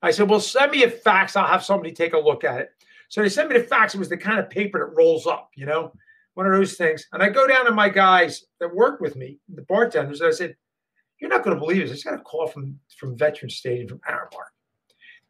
I 0.00 0.10
said, 0.10 0.30
well, 0.30 0.40
send 0.40 0.72
me 0.72 0.82
a 0.84 0.90
fax. 0.90 1.36
I'll 1.36 1.46
have 1.46 1.62
somebody 1.62 1.92
take 1.92 2.14
a 2.14 2.18
look 2.18 2.42
at 2.42 2.62
it. 2.62 2.70
So 3.10 3.20
they 3.20 3.28
sent 3.28 3.50
me 3.50 3.58
the 3.58 3.64
fax. 3.64 3.94
It 3.94 3.98
was 3.98 4.08
the 4.08 4.16
kind 4.16 4.38
of 4.38 4.48
paper 4.48 4.78
that 4.78 4.96
rolls 4.96 5.26
up, 5.26 5.50
you 5.56 5.66
know, 5.66 5.92
one 6.32 6.46
of 6.46 6.52
those 6.54 6.74
things. 6.74 7.06
And 7.12 7.22
I 7.22 7.28
go 7.28 7.46
down 7.46 7.66
to 7.66 7.72
my 7.72 7.90
guys 7.90 8.46
that 8.60 8.74
work 8.74 9.00
with 9.00 9.14
me, 9.14 9.40
the 9.54 9.60
bartenders, 9.60 10.22
and 10.22 10.28
I 10.28 10.32
said, 10.32 10.56
you're 11.20 11.30
not 11.30 11.42
going 11.42 11.56
to 11.56 11.60
believe 11.60 11.82
this. 11.82 11.90
I 11.90 11.94
just 11.94 12.04
got 12.04 12.14
a 12.14 12.18
call 12.18 12.46
from, 12.46 12.78
from 12.98 13.16
Veteran 13.16 13.50
Stadium 13.50 13.88
from 13.88 14.00
Aramark. 14.08 14.50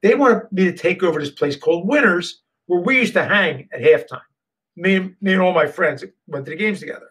They 0.03 0.15
want 0.15 0.53
me 0.53 0.65
to 0.65 0.77
take 0.77 1.03
over 1.03 1.21
this 1.21 1.31
place 1.31 1.57
called 1.57 1.89
Winners, 1.89 2.43
where 2.67 2.81
we 2.81 2.99
used 2.99 3.15
to 3.15 3.25
hang 3.25 3.69
at 3.73 3.81
halftime. 3.81 4.21
Me 4.77 4.97
and, 4.97 5.17
me 5.21 5.33
and 5.33 5.41
all 5.41 5.53
my 5.53 5.67
friends 5.67 6.05
went 6.27 6.45
to 6.45 6.51
the 6.51 6.57
games 6.57 6.81
together. 6.81 7.09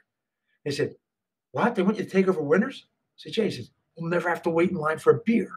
They 0.63 0.71
said, 0.71 0.95
what? 1.51 1.73
They 1.73 1.81
want 1.81 1.97
you 1.97 2.03
to 2.03 2.09
take 2.09 2.27
over 2.27 2.41
Winners? 2.41 2.85
I 2.87 3.15
said, 3.15 3.33
Jay, 3.33 3.49
says, 3.49 3.71
we'll 3.95 4.09
never 4.09 4.29
have 4.29 4.41
to 4.43 4.49
wait 4.49 4.71
in 4.71 4.75
line 4.75 4.99
for 4.99 5.13
a 5.15 5.21
beer. 5.25 5.49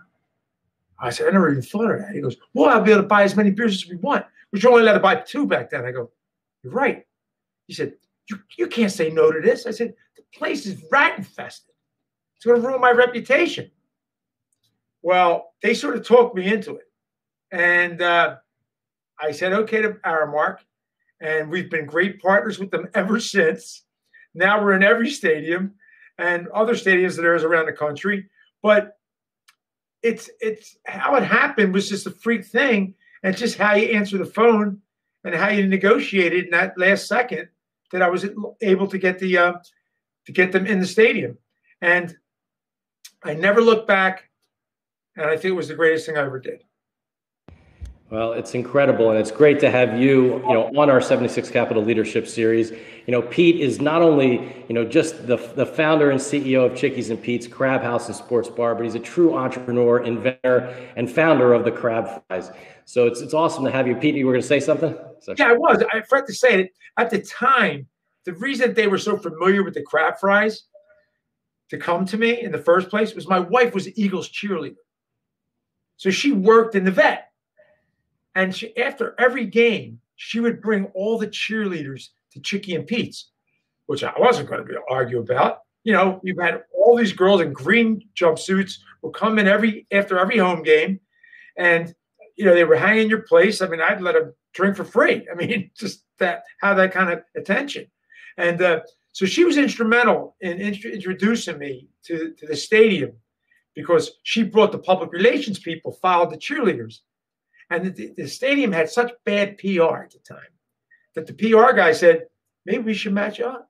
I 1.01 1.11
said, 1.11 1.29
I 1.29 1.31
never 1.31 1.51
even 1.51 1.63
thought 1.63 1.91
of 1.91 2.01
that. 2.01 2.15
He 2.15 2.21
goes, 2.21 2.37
Well, 2.55 2.71
I'll 2.71 2.83
be 2.83 2.91
able 2.91 3.03
to 3.03 3.09
buy 3.09 3.23
as 3.23 3.37
many 3.37 3.51
beers 3.51 3.83
as 3.83 3.89
we 3.89 3.97
want, 3.97 4.25
which 4.51 4.63
you're 4.63 4.73
only 4.73 4.83
allowed 4.83 4.95
to 4.95 5.01
buy 5.01 5.17
two 5.17 5.47
back 5.47 5.71
then. 5.71 5.85
I 5.85 5.93
go, 5.93 6.11
You're 6.63 6.73
right. 6.73 7.05
He 7.67 7.75
said, 7.75 7.95
You, 8.29 8.39
you 8.57 8.67
can't 8.67 8.93
say 8.93 9.11
no 9.11 9.31
to 9.31 9.41
this. 9.41 9.67
I 9.67 9.71
said, 9.71 9.95
The 10.17 10.23
place 10.35 10.67
is 10.67 10.83
rat 10.91 11.19
infested. 11.19 11.68
It's 12.39 12.47
going 12.47 12.63
to 12.63 12.69
ruin 12.69 12.81
my 12.81 12.93
reputation. 12.93 13.69
Well, 15.03 15.55
they 15.61 15.75
sort 15.75 15.97
of 15.97 16.07
talked 16.07 16.37
me 16.37 16.47
into 16.47 16.77
it. 16.77 16.85
And 17.51 18.01
uh, 18.01 18.37
I 19.21 19.33
said 19.33 19.53
okay 19.53 19.83
to 19.83 19.95
Aramark, 20.07 20.59
and 21.21 21.51
we've 21.51 21.69
been 21.69 21.85
great 21.85 22.23
partners 22.23 22.61
with 22.61 22.71
them 22.71 22.87
ever 22.95 23.19
since. 23.35 23.85
Now 24.35 24.63
we're 24.63 24.75
in 24.75 24.85
every 24.85 25.11
stadium 25.11 25.75
and 26.17 26.47
other 26.49 26.75
stadiums 26.75 27.17
that 27.17 27.25
are 27.25 27.35
around 27.35 27.67
the 27.67 27.73
country. 27.73 28.29
But 28.63 28.97
it's 30.05 30.31
it's 30.41 30.77
how 30.87 31.17
it 31.17 31.25
happened 31.25 31.75
was 31.75 31.89
just 31.89 32.07
a 32.07 32.13
freak 32.13 32.45
thing, 32.45 32.95
and 33.25 33.37
just 33.37 33.59
how 33.59 33.75
you 33.75 33.89
answer 33.89 34.17
the 34.17 34.27
phone 34.27 34.81
and 35.25 35.35
how 35.35 35.49
you 35.49 35.67
negotiated 35.67 36.45
in 36.45 36.51
that 36.53 36.79
last 36.79 37.09
second 37.09 37.49
that 37.91 38.03
I 38.03 38.09
was 38.09 38.25
able 38.61 38.87
to 38.87 38.99
get 38.99 39.19
the 39.19 39.39
uh, 39.39 39.53
to 40.27 40.33
get 40.33 40.53
them 40.53 40.67
in 40.67 40.79
the 40.79 40.87
stadium, 40.87 41.37
and 41.81 42.17
I 43.23 43.35
never 43.35 43.61
looked 43.61 43.89
back, 43.89 44.29
and 45.17 45.27
I 45.27 45.35
think 45.35 45.47
it 45.47 45.53
was 45.53 45.69
the 45.69 45.75
greatest 45.75 46.07
thing 46.07 46.17
I 46.17 46.23
ever 46.23 46.39
did. 46.39 46.63
Well, 48.11 48.33
it's 48.33 48.55
incredible, 48.55 49.11
and 49.11 49.19
it's 49.19 49.31
great 49.31 49.61
to 49.61 49.71
have 49.71 50.01
you, 50.01 50.39
you 50.39 50.55
know, 50.55 50.73
on 50.79 50.89
our 50.89 51.01
76 51.01 51.51
Capital 51.51 51.85
Leadership 51.85 52.27
Series. 52.27 52.71
You 52.71 53.13
know, 53.13 53.21
Pete 53.21 53.61
is 53.61 53.83
not 53.83 54.01
only, 54.01 54.65
you 54.67 54.75
know, 54.75 54.83
just 54.83 55.27
the, 55.27 55.37
the 55.57 55.67
founder 55.67 56.11
and 56.11 56.19
CEO 56.19 56.65
of 56.65 56.75
Chickies 56.75 57.11
and 57.11 57.23
Pete's 57.23 57.47
Crab 57.47 57.83
House 57.83 58.07
and 58.07 58.17
Sports 58.17 58.49
Bar, 58.49 58.75
but 58.77 58.85
he's 58.85 58.95
a 58.95 59.01
true 59.01 59.37
entrepreneur, 59.37 60.03
inventor, 60.03 60.75
and 60.97 61.11
founder 61.11 61.53
of 61.53 61.65
the 61.65 61.71
Crab 61.71 62.23
Fries. 62.29 62.51
So 62.87 63.07
it's 63.07 63.21
it's 63.21 63.35
awesome 63.35 63.65
to 63.65 63.71
have 63.71 63.87
you, 63.87 63.95
Pete. 63.95 64.15
You 64.15 64.25
were 64.25 64.33
going 64.33 64.41
to 64.41 64.49
say 64.49 64.61
something? 64.61 64.97
So, 65.21 65.35
yeah, 65.37 65.51
I 65.51 65.53
was. 65.53 65.85
I 65.93 66.01
forgot 66.01 66.27
to 66.29 66.35
say 66.35 66.63
it 66.63 66.71
at 66.97 67.11
the 67.11 67.21
time. 67.21 67.87
The 68.25 68.33
reason 68.35 68.73
they 68.73 68.87
were 68.87 68.97
so 68.97 69.19
familiar 69.19 69.63
with 69.63 69.75
the 69.75 69.83
Crab 69.83 70.19
Fries 70.19 70.63
to 71.71 71.79
come 71.79 72.05
to 72.07 72.17
me 72.17 72.43
in 72.43 72.53
the 72.53 72.59
first 72.59 72.89
place 72.89 73.15
was 73.15 73.29
my 73.29 73.39
wife 73.39 73.75
was 73.75 73.97
Eagles 73.99 74.29
cheerleader, 74.29 74.77
so 75.97 76.11
she 76.11 76.33
worked 76.33 76.75
in 76.75 76.85
the 76.85 76.91
vet 76.91 77.29
and 78.39 78.55
she, 78.55 78.77
after 78.77 79.17
every 79.19 79.47
game, 79.47 80.01
she 80.15 80.39
would 80.39 80.63
bring 80.63 80.87
all 80.95 81.19
the 81.19 81.27
cheerleaders 81.27 82.11
to 82.31 82.41
Chicky 82.41 82.77
and 82.77 82.87
Pete's, 82.87 83.33
which 83.87 84.05
I 84.05 84.13
wasn't 84.17 84.49
going 84.49 84.65
to 84.65 84.81
argue 84.89 85.19
about. 85.19 85.59
You 85.83 85.93
know, 85.93 86.21
you've 86.23 86.41
had 86.41 86.63
all 86.73 86.97
these 86.97 87.13
girls 87.13 87.41
in 87.41 87.53
green 87.53 88.01
jumpsuits 88.17 88.75
will 89.03 89.11
come 89.11 89.41
in 89.41 89.49
every 89.49 89.89
after 89.91 90.21
every 90.21 90.39
home 90.39 90.63
game, 90.63 91.01
and 91.57 91.93
you 92.37 92.45
know 92.45 92.55
they 92.55 92.63
were 92.63 92.77
hanging 92.77 93.11
your 93.11 93.23
place. 93.23 93.61
I 93.61 93.67
mean, 93.67 93.81
I'd 93.81 94.01
let 94.01 94.15
them 94.15 94.35
drink 94.55 94.77
for 94.77 94.85
free. 94.85 95.27
I 95.31 95.35
mean, 95.35 95.73
just 95.79 96.05
that 96.19 96.45
have 96.61 96.77
that 96.77 96.93
kind 96.93 97.11
of 97.11 97.23
attention, 97.37 97.87
and 98.37 98.63
uh, 98.63 98.81
so 99.19 99.27
she 99.27 99.43
was 99.43 99.57
instrumental 99.57 100.37
in 100.41 100.61
int- 100.61 100.85
introducing 100.85 101.59
me 101.59 101.89
to 102.05 102.35
to 102.39 102.47
the 102.47 102.55
stadium 102.55 103.15
because 103.75 104.13
she 104.23 104.45
brought 104.45 104.71
the 104.71 104.79
public 104.79 105.11
relations 105.11 105.59
people, 105.59 105.91
followed 105.91 106.31
the 106.31 106.37
cheerleaders, 106.37 107.01
and 107.69 107.97
the, 107.97 108.15
the 108.17 108.29
stadium 108.29 108.71
had 108.71 108.89
such 108.89 109.11
bad 109.25 109.59
PR 109.59 110.05
at 110.05 110.13
the 110.13 110.21
time 110.21 110.53
that 111.17 111.27
the 111.27 111.33
PR 111.33 111.73
guy 111.75 111.91
said, 111.91 112.27
maybe 112.65 112.85
we 112.85 112.95
should 112.95 113.13
match 113.13 113.41
up 113.41 113.69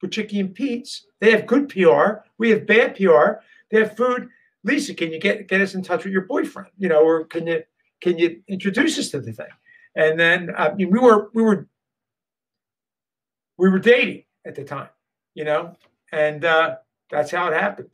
with 0.00 0.12
Chicky 0.12 0.40
and 0.40 0.54
Pete's. 0.54 1.06
They 1.20 1.32
have 1.32 1.46
good 1.46 1.68
PR. 1.68 2.24
We 2.38 2.48
have 2.48 2.66
bad 2.66 2.96
PR. 2.96 3.42
They 3.70 3.80
have 3.80 3.94
food. 3.94 4.30
Lisa, 4.64 4.94
can 4.94 5.12
you 5.12 5.20
get 5.20 5.48
get 5.48 5.60
us 5.60 5.74
in 5.74 5.82
touch 5.82 6.04
with 6.04 6.14
your 6.14 6.24
boyfriend? 6.24 6.70
You 6.78 6.88
know, 6.88 7.04
or 7.04 7.26
can 7.26 7.46
you 7.46 7.62
can 8.00 8.16
you 8.16 8.40
introduce 8.48 8.98
us 8.98 9.10
to 9.10 9.20
the 9.20 9.34
thing? 9.34 9.54
And 9.94 10.18
then 10.18 10.50
I 10.56 10.72
mean, 10.72 10.90
we 10.90 10.98
were 10.98 11.28
we 11.34 11.42
were 11.42 11.68
we 13.58 13.68
were 13.68 13.78
dating 13.78 14.24
at 14.44 14.54
the 14.54 14.64
time, 14.64 14.88
you 15.34 15.44
know, 15.44 15.76
and 16.12 16.44
uh, 16.44 16.76
that's 17.10 17.30
how 17.30 17.48
it 17.48 17.54
happened. 17.54 17.90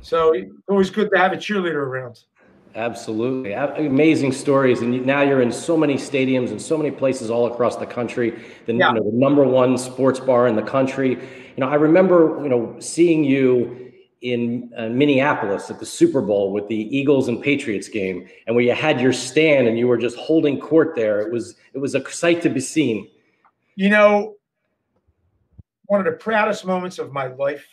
So 0.00 0.32
it's 0.32 0.50
always 0.68 0.90
good 0.90 1.10
to 1.12 1.18
have 1.18 1.32
a 1.32 1.36
cheerleader 1.36 1.74
around. 1.74 2.24
Absolutely. 2.74 3.52
Amazing 3.52 4.32
stories. 4.32 4.80
And 4.80 5.04
now 5.04 5.20
you're 5.20 5.42
in 5.42 5.52
so 5.52 5.76
many 5.76 5.94
stadiums 5.94 6.50
and 6.50 6.60
so 6.60 6.76
many 6.78 6.90
places 6.90 7.30
all 7.30 7.46
across 7.52 7.76
the 7.76 7.86
country. 7.86 8.30
The, 8.66 8.74
yeah. 8.74 8.88
you 8.88 8.94
know, 8.94 9.10
the 9.10 9.16
number 9.16 9.44
one 9.44 9.76
sports 9.76 10.18
bar 10.18 10.48
in 10.48 10.56
the 10.56 10.62
country. 10.62 11.10
You 11.10 11.58
know, 11.58 11.68
I 11.68 11.74
remember, 11.74 12.40
you 12.42 12.48
know, 12.48 12.76
seeing 12.80 13.24
you 13.24 13.92
in 14.22 14.72
uh, 14.76 14.88
Minneapolis 14.88 15.70
at 15.70 15.80
the 15.80 15.86
Super 15.86 16.22
Bowl 16.22 16.52
with 16.52 16.68
the 16.68 16.96
Eagles 16.96 17.28
and 17.28 17.42
Patriots 17.42 17.88
game 17.88 18.26
and 18.46 18.56
where 18.56 18.64
you 18.64 18.72
had 18.72 19.00
your 19.00 19.12
stand 19.12 19.66
and 19.66 19.78
you 19.78 19.86
were 19.86 19.98
just 19.98 20.16
holding 20.16 20.58
court 20.58 20.94
there. 20.94 21.20
It 21.20 21.30
was 21.32 21.56
it 21.74 21.78
was 21.78 21.94
a 21.94 22.10
sight 22.10 22.40
to 22.42 22.48
be 22.48 22.60
seen. 22.60 23.08
You 23.74 23.90
know, 23.90 24.36
one 25.92 26.00
of 26.00 26.06
the 26.06 26.18
proudest 26.18 26.64
moments 26.64 26.98
of 26.98 27.12
my 27.12 27.26
life 27.26 27.66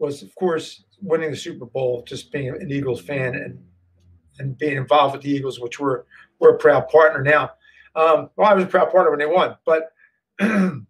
was 0.00 0.24
of 0.24 0.34
course 0.34 0.82
winning 1.00 1.30
the 1.30 1.36
Super 1.36 1.66
Bowl, 1.66 2.02
just 2.04 2.32
being 2.32 2.48
an 2.48 2.68
Eagles 2.68 3.00
fan 3.00 3.36
and 3.36 3.64
and 4.40 4.58
being 4.58 4.76
involved 4.76 5.14
with 5.14 5.22
the 5.22 5.30
Eagles, 5.30 5.60
which 5.60 5.78
we're 5.78 6.02
we're 6.40 6.56
a 6.56 6.58
proud 6.58 6.88
partner 6.88 7.22
now. 7.22 7.52
Um, 7.94 8.28
well, 8.34 8.48
I 8.50 8.54
was 8.54 8.64
a 8.64 8.66
proud 8.66 8.90
partner 8.90 9.10
when 9.10 9.20
they 9.20 9.26
won, 9.26 9.56
but 9.64 9.92
the 10.40 10.84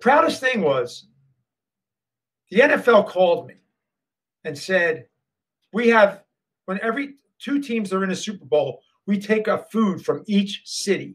proudest 0.00 0.40
thing 0.40 0.62
was 0.62 1.06
the 2.50 2.58
NFL 2.58 3.06
called 3.06 3.46
me 3.46 3.54
and 4.42 4.58
said, 4.58 5.06
"We 5.72 5.90
have 5.90 6.24
when 6.64 6.80
every 6.82 7.18
two 7.38 7.60
teams 7.60 7.92
are 7.92 8.02
in 8.02 8.10
a 8.10 8.16
Super 8.16 8.46
Bowl, 8.46 8.82
we 9.06 9.20
take 9.20 9.46
a 9.46 9.64
food 9.70 10.04
from 10.04 10.24
each 10.26 10.62
city 10.64 11.14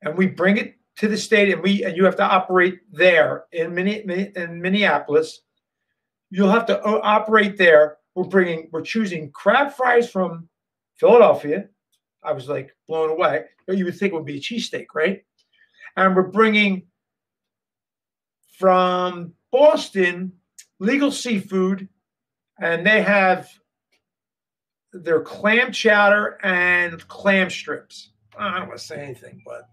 and 0.00 0.16
we 0.16 0.26
bring 0.28 0.56
it 0.56 0.78
to 0.98 1.08
the 1.08 1.16
stadium. 1.16 1.62
We 1.62 1.84
and 1.84 1.96
you 1.96 2.04
have 2.04 2.16
to 2.16 2.24
operate 2.24 2.80
there 2.90 3.44
in, 3.52 3.76
in 3.78 4.60
Minneapolis 4.60 5.40
You'll 6.34 6.50
have 6.50 6.64
to 6.66 6.82
uh, 6.82 7.00
operate 7.02 7.58
there. 7.58 7.98
We're 8.14 8.24
bringing, 8.24 8.70
we're 8.72 8.80
choosing 8.80 9.30
crab 9.32 9.74
fries 9.74 10.10
from 10.10 10.48
Philadelphia. 10.94 11.68
I 12.22 12.32
was 12.32 12.48
like 12.48 12.74
blown 12.88 13.10
away. 13.10 13.44
But 13.66 13.76
you 13.76 13.84
would 13.84 13.98
think 13.98 14.14
it 14.14 14.16
would 14.16 14.24
be 14.24 14.38
a 14.38 14.40
cheesesteak, 14.40 14.86
right? 14.94 15.22
And 15.94 16.16
we're 16.16 16.22
bringing 16.22 16.84
from 18.58 19.34
Boston 19.50 20.32
Legal 20.78 21.10
Sea 21.10 21.38
Foods, 21.38 21.82
and 22.58 22.86
they 22.86 23.02
have 23.02 23.50
their 24.94 25.20
clam 25.20 25.70
chowder 25.70 26.38
and 26.42 27.06
clam 27.08 27.50
strips. 27.50 28.12
I 28.38 28.58
don't 28.58 28.68
want 28.68 28.80
to 28.80 28.86
say 28.86 29.02
anything, 29.02 29.42
but 29.44 29.68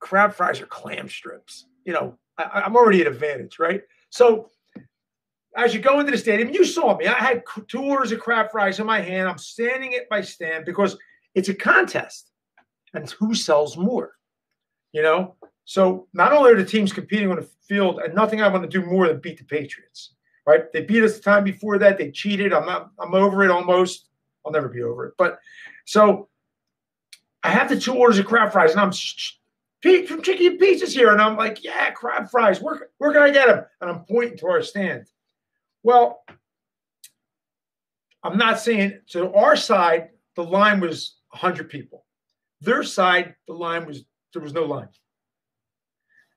crab 0.00 0.34
fries 0.34 0.60
or 0.60 0.66
clam 0.66 1.08
strips. 1.08 1.66
You 1.84 1.92
know, 1.92 2.18
I, 2.36 2.62
am 2.66 2.76
already 2.76 3.00
at 3.00 3.06
advantage, 3.06 3.58
right? 3.58 3.82
So 4.10 4.50
as 5.56 5.74
you 5.74 5.80
go 5.80 6.00
into 6.00 6.12
the 6.12 6.18
stadium, 6.18 6.50
you 6.50 6.64
saw 6.64 6.96
me. 6.96 7.06
I 7.06 7.14
had 7.14 7.42
two 7.68 7.82
orders 7.82 8.12
of 8.12 8.20
crab 8.20 8.50
fries 8.50 8.80
in 8.80 8.86
my 8.86 9.00
hand. 9.00 9.28
I'm 9.28 9.38
standing 9.38 9.94
at 9.94 10.06
my 10.10 10.20
stand 10.20 10.64
because 10.64 10.96
it's 11.34 11.48
a 11.48 11.54
contest, 11.54 12.30
and 12.94 13.08
who 13.10 13.34
sells 13.34 13.76
more. 13.76 14.12
You 14.92 15.02
know, 15.02 15.36
so 15.64 16.08
not 16.12 16.32
only 16.32 16.50
are 16.50 16.56
the 16.56 16.64
teams 16.64 16.92
competing 16.92 17.30
on 17.30 17.36
the 17.36 17.48
field, 17.68 18.00
and 18.00 18.14
nothing 18.14 18.42
I 18.42 18.48
want 18.48 18.68
to 18.68 18.80
do 18.80 18.84
more 18.84 19.06
than 19.06 19.20
beat 19.20 19.38
the 19.38 19.44
Patriots. 19.44 20.14
Right? 20.46 20.72
They 20.72 20.82
beat 20.82 21.04
us 21.04 21.16
the 21.16 21.22
time 21.22 21.44
before 21.44 21.78
that. 21.78 21.98
They 21.98 22.10
cheated. 22.10 22.52
I'm 22.52 22.66
not. 22.66 22.90
I'm 22.98 23.14
over 23.14 23.44
it 23.44 23.50
almost. 23.50 24.06
I'll 24.44 24.52
never 24.52 24.68
be 24.68 24.82
over 24.82 25.06
it. 25.06 25.14
But 25.18 25.38
so 25.84 26.28
I 27.42 27.50
have 27.50 27.68
the 27.68 27.78
two 27.78 27.94
orders 27.94 28.18
of 28.18 28.26
crab 28.26 28.52
fries, 28.52 28.72
and 28.72 28.80
I'm 28.80 28.92
Pete 29.80 30.08
from 30.08 30.22
Chickie 30.22 30.46
and 30.46 30.58
Pete's 30.58 30.92
here, 30.92 31.10
and 31.10 31.20
I'm 31.20 31.36
like, 31.36 31.64
yeah, 31.64 31.90
crab 31.90 32.30
fries. 32.30 32.60
Where 32.60 32.88
where 32.98 33.12
can 33.12 33.22
I 33.22 33.30
get 33.30 33.46
them? 33.46 33.64
And 33.80 33.90
I'm 33.90 34.04
pointing 34.04 34.38
to 34.38 34.46
our 34.46 34.62
stand. 34.62 35.06
Well, 35.82 36.22
I'm 38.22 38.36
not 38.36 38.60
saying 38.60 39.00
so 39.06 39.34
our 39.34 39.56
side, 39.56 40.10
the 40.36 40.44
line 40.44 40.80
was 40.80 41.16
100 41.30 41.70
people. 41.70 42.04
Their 42.60 42.82
side, 42.82 43.34
the 43.46 43.54
line 43.54 43.86
was 43.86 44.04
there 44.32 44.42
was 44.42 44.52
no 44.52 44.64
line. 44.64 44.88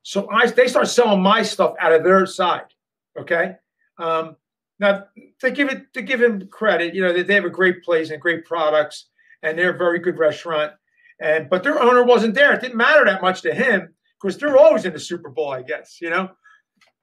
So 0.03 0.29
I 0.29 0.47
they 0.47 0.67
start 0.67 0.87
selling 0.87 1.21
my 1.21 1.43
stuff 1.43 1.75
out 1.79 1.91
of 1.91 2.03
their 2.03 2.25
side. 2.25 2.65
Okay. 3.19 3.55
Um, 3.97 4.37
now 4.79 5.05
to 5.39 5.51
give 5.51 5.69
it 5.69 5.93
to 5.93 6.01
give 6.01 6.21
him 6.21 6.47
credit, 6.47 6.93
you 6.93 7.01
know, 7.01 7.11
they, 7.11 7.23
they 7.23 7.35
have 7.35 7.45
a 7.45 7.49
great 7.49 7.83
place 7.83 8.09
and 8.09 8.21
great 8.21 8.45
products, 8.45 9.07
and 9.41 9.57
they're 9.57 9.73
a 9.73 9.77
very 9.77 9.99
good 9.99 10.17
restaurant. 10.17 10.73
And 11.23 11.49
but 11.49 11.63
their 11.63 11.81
owner 11.81 12.03
wasn't 12.03 12.35
there. 12.35 12.53
It 12.53 12.59
didn't 12.59 12.75
matter 12.75 13.05
that 13.05 13.21
much 13.21 13.41
to 13.43 13.53
him 13.53 13.93
because 14.21 14.37
they're 14.37 14.57
always 14.57 14.83
in 14.83 14.91
the 14.91 14.99
Super 14.99 15.29
Bowl, 15.29 15.51
I 15.51 15.61
guess. 15.61 15.99
You 16.01 16.09
know, 16.09 16.29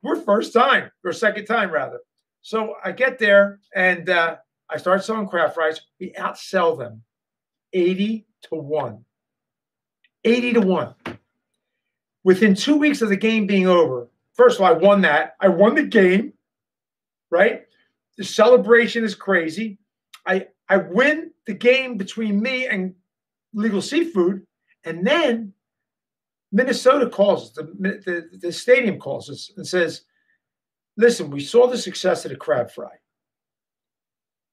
we're 0.02 0.20
first 0.20 0.52
time 0.52 0.90
or 1.02 1.12
second 1.12 1.46
time 1.46 1.70
rather. 1.70 2.00
So 2.42 2.74
I 2.84 2.92
get 2.92 3.18
there 3.18 3.60
and 3.74 4.10
uh, 4.10 4.36
I 4.68 4.76
start 4.76 5.02
selling 5.04 5.26
crab 5.26 5.54
fries. 5.54 5.80
We 5.98 6.12
outsell 6.18 6.78
them 6.78 7.02
80 7.72 8.26
to 8.42 8.56
1. 8.56 9.04
80 10.24 10.52
to 10.52 10.60
1. 10.60 10.94
Within 12.22 12.54
two 12.54 12.76
weeks 12.76 13.00
of 13.00 13.08
the 13.08 13.16
game 13.16 13.46
being 13.46 13.66
over, 13.66 14.08
first 14.34 14.58
of 14.58 14.66
all, 14.66 14.68
I 14.68 14.72
won 14.72 15.00
that. 15.00 15.34
I 15.40 15.48
won 15.48 15.74
the 15.74 15.82
game, 15.84 16.34
right? 17.30 17.62
The 18.18 18.24
celebration 18.24 19.02
is 19.02 19.14
crazy. 19.14 19.78
I, 20.26 20.48
I 20.68 20.76
win 20.76 21.30
the 21.46 21.54
game 21.54 21.96
between 21.96 22.42
me 22.42 22.66
and 22.66 22.94
Legal 23.52 23.82
Sea 23.82 24.04
Foods. 24.04 24.42
And 24.84 25.06
then 25.06 25.52
Minnesota 26.52 27.08
calls 27.08 27.52
the, 27.54 27.62
the, 27.62 28.38
the 28.38 28.52
stadium 28.52 28.98
calls 28.98 29.30
us 29.30 29.52
and 29.56 29.66
says, 29.66 30.02
listen, 30.96 31.30
we 31.30 31.40
saw 31.40 31.66
the 31.66 31.78
success 31.78 32.24
of 32.24 32.30
the 32.30 32.36
crab 32.36 32.70
fry. 32.70 32.90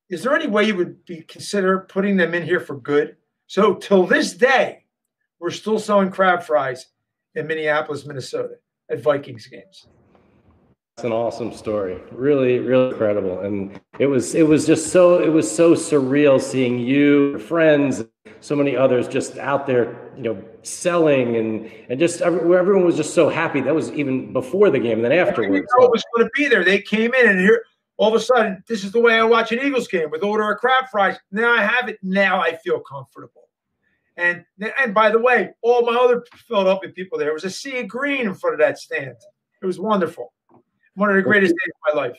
is 0.09 0.23
there 0.23 0.35
any 0.35 0.47
way 0.47 0.65
you 0.65 0.75
would 0.75 1.03
be 1.05 1.21
consider 1.21 1.79
putting 1.79 2.17
them 2.17 2.33
in 2.33 2.43
here 2.43 2.59
for 2.59 2.77
good? 2.77 3.17
So 3.47 3.75
till 3.75 4.05
this 4.05 4.33
day, 4.33 4.85
we're 5.39 5.51
still 5.51 5.79
selling 5.79 6.11
crab 6.11 6.43
fries 6.43 6.87
in 7.35 7.47
Minneapolis, 7.47 8.05
Minnesota 8.05 8.55
at 8.89 9.01
Vikings 9.01 9.47
games. 9.47 9.87
That's 10.97 11.05
an 11.05 11.11
awesome 11.11 11.53
story. 11.53 12.01
Really, 12.11 12.57
really 12.57 12.89
incredible. 12.89 13.41
And 13.41 13.79
it 13.99 14.07
was 14.07 14.33
it 14.33 14.47
was 14.47 14.65
just 14.65 14.91
so 14.91 15.21
it 15.21 15.29
was 15.29 15.49
so 15.49 15.75
surreal 15.75 16.41
seeing 16.41 16.79
you, 16.79 17.29
your 17.29 17.39
friends, 17.39 18.03
so 18.47 18.55
many 18.55 18.75
others 18.75 19.07
just 19.07 19.37
out 19.37 19.67
there, 19.67 20.11
you 20.15 20.23
know, 20.23 20.43
selling 20.63 21.35
and 21.35 21.71
and 21.89 21.99
just 21.99 22.21
everyone 22.21 22.85
was 22.85 22.95
just 22.95 23.13
so 23.13 23.27
happy. 23.29 23.61
That 23.61 23.75
was 23.75 23.91
even 23.91 24.31
before 24.31 24.69
the 24.69 24.79
game 24.79 25.03
and 25.03 25.05
then 25.05 25.11
afterwards. 25.11 25.53
You 25.53 25.79
know 25.79 25.85
it 25.85 25.91
was 25.91 26.03
going 26.15 26.25
to 26.25 26.31
be 26.35 26.47
there. 26.47 26.63
They 26.63 26.81
came 26.81 27.13
in 27.13 27.27
and 27.27 27.39
here 27.39 27.63
all 27.97 28.09
of 28.09 28.13
a 28.13 28.23
sudden, 28.23 28.63
this 28.67 28.83
is 28.83 28.91
the 28.91 28.99
way 28.99 29.19
I 29.19 29.23
watch 29.23 29.51
an 29.51 29.59
Eagles 29.59 29.87
game 29.87 30.11
with 30.11 30.23
order 30.23 30.51
of 30.51 30.59
crab 30.59 30.85
fries. 30.91 31.17
Now 31.31 31.51
I 31.51 31.63
have 31.63 31.89
it. 31.89 31.97
Now 32.03 32.39
I 32.39 32.55
feel 32.55 32.79
comfortable. 32.79 33.49
And 34.15 34.45
and 34.59 34.93
by 34.93 35.11
the 35.11 35.19
way, 35.19 35.51
all 35.61 35.83
my 35.83 35.95
other 35.95 36.23
Philadelphia 36.47 36.91
people 36.91 37.19
there 37.19 37.33
was 37.33 37.43
a 37.43 37.49
sea 37.49 37.79
of 37.79 37.87
green 37.87 38.21
in 38.21 38.33
front 38.33 38.53
of 38.53 38.59
that 38.59 38.79
stand. 38.79 39.15
It 39.61 39.65
was 39.65 39.79
wonderful. 39.79 40.33
One 40.95 41.09
of 41.09 41.15
the 41.15 41.21
greatest 41.21 41.51
days 41.51 41.73
of 41.89 41.95
my 41.95 42.01
life. 42.01 42.17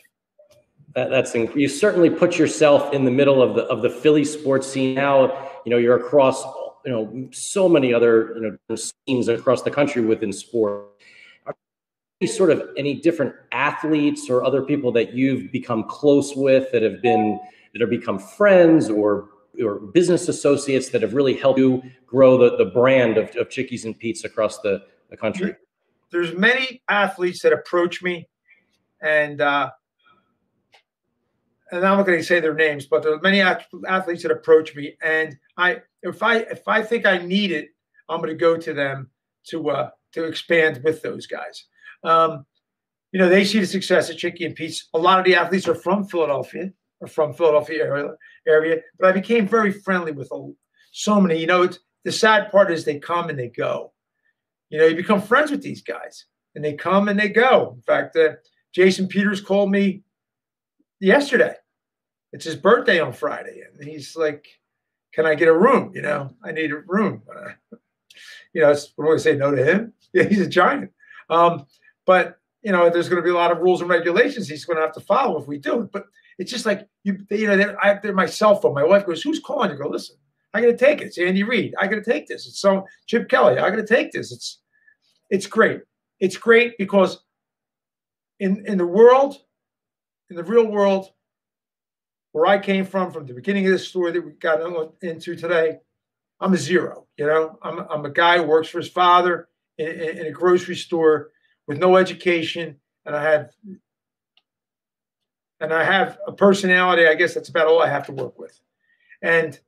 That, 0.95 1.09
that's 1.09 1.35
you 1.35 1.67
certainly 1.67 2.09
put 2.09 2.37
yourself 2.37 2.93
in 2.93 3.03
the 3.03 3.11
middle 3.11 3.41
of 3.41 3.55
the 3.55 3.63
of 3.63 3.81
the 3.81 3.89
Philly 3.89 4.25
sports 4.25 4.67
scene. 4.67 4.95
Now 4.95 5.49
you 5.65 5.71
know 5.71 5.77
you're 5.77 5.97
across 5.97 6.43
you 6.85 6.91
know 6.91 7.29
so 7.31 7.67
many 7.67 7.93
other 7.93 8.33
you 8.35 8.59
know 8.67 8.75
scenes 8.75 9.27
across 9.27 9.61
the 9.61 9.71
country 9.71 10.01
within 10.01 10.31
sport. 10.31 10.87
Are 11.45 11.55
sort 12.27 12.51
of 12.51 12.69
any 12.77 12.95
different 12.95 13.33
athletes 13.51 14.29
or 14.29 14.43
other 14.43 14.61
people 14.61 14.91
that 14.93 15.13
you've 15.13 15.51
become 15.51 15.85
close 15.85 16.35
with 16.35 16.71
that 16.71 16.83
have 16.83 17.01
been 17.01 17.39
that 17.73 17.81
have 17.81 17.89
become 17.89 18.19
friends 18.19 18.89
or 18.89 19.29
or 19.63 19.75
business 19.75 20.27
associates 20.27 20.89
that 20.89 21.01
have 21.01 21.13
really 21.13 21.33
helped 21.33 21.59
you 21.59 21.81
grow 22.05 22.37
the, 22.37 22.57
the 22.57 22.71
brand 22.71 23.17
of, 23.17 23.35
of 23.35 23.49
Chickies 23.49 23.85
and 23.85 23.97
Pete's 23.97 24.23
across 24.23 24.59
the, 24.59 24.83
the 25.09 25.17
country? 25.17 25.55
There's 26.11 26.33
many 26.33 26.81
athletes 26.87 27.41
that 27.41 27.53
approach 27.53 28.01
me 28.01 28.27
and 29.01 29.41
uh, 29.41 29.71
and 31.71 31.85
I'm 31.85 31.97
not 31.97 32.05
going 32.05 32.17
to 32.17 32.23
say 32.23 32.39
their 32.39 32.53
names, 32.53 32.85
but 32.85 33.03
there 33.03 33.13
are 33.13 33.21
many 33.21 33.41
athletes 33.41 34.23
that 34.23 34.31
approach 34.31 34.75
me, 34.75 34.95
and 35.01 35.37
I 35.57 35.81
if 36.01 36.23
I 36.23 36.37
if 36.37 36.67
I 36.67 36.81
think 36.81 37.05
I 37.05 37.17
need 37.19 37.51
it, 37.51 37.69
I'm 38.07 38.19
going 38.19 38.29
to 38.29 38.35
go 38.35 38.57
to 38.57 38.73
them 38.73 39.09
to 39.49 39.69
uh, 39.69 39.89
to 40.13 40.23
expand 40.23 40.81
with 40.83 41.01
those 41.01 41.27
guys. 41.27 41.65
Um, 42.03 42.45
you 43.11 43.19
know, 43.19 43.29
they 43.29 43.43
see 43.43 43.59
the 43.59 43.65
success 43.65 44.09
at 44.09 44.17
Chickie 44.17 44.45
and 44.45 44.55
Pete's. 44.55 44.87
A 44.93 44.99
lot 44.99 45.19
of 45.19 45.25
the 45.25 45.35
athletes 45.35 45.67
are 45.67 45.75
from 45.75 46.05
Philadelphia, 46.05 46.71
or 47.01 47.07
from 47.07 47.33
Philadelphia 47.33 47.83
area, 47.83 48.09
area, 48.47 48.81
but 48.99 49.09
I 49.09 49.11
became 49.11 49.47
very 49.47 49.71
friendly 49.71 50.11
with 50.11 50.31
so 50.91 51.21
many. 51.21 51.39
You 51.39 51.47
know, 51.47 51.69
the 52.03 52.11
sad 52.11 52.51
part 52.51 52.71
is 52.71 52.85
they 52.85 52.99
come 52.99 53.29
and 53.29 53.37
they 53.37 53.49
go. 53.49 53.93
You 54.69 54.79
know, 54.79 54.85
you 54.85 54.95
become 54.95 55.21
friends 55.21 55.51
with 55.51 55.61
these 55.61 55.81
guys, 55.81 56.25
and 56.55 56.63
they 56.63 56.73
come 56.73 57.09
and 57.09 57.19
they 57.19 57.29
go. 57.29 57.73
In 57.75 57.81
fact, 57.81 58.15
uh, 58.15 58.33
Jason 58.73 59.07
Peters 59.07 59.41
called 59.41 59.71
me 59.71 60.03
yesterday. 60.99 61.55
It's 62.31 62.45
his 62.45 62.55
birthday 62.55 62.99
on 62.99 63.13
Friday, 63.13 63.61
and 63.61 63.87
he's 63.87 64.15
like, 64.15 64.47
"Can 65.13 65.25
I 65.25 65.35
get 65.35 65.47
a 65.47 65.57
room? 65.57 65.91
You 65.93 66.01
know, 66.01 66.35
I 66.43 66.51
need 66.51 66.71
a 66.71 66.77
room." 66.77 67.23
You 68.51 68.61
know, 68.61 68.75
what 68.95 69.05
do 69.05 69.13
I 69.13 69.17
say 69.17 69.35
no 69.35 69.51
to 69.53 69.63
him? 69.63 69.93
Yeah, 70.13 70.23
he's 70.23 70.41
a 70.41 70.49
giant. 70.49 70.91
Um, 71.29 71.67
but 72.07 72.39
you 72.63 72.71
know, 72.71 72.89
there's 72.89 73.07
going 73.07 73.21
to 73.21 73.25
be 73.25 73.29
a 73.29 73.35
lot 73.35 73.51
of 73.51 73.59
rules 73.59 73.79
and 73.79 73.89
regulations 73.89 74.49
he's 74.49 74.65
going 74.65 74.77
to 74.77 74.81
have 74.81 74.93
to 74.95 75.01
follow 75.01 75.39
if 75.39 75.47
we 75.47 75.59
do 75.59 75.81
it. 75.81 75.91
But 75.91 76.05
it's 76.39 76.51
just 76.51 76.65
like 76.65 76.87
you, 77.03 77.19
you 77.29 77.45
know, 77.45 77.55
they're, 77.55 77.77
I, 77.85 77.99
they're 78.01 78.11
my 78.11 78.25
cell 78.25 78.55
phone. 78.55 78.73
My 78.73 78.83
wife 78.83 79.05
goes, 79.05 79.21
"Who's 79.21 79.39
calling?" 79.39 79.69
You 79.69 79.77
go, 79.77 79.87
"Listen, 79.87 80.17
I 80.53 80.61
got 80.61 80.67
to 80.67 80.77
take 80.77 81.01
it. 81.01 81.07
It's 81.07 81.17
Andy 81.17 81.43
Reid. 81.43 81.75
I 81.79 81.87
got 81.87 82.03
to 82.03 82.03
take 82.03 82.27
this. 82.27 82.47
It's 82.47 82.59
so 82.59 82.85
Chip 83.05 83.29
Kelly. 83.29 83.59
I 83.59 83.69
got 83.69 83.75
to 83.75 83.85
take 83.85 84.11
this. 84.11 84.31
It's 84.31 84.61
it's 85.29 85.47
great. 85.47 85.81
It's 86.19 86.37
great 86.37 86.77
because 86.77 87.19
in 88.39 88.65
in 88.65 88.77
the 88.77 88.87
world, 88.87 89.37
in 90.29 90.35
the 90.35 90.43
real 90.43 90.65
world, 90.65 91.11
where 92.31 92.45
I 92.45 92.59
came 92.59 92.85
from, 92.85 93.11
from 93.11 93.25
the 93.25 93.33
beginning 93.33 93.65
of 93.65 93.71
this 93.71 93.87
story 93.87 94.11
that 94.11 94.25
we 94.25 94.31
got 94.33 94.61
into 95.01 95.35
today, 95.35 95.79
I'm 96.39 96.53
a 96.53 96.57
zero. 96.57 97.07
You 97.17 97.25
know, 97.25 97.57
I'm 97.61 97.79
I'm 97.79 98.05
a 98.05 98.09
guy 98.11 98.37
who 98.37 98.43
works 98.43 98.69
for 98.69 98.77
his 98.77 98.89
father 98.89 99.49
in, 99.77 99.87
in, 99.87 100.17
in 100.19 100.25
a 100.27 100.31
grocery 100.31 100.75
store 100.75 101.31
with 101.67 101.79
no 101.79 101.97
education, 101.97 102.77
and 103.05 103.15
I 103.15 103.23
have 103.23 103.51
and 105.59 105.73
I 105.73 105.83
have 105.83 106.17
a 106.27 106.31
personality. 106.31 107.07
I 107.07 107.15
guess 107.15 107.33
that's 107.33 107.49
about 107.49 107.67
all 107.67 107.81
I 107.81 107.89
have 107.89 108.05
to 108.05 108.13
work 108.13 108.39
with. 108.39 108.57
And 109.21 109.59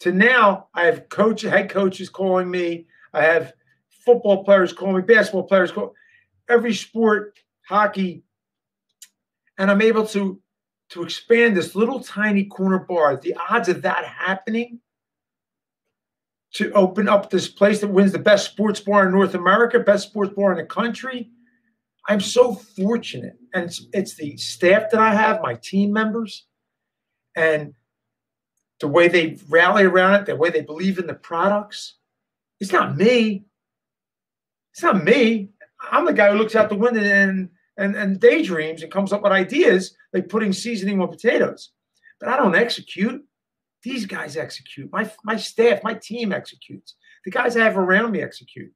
to 0.00 0.12
now, 0.12 0.68
I 0.74 0.84
have 0.86 1.08
coach, 1.08 1.42
head 1.42 1.70
coaches 1.70 2.10
calling 2.10 2.50
me. 2.50 2.86
I 3.14 3.22
have 3.22 3.54
football 4.04 4.44
players 4.44 4.72
calling 4.72 4.96
me, 4.96 5.02
basketball 5.02 5.44
players 5.44 5.72
call 5.72 5.94
every 6.48 6.74
sport, 6.74 7.38
hockey, 7.66 8.22
and 9.58 9.70
I'm 9.70 9.80
able 9.80 10.06
to 10.08 10.40
to 10.90 11.02
expand 11.02 11.56
this 11.56 11.74
little 11.74 12.00
tiny 12.00 12.44
corner 12.44 12.78
bar. 12.78 13.16
The 13.16 13.36
odds 13.50 13.68
of 13.68 13.82
that 13.82 14.04
happening 14.04 14.80
to 16.54 16.72
open 16.72 17.08
up 17.08 17.28
this 17.28 17.48
place 17.48 17.80
that 17.80 17.88
wins 17.88 18.12
the 18.12 18.18
best 18.18 18.50
sports 18.50 18.80
bar 18.80 19.06
in 19.06 19.12
North 19.12 19.34
America, 19.34 19.78
best 19.78 20.08
sports 20.08 20.32
bar 20.34 20.52
in 20.52 20.58
the 20.58 20.64
country, 20.64 21.30
I'm 22.08 22.20
so 22.20 22.54
fortunate, 22.54 23.36
and 23.52 23.64
it's, 23.64 23.86
it's 23.92 24.14
the 24.14 24.36
staff 24.36 24.90
that 24.92 25.00
I 25.00 25.14
have, 25.14 25.42
my 25.42 25.54
team 25.54 25.92
members, 25.92 26.46
and 27.34 27.74
the 28.80 28.86
way 28.86 29.08
they 29.08 29.38
rally 29.48 29.84
around 29.84 30.14
it, 30.14 30.26
the 30.26 30.36
way 30.36 30.50
they 30.50 30.60
believe 30.60 30.98
in 30.98 31.06
the 31.06 31.14
products. 31.14 31.94
It's 32.60 32.72
not 32.72 32.96
me. 32.96 33.44
It's 34.72 34.82
not 34.82 35.02
me. 35.02 35.50
I'm 35.90 36.04
the 36.04 36.12
guy 36.12 36.30
who 36.30 36.38
looks 36.38 36.54
out 36.54 36.68
the 36.68 36.76
window 36.76 37.02
and 37.02 37.50
and, 37.76 37.94
and 37.94 38.20
daydreams 38.20 38.82
and 38.82 38.92
comes 38.92 39.12
up 39.12 39.22
with 39.22 39.32
ideas 39.32 39.96
like 40.12 40.28
putting 40.28 40.52
seasoning 40.52 41.00
on 41.00 41.08
potatoes. 41.08 41.70
But 42.20 42.28
I 42.30 42.36
don't 42.36 42.56
execute. 42.56 43.22
These 43.82 44.06
guys 44.06 44.36
execute. 44.36 44.90
My 44.90 45.10
my 45.24 45.36
staff, 45.36 45.84
my 45.84 45.94
team 45.94 46.32
executes. 46.32 46.94
The 47.24 47.30
guys 47.30 47.56
I 47.56 47.64
have 47.64 47.76
around 47.76 48.12
me 48.12 48.22
execute. 48.22 48.72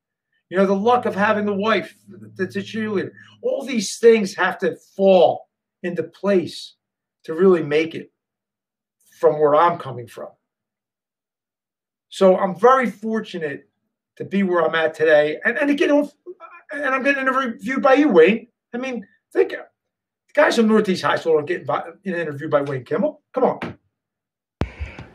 You 0.51 0.57
know, 0.59 0.67
the 0.67 0.75
luck 0.75 1.07
of 1.07 1.15
having 1.15 1.47
the 1.47 1.55
wife 1.55 1.95
that's 2.37 2.57
a 2.57 2.61
cheerleader. 2.61 3.13
All 3.43 3.65
these 3.65 3.99
things 3.99 4.35
have 4.35 4.59
to 4.59 4.77
fall 4.97 5.49
into 5.83 6.03
place 6.03 6.75
to 7.25 7.35
really 7.35 7.63
make 7.63 7.95
it 7.95 8.13
from 9.19 9.39
where 9.39 9.55
I'm 9.55 9.79
coming 9.79 10.07
from. 10.07 10.29
So 12.09 12.37
I'm 12.37 12.59
very 12.59 12.91
fortunate 12.91 13.69
to 14.17 14.25
be 14.25 14.43
where 14.43 14.65
I'm 14.65 14.75
at 14.75 14.95
today. 14.95 15.39
And, 15.45 15.57
and 15.57 15.71
again, 15.71 15.91
and 16.73 16.87
I'm 16.87 17.03
getting 17.03 17.23
interviewed 17.23 17.83
by 17.83 17.95
you, 17.95 18.09
Wayne. 18.09 18.49
I 18.73 18.79
mean, 18.79 19.07
think 19.33 19.55
guys 20.35 20.57
from 20.57 20.69
Northeast 20.69 21.03
High 21.03 21.17
School 21.17 21.39
are 21.39 21.43
getting 21.43 21.67
interviewed 22.05 22.51
by 22.51 22.63
Wayne 22.63 22.85
Kimmel. 22.85 23.23
Come 23.33 23.45
on. 23.45 23.79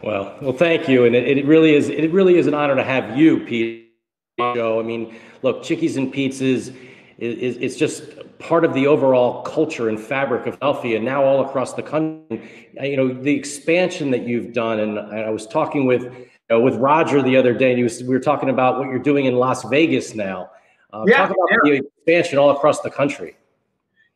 Well, 0.03 0.37
well, 0.41 0.53
thank 0.53 0.87
you, 0.87 1.05
and 1.05 1.15
it, 1.15 1.37
it 1.37 1.45
really 1.45 1.73
is. 1.73 1.89
It 1.89 2.11
really 2.11 2.37
is 2.37 2.47
an 2.47 2.53
honor 2.53 2.75
to 2.75 2.83
have 2.83 3.17
you, 3.17 3.39
Pete 3.39 3.91
show. 4.39 4.79
I 4.79 4.83
mean, 4.83 5.15
look, 5.41 5.63
Chickies 5.63 5.97
and 5.97 6.11
Pete's 6.11 6.41
is, 6.41 6.69
is, 7.17 7.57
it's 7.57 7.75
just 7.75 8.03
part 8.37 8.65
of 8.65 8.73
the 8.73 8.85
overall 8.85 9.41
culture 9.43 9.89
and 9.89 9.99
fabric 9.99 10.45
of 10.45 10.57
Philadelphia, 10.59 10.99
now 10.99 11.23
all 11.23 11.45
across 11.45 11.73
the 11.73 11.81
country. 11.81 12.69
You 12.81 12.97
know, 12.97 13.13
the 13.13 13.33
expansion 13.33 14.11
that 14.11 14.27
you've 14.27 14.53
done, 14.53 14.79
and 14.79 14.99
I 14.99 15.29
was 15.29 15.47
talking 15.47 15.85
with 15.85 16.03
you 16.03 16.27
know, 16.49 16.59
with 16.59 16.75
Roger 16.75 17.21
the 17.21 17.37
other 17.37 17.53
day, 17.53 17.73
and 17.73 17.81
was, 17.81 18.03
we 18.03 18.09
were 18.09 18.19
talking 18.19 18.49
about 18.49 18.77
what 18.77 18.89
you're 18.89 18.99
doing 18.99 19.25
in 19.25 19.37
Las 19.37 19.63
Vegas 19.69 20.13
now. 20.13 20.51
Uh, 20.93 21.03
yeah, 21.07 21.17
talk 21.17 21.31
about 21.31 21.49
yeah. 21.51 21.57
the 21.63 21.71
expansion 21.77 22.37
all 22.37 22.51
across 22.51 22.81
the 22.81 22.91
country. 22.91 23.35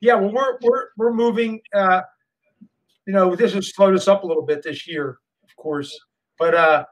Yeah, 0.02 0.16
well, 0.16 0.32
we're 0.32 0.58
we're 0.62 0.86
we're 0.98 1.14
moving. 1.14 1.62
Uh, 1.74 2.02
you 3.06 3.14
know, 3.14 3.36
this 3.36 3.54
has 3.54 3.74
slowed 3.74 3.96
us 3.96 4.08
up 4.08 4.24
a 4.24 4.28
little 4.28 4.46
bit 4.46 4.64
this 4.64 4.88
year, 4.88 5.18
of 5.44 5.56
course, 5.58 5.98
but 6.38 6.54
uh, 6.54 6.86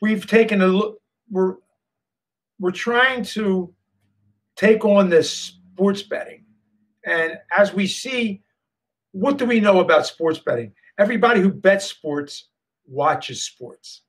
we've 0.00 0.26
taken 0.26 0.62
a 0.62 0.66
look. 0.66 0.98
We're 1.30 1.56
we're 2.58 2.70
trying 2.70 3.24
to 3.24 3.74
take 4.56 4.84
on 4.84 5.08
this 5.08 5.30
sports 5.30 6.02
betting. 6.02 6.44
And 7.04 7.38
as 7.56 7.74
we 7.74 7.86
see, 7.86 8.42
what 9.12 9.36
do 9.36 9.44
we 9.44 9.60
know 9.60 9.80
about 9.80 10.06
sports 10.06 10.38
betting? 10.38 10.72
Everybody 10.98 11.40
who 11.40 11.52
bets 11.52 11.86
sports 11.86 12.48
watches 12.86 13.44
sports. 13.44 14.02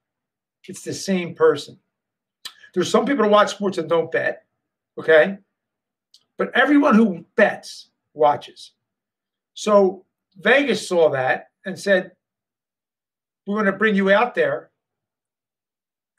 It's 0.68 0.84
the 0.84 0.94
same 0.94 1.36
person. 1.36 1.78
There's 2.74 2.90
some 2.90 3.06
people 3.06 3.26
who 3.26 3.32
watch 3.32 3.52
sports 3.52 3.78
and 3.78 3.90
don't 3.90 4.12
bet, 4.12 4.46
okay? 4.98 5.38
But 6.38 6.52
everyone 6.56 6.96
who 6.96 7.26
bets 7.36 7.90
watches. 8.14 8.72
So 9.54 10.06
Vegas 10.38 10.88
saw 10.88 11.10
that 11.12 11.50
and 11.66 11.80
said, 11.80 12.12
We're 13.48 13.56
going 13.56 13.66
to 13.66 13.72
bring 13.72 13.96
you 13.96 14.12
out 14.12 14.36
there 14.36 14.72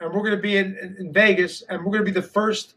and 0.01 0.13
we're 0.13 0.23
going 0.23 0.37
to 0.37 0.43
be 0.43 0.57
in, 0.57 0.97
in, 0.99 1.13
Vegas, 1.13 1.63
and 1.63 1.79
we're 1.79 1.93
going 1.93 2.05
to 2.05 2.13
be 2.13 2.21
the 2.21 2.23
first 2.23 2.75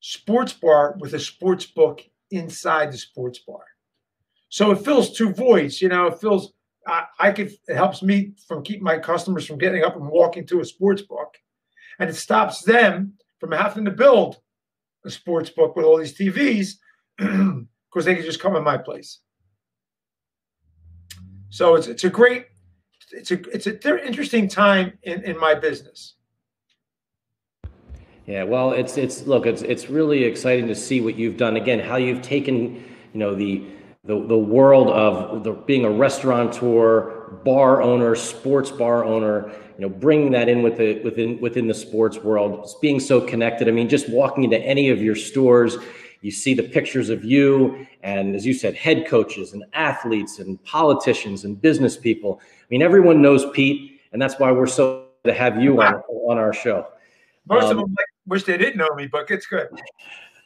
sports 0.00 0.52
bar 0.52 0.96
with 1.00 1.14
a 1.14 1.18
sports 1.18 1.66
book 1.66 2.02
inside 2.30 2.92
the 2.92 2.98
sports 2.98 3.40
bar. 3.40 3.64
So 4.48 4.70
it 4.70 4.84
fills 4.84 5.16
two 5.16 5.32
voids. 5.32 5.82
You 5.82 5.88
know, 5.88 6.06
it 6.06 6.20
fills. 6.20 6.52
I, 6.86 7.04
I 7.18 7.32
could 7.32 7.52
it 7.66 7.74
helps 7.74 8.02
me 8.02 8.32
from 8.46 8.62
keep 8.62 8.80
my 8.80 8.98
customers 8.98 9.46
from 9.46 9.58
getting 9.58 9.82
up 9.82 9.96
and 9.96 10.08
walking 10.08 10.46
to 10.46 10.60
a 10.60 10.64
sports 10.64 11.02
book, 11.02 11.36
and 11.98 12.08
it 12.08 12.14
stops 12.14 12.62
them 12.62 13.14
from 13.40 13.52
having 13.52 13.84
to 13.84 13.90
build 13.90 14.40
a 15.08 15.10
sports 15.10 15.50
book 15.50 15.74
with 15.74 15.84
all 15.84 15.98
these 15.98 16.16
TVs 16.16 16.74
because 17.16 18.04
they 18.04 18.14
can 18.14 18.24
just 18.24 18.40
come 18.40 18.54
in 18.54 18.62
my 18.62 18.78
place. 18.78 19.18
So 21.50 21.74
it's 21.74 21.88
it's 21.88 22.04
a 22.04 22.10
great 22.10 22.46
it's 23.10 23.30
a 23.30 23.40
it's 23.50 23.66
a 23.66 24.06
interesting 24.06 24.48
time 24.48 24.98
in, 25.02 25.24
in 25.24 25.38
my 25.38 25.54
business. 25.54 26.14
Yeah, 28.26 28.44
well, 28.44 28.72
it's 28.72 28.98
it's 28.98 29.26
look, 29.26 29.46
it's 29.46 29.62
it's 29.62 29.88
really 29.88 30.24
exciting 30.24 30.68
to 30.68 30.74
see 30.74 31.00
what 31.00 31.16
you've 31.16 31.38
done 31.38 31.56
again, 31.56 31.80
how 31.80 31.96
you've 31.96 32.22
taken, 32.22 32.74
you 33.14 33.20
know, 33.22 33.34
the 33.34 33.64
the, 34.04 34.26
the 34.26 34.38
world 34.38 34.88
of 34.88 35.44
the, 35.44 35.52
being 35.52 35.84
a 35.84 35.90
restaurateur, 35.90 37.40
bar 37.44 37.82
owner, 37.82 38.14
sports 38.14 38.70
bar 38.70 39.04
owner, 39.04 39.50
you 39.78 39.86
know, 39.86 39.88
bringing 39.88 40.32
that 40.32 40.48
in 40.48 40.62
with 40.62 40.76
the, 40.76 41.00
within 41.02 41.40
within 41.40 41.68
the 41.68 41.74
sports 41.74 42.18
world, 42.18 42.68
being 42.82 42.98
so 42.98 43.20
connected. 43.20 43.68
I 43.68 43.70
mean, 43.70 43.88
just 43.88 44.08
walking 44.08 44.42
into 44.42 44.58
any 44.58 44.90
of 44.90 45.00
your 45.00 45.14
stores, 45.14 45.76
you 46.20 46.32
see 46.32 46.52
the 46.52 46.64
pictures 46.64 47.10
of 47.10 47.24
you 47.24 47.86
and, 48.02 48.34
as 48.34 48.44
you 48.44 48.52
said, 48.54 48.74
head 48.74 49.06
coaches 49.06 49.52
and 49.52 49.64
athletes 49.74 50.40
and 50.40 50.62
politicians 50.64 51.44
and 51.44 51.60
business 51.62 51.96
people. 51.96 52.40
I 52.42 52.66
mean, 52.70 52.82
everyone 52.82 53.22
knows 53.22 53.48
Pete, 53.52 54.00
and 54.12 54.20
that's 54.20 54.38
why 54.40 54.50
we're 54.50 54.66
so 54.66 55.06
to 55.24 55.32
have 55.32 55.62
you 55.62 55.80
on 55.80 55.94
on 55.94 56.38
our 56.38 56.52
show. 56.52 56.88
Most 57.46 57.64
um, 57.64 57.70
of 57.70 57.76
them 57.76 57.94
wish 58.26 58.42
they 58.44 58.58
didn't 58.58 58.78
know 58.78 58.92
me, 58.96 59.06
but 59.06 59.30
it's 59.30 59.46
good. 59.46 59.68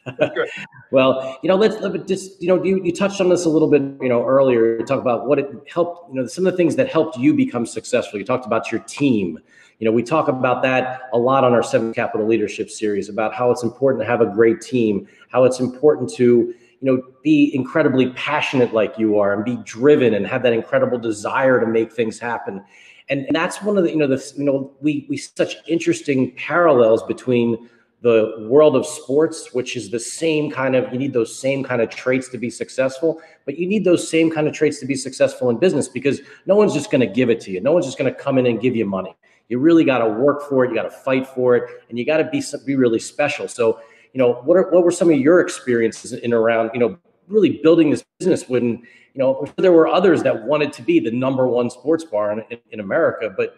well, 0.91 1.37
you 1.41 1.47
know, 1.47 1.55
let's 1.55 1.79
let 1.81 2.07
just, 2.07 2.41
you 2.41 2.47
know, 2.47 2.61
you, 2.63 2.83
you 2.83 2.91
touched 2.91 3.21
on 3.21 3.29
this 3.29 3.45
a 3.45 3.49
little 3.49 3.69
bit, 3.69 3.81
you 4.01 4.09
know, 4.09 4.25
earlier. 4.25 4.77
You 4.79 4.85
talk 4.85 4.99
about 4.99 5.27
what 5.27 5.39
it 5.39 5.49
helped, 5.71 6.13
you 6.13 6.19
know, 6.19 6.27
some 6.27 6.45
of 6.45 6.53
the 6.53 6.57
things 6.57 6.75
that 6.75 6.89
helped 6.89 7.17
you 7.17 7.33
become 7.33 7.65
successful. 7.65 8.19
You 8.19 8.25
talked 8.25 8.45
about 8.45 8.71
your 8.71 8.81
team. 8.81 9.39
You 9.79 9.85
know, 9.85 9.91
we 9.91 10.03
talk 10.03 10.27
about 10.27 10.61
that 10.63 11.03
a 11.13 11.17
lot 11.17 11.43
on 11.43 11.53
our 11.53 11.63
Seven 11.63 11.93
Capital 11.93 12.27
Leadership 12.27 12.69
series 12.69 13.09
about 13.09 13.33
how 13.33 13.51
it's 13.51 13.63
important 13.63 14.01
to 14.01 14.07
have 14.07 14.21
a 14.21 14.25
great 14.25 14.61
team, 14.61 15.07
how 15.29 15.43
it's 15.45 15.59
important 15.59 16.09
to, 16.13 16.23
you 16.23 16.55
know, 16.81 17.01
be 17.23 17.51
incredibly 17.53 18.09
passionate 18.11 18.73
like 18.73 18.97
you 18.97 19.17
are 19.19 19.33
and 19.33 19.43
be 19.43 19.57
driven 19.63 20.13
and 20.13 20.27
have 20.27 20.43
that 20.43 20.53
incredible 20.53 20.97
desire 20.97 21.59
to 21.59 21.67
make 21.67 21.91
things 21.91 22.19
happen. 22.19 22.63
And, 23.09 23.25
and 23.25 23.35
that's 23.35 23.61
one 23.61 23.77
of 23.77 23.83
the, 23.83 23.89
you 23.89 23.97
know, 23.97 24.07
the, 24.07 24.33
you 24.37 24.43
know, 24.43 24.71
we, 24.81 25.05
we 25.09 25.17
such 25.17 25.55
interesting 25.67 26.31
parallels 26.35 27.03
between 27.03 27.69
the 28.03 28.45
world 28.49 28.75
of 28.75 28.85
sports, 28.85 29.53
which 29.53 29.77
is 29.77 29.89
the 29.89 29.99
same 29.99 30.51
kind 30.51 30.75
of, 30.75 30.91
you 30.91 30.99
need 30.99 31.13
those 31.13 31.33
same 31.33 31.63
kind 31.63 31.81
of 31.81 31.89
traits 31.89 32.27
to 32.27 32.37
be 32.37 32.49
successful, 32.49 33.21
but 33.45 33.57
you 33.57 33.65
need 33.65 33.85
those 33.85 34.07
same 34.07 34.29
kind 34.29 34.45
of 34.45 34.53
traits 34.53 34.81
to 34.81 34.85
be 34.85 34.93
successful 34.93 35.49
in 35.49 35.57
business 35.57 35.87
because 35.87 36.19
no 36.45 36.57
one's 36.57 36.73
just 36.73 36.91
going 36.91 36.99
to 36.99 37.07
give 37.07 37.29
it 37.29 37.39
to 37.39 37.49
you. 37.49 37.61
No 37.61 37.71
one's 37.71 37.85
just 37.85 37.97
going 37.97 38.13
to 38.13 38.19
come 38.19 38.37
in 38.37 38.45
and 38.45 38.59
give 38.59 38.75
you 38.75 38.85
money. 38.85 39.15
You 39.47 39.57
really 39.59 39.85
got 39.85 39.99
to 39.99 40.09
work 40.09 40.49
for 40.49 40.65
it. 40.65 40.69
You 40.69 40.75
got 40.75 40.83
to 40.83 40.91
fight 40.91 41.25
for 41.25 41.55
it, 41.55 41.69
and 41.87 41.97
you 41.97 42.05
got 42.05 42.17
to 42.17 42.25
be 42.25 42.43
be 42.65 42.75
really 42.75 42.99
special. 42.99 43.47
So, 43.47 43.79
you 44.11 44.17
know, 44.17 44.33
what 44.43 44.57
are, 44.57 44.69
what 44.69 44.83
were 44.83 44.91
some 44.91 45.09
of 45.09 45.17
your 45.17 45.39
experiences 45.39 46.11
in 46.11 46.33
around, 46.33 46.71
you 46.73 46.81
know, 46.81 46.97
really 47.29 47.61
building 47.63 47.89
this 47.89 48.03
business 48.19 48.49
when, 48.49 48.65
you 49.13 49.19
know, 49.19 49.45
there 49.57 49.71
were 49.71 49.87
others 49.87 50.23
that 50.23 50.43
wanted 50.43 50.73
to 50.73 50.81
be 50.81 50.99
the 50.99 51.11
number 51.11 51.47
one 51.47 51.69
sports 51.69 52.03
bar 52.03 52.31
in, 52.31 52.59
in, 52.71 52.79
America, 52.81 53.33
but 53.35 53.55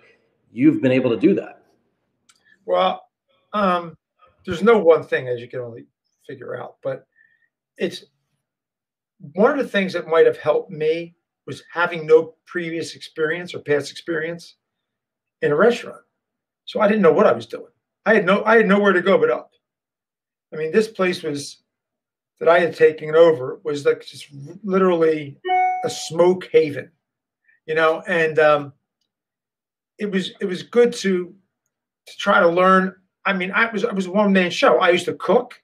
you've 0.51 0.81
been 0.81 0.91
able 0.91 1.09
to 1.09 1.17
do 1.17 1.33
that. 1.33 1.63
Well, 2.65 3.07
um, 3.53 3.97
there's 4.45 4.63
no 4.63 4.77
one 4.77 5.03
thing 5.03 5.27
as 5.27 5.41
you 5.41 5.47
can 5.47 5.59
only 5.59 5.85
figure 6.27 6.55
out, 6.55 6.75
but 6.83 7.05
it's 7.77 8.05
one 9.33 9.51
of 9.51 9.57
the 9.57 9.67
things 9.67 9.93
that 9.93 10.07
might 10.07 10.25
have 10.25 10.37
helped 10.37 10.71
me 10.71 11.15
was 11.47 11.63
having 11.71 12.05
no 12.05 12.35
previous 12.45 12.95
experience 12.95 13.53
or 13.53 13.59
past 13.59 13.91
experience 13.91 14.55
in 15.41 15.51
a 15.51 15.55
restaurant. 15.55 16.01
So 16.65 16.81
I 16.81 16.87
didn't 16.87 17.03
know 17.03 17.13
what 17.13 17.27
I 17.27 17.33
was 17.33 17.45
doing. 17.45 17.71
I 18.05 18.15
had 18.15 18.25
no 18.25 18.43
I 18.43 18.57
had 18.57 18.67
nowhere 18.67 18.93
to 18.93 19.01
go 19.01 19.17
but 19.17 19.31
up. 19.31 19.51
I 20.53 20.57
mean, 20.57 20.71
this 20.71 20.87
place 20.87 21.23
was 21.23 21.63
that 22.39 22.49
I 22.49 22.59
had 22.59 22.75
taken 22.75 23.15
over 23.15 23.59
was 23.63 23.85
like 23.85 24.05
just 24.05 24.27
literally 24.63 25.39
a 25.83 25.89
smoke 25.89 26.49
haven, 26.51 26.91
you 27.65 27.75
know, 27.75 28.01
and 28.07 28.37
um, 28.39 28.73
it 29.97 30.11
was 30.11 30.31
it 30.39 30.45
was 30.45 30.63
good 30.63 30.93
to 30.93 31.33
to 32.07 32.17
try 32.17 32.39
to 32.39 32.47
learn 32.47 32.95
I 33.25 33.33
mean, 33.33 33.51
I 33.51 33.71
was 33.71 33.83
I 33.83 33.91
was 33.91 34.05
a 34.05 34.11
one 34.11 34.31
man 34.31 34.51
show. 34.51 34.79
I 34.79 34.89
used 34.91 35.05
to 35.05 35.15
cook, 35.15 35.61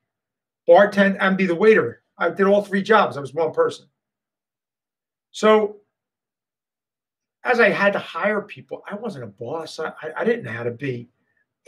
bartend, 0.68 1.18
and 1.20 1.38
be 1.38 1.46
the 1.46 1.56
waiter. 1.56 2.02
I 2.18 2.30
did 2.30 2.48
all 2.48 2.64
three 2.64 2.82
jobs. 2.82 3.18
I 3.18 3.22
was 3.22 3.34
one 3.34 3.52
person. 3.52 3.86
So, 5.32 5.78
as 7.44 7.60
I 7.60 7.70
had 7.70 7.94
to 7.94 8.00
hire 8.00 8.42
people, 8.42 8.84
I 8.90 8.96
wasn't 8.96 9.24
a 9.24 9.28
boss. 9.28 9.80
I, 9.80 9.94
I 10.18 10.24
didn't 10.24 10.44
know 10.44 10.52
how 10.52 10.64
to 10.64 10.72
be 10.72 11.10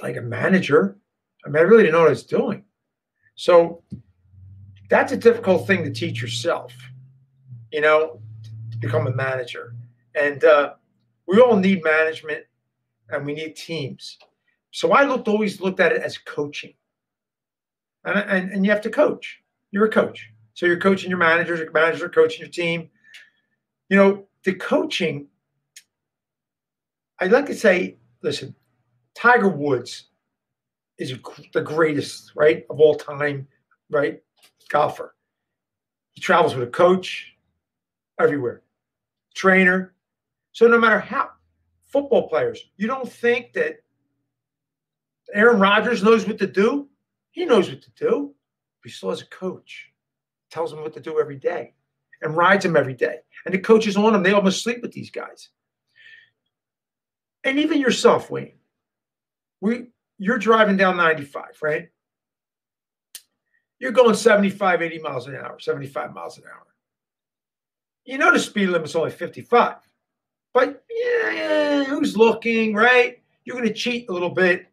like 0.02 0.18
a 0.18 0.22
manager. 0.22 0.98
I 1.46 1.50
mean, 1.50 1.58
I 1.58 1.62
really 1.62 1.84
didn't 1.84 1.94
know 1.94 2.02
what 2.02 2.08
I 2.08 2.12
was 2.12 2.24
doing. 2.24 2.66
So, 3.36 3.84
that's 4.90 5.12
a 5.12 5.18
difficult 5.18 5.66
thing 5.66 5.84
to 5.84 5.92
teach 5.92 6.22
yourself, 6.22 6.74
you 7.72 7.82
know, 7.82 8.20
to 8.72 8.78
become 8.78 9.08
a 9.08 9.16
manager. 9.16 9.76
And 10.14 10.44
uh, 10.44 10.74
we 11.26 11.40
all 11.40 11.56
need 11.56 11.84
management 11.84 12.44
and 13.10 13.26
we 13.26 13.34
need 13.34 13.56
teams. 13.56 14.18
So 14.74 14.92
I 14.92 15.04
looked 15.04 15.28
always 15.28 15.62
looked 15.62 15.80
at 15.80 15.92
it 15.92 16.02
as 16.02 16.18
coaching. 16.18 16.74
And, 18.06 18.20
and, 18.20 18.52
and 18.52 18.66
you 18.66 18.72
have 18.72 18.82
to 18.82 18.90
coach. 18.90 19.40
You're 19.70 19.86
a 19.86 19.90
coach. 19.90 20.28
So 20.56 20.66
you're 20.66 20.80
coaching 20.80 21.12
your 21.12 21.20
managers, 21.20 21.60
your 21.60 21.72
managers 21.72 22.02
are 22.02 22.10
coaching 22.10 22.42
your 22.42 22.50
team. 22.50 22.90
You 23.90 23.98
know, 23.98 24.28
the 24.44 24.56
coaching, 24.56 25.28
I'd 27.20 27.32
like 27.32 27.46
to 27.46 27.56
say, 27.56 27.98
listen, 28.24 28.56
Tiger 29.16 29.48
Woods 29.48 30.06
is 30.98 31.16
the 31.54 31.62
greatest, 31.62 32.32
right, 32.36 32.66
of 32.72 32.80
all 32.80 32.96
time, 32.96 33.48
right, 33.92 34.24
golfer. 34.70 35.16
He 36.14 36.22
travels 36.22 36.56
with 36.56 36.68
a 36.68 36.72
coach 36.72 37.36
everywhere, 38.20 38.64
trainer. 39.36 39.94
So 40.52 40.68
no 40.68 40.80
matter 40.80 41.00
how, 41.00 41.30
football 41.86 42.28
players, 42.28 42.60
you 42.78 42.88
don't 42.88 43.12
think 43.12 43.54
that 43.54 43.84
Aaron 45.34 45.60
Rodgers 45.60 46.04
knows 46.04 46.28
what 46.28 46.38
to 46.40 46.48
do. 46.48 46.88
He 47.32 47.46
knows 47.46 47.70
what 47.70 47.82
to 47.82 47.92
do. 47.92 48.34
But 48.82 48.90
he 48.90 48.92
still 48.92 49.10
has 49.10 49.22
a 49.22 49.28
coach. 49.28 49.90
Tells 50.52 50.72
him 50.72 50.82
what 50.82 50.94
to 50.94 51.00
do 51.00 51.20
every 51.20 51.38
day 51.38 51.74
and 52.22 52.36
rides 52.36 52.66
him 52.66 52.76
every 52.76 52.94
day. 52.94 53.18
And 53.46 53.54
the 53.54 53.60
coaches 53.60 53.98
on 53.98 54.16
him, 54.16 54.24
they 54.24 54.34
almost 54.34 54.64
sleep 54.64 54.82
with 54.82 54.92
these 54.92 55.12
guys. 55.12 55.50
And 57.44 57.60
even 57.60 57.80
yourself, 57.80 58.32
Wayne. 58.32 58.54
We 59.62 59.88
you're 60.18 60.38
driving 60.38 60.78
down 60.78 60.96
95, 60.98 61.44
right? 61.62 61.90
You're 63.80 63.92
going 63.92 64.16
75, 64.16 64.82
80 64.82 65.00
miles 65.00 65.28
an 65.28 65.36
hour, 65.36 65.60
75 65.60 66.14
miles 66.14 66.38
an 66.38 66.46
hour. 66.46 66.68
You 68.06 68.18
know 68.18 68.32
the 68.32 68.40
speed 68.40 68.70
limit's 68.70 68.96
only 68.96 69.12
55. 69.12 69.76
But 70.54 70.84
yeah, 70.90 71.84
who's 71.86 72.16
looking, 72.16 72.74
right? 72.74 73.22
You're 73.44 73.58
going 73.58 73.68
to 73.68 73.74
cheat 73.74 74.08
a 74.10 74.14
little 74.14 74.30
bit 74.30 74.68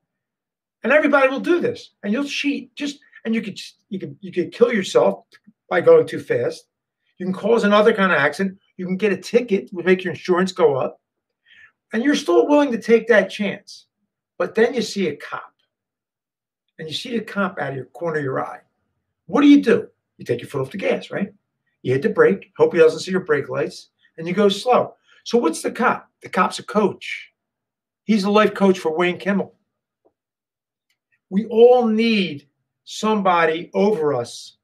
and 0.82 0.92
everybody 0.92 1.28
will 1.28 1.40
do 1.40 1.60
this. 1.60 1.90
And 2.02 2.12
you'll 2.12 2.24
cheat. 2.24 2.74
Just 2.74 2.98
and 3.24 3.34
you 3.34 3.42
could 3.42 3.58
you 3.88 3.98
could 3.98 4.16
you 4.20 4.32
could 4.32 4.52
kill 4.52 4.72
yourself 4.72 5.24
by 5.68 5.80
going 5.80 6.06
too 6.06 6.20
fast. 6.20 6.66
You 7.18 7.26
can 7.26 7.34
cause 7.34 7.64
another 7.64 7.92
kind 7.92 8.12
of 8.12 8.18
accident. 8.18 8.58
You 8.76 8.86
can 8.86 8.96
get 8.96 9.12
a 9.12 9.16
ticket 9.16 9.68
which 9.72 9.84
make 9.84 10.04
your 10.04 10.12
insurance 10.12 10.52
go 10.52 10.76
up. 10.76 11.00
And 11.92 12.02
you're 12.02 12.14
still 12.14 12.46
willing 12.48 12.72
to 12.72 12.80
take 12.80 13.08
that 13.08 13.30
chance. 13.30 13.86
But 14.38 14.54
then 14.54 14.74
you 14.74 14.80
see 14.80 15.08
a 15.08 15.16
cop. 15.16 15.52
And 16.78 16.88
you 16.88 16.94
see 16.94 17.18
the 17.18 17.24
cop 17.24 17.58
out 17.58 17.70
of 17.70 17.76
your 17.76 17.84
corner 17.86 18.18
of 18.18 18.24
your 18.24 18.44
eye. 18.44 18.60
What 19.26 19.42
do 19.42 19.48
you 19.48 19.62
do? 19.62 19.88
You 20.16 20.24
take 20.24 20.40
your 20.40 20.48
foot 20.48 20.62
off 20.62 20.70
the 20.70 20.78
gas 20.78 21.10
right? 21.10 21.32
You 21.82 21.92
hit 21.92 22.02
the 22.02 22.08
brake. 22.08 22.52
Hope 22.56 22.72
he 22.72 22.78
doesn't 22.78 23.00
see 23.00 23.10
your 23.10 23.20
brake 23.20 23.48
lights. 23.48 23.90
And 24.16 24.26
you 24.26 24.32
go 24.32 24.48
slow. 24.48 24.94
So 25.24 25.36
what's 25.36 25.62
the 25.62 25.70
cop? 25.70 26.08
The 26.22 26.28
cop's 26.28 26.58
a 26.58 26.62
coach. 26.62 27.32
He's 28.04 28.24
a 28.24 28.30
life 28.30 28.54
coach 28.54 28.78
for 28.78 28.96
wayne 28.96 29.18
kimmel 29.18 29.54
we 31.30 31.46
all 31.46 31.86
need 31.86 32.48
somebody 32.84 33.70
over 33.72 34.14
us 34.14 34.56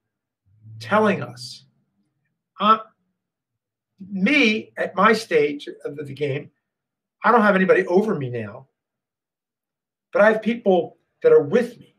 telling 0.80 1.22
us. 1.22 1.64
Uh, 2.60 2.78
me, 4.10 4.72
at 4.76 4.94
my 4.94 5.12
stage 5.12 5.68
of 5.84 5.96
the 5.96 6.12
game, 6.12 6.50
I 7.24 7.32
don't 7.32 7.42
have 7.42 7.56
anybody 7.56 7.86
over 7.86 8.14
me 8.14 8.28
now, 8.28 8.66
but 10.12 10.22
I 10.22 10.32
have 10.32 10.42
people 10.42 10.98
that 11.22 11.32
are 11.32 11.42
with 11.42 11.78
me. 11.78 11.94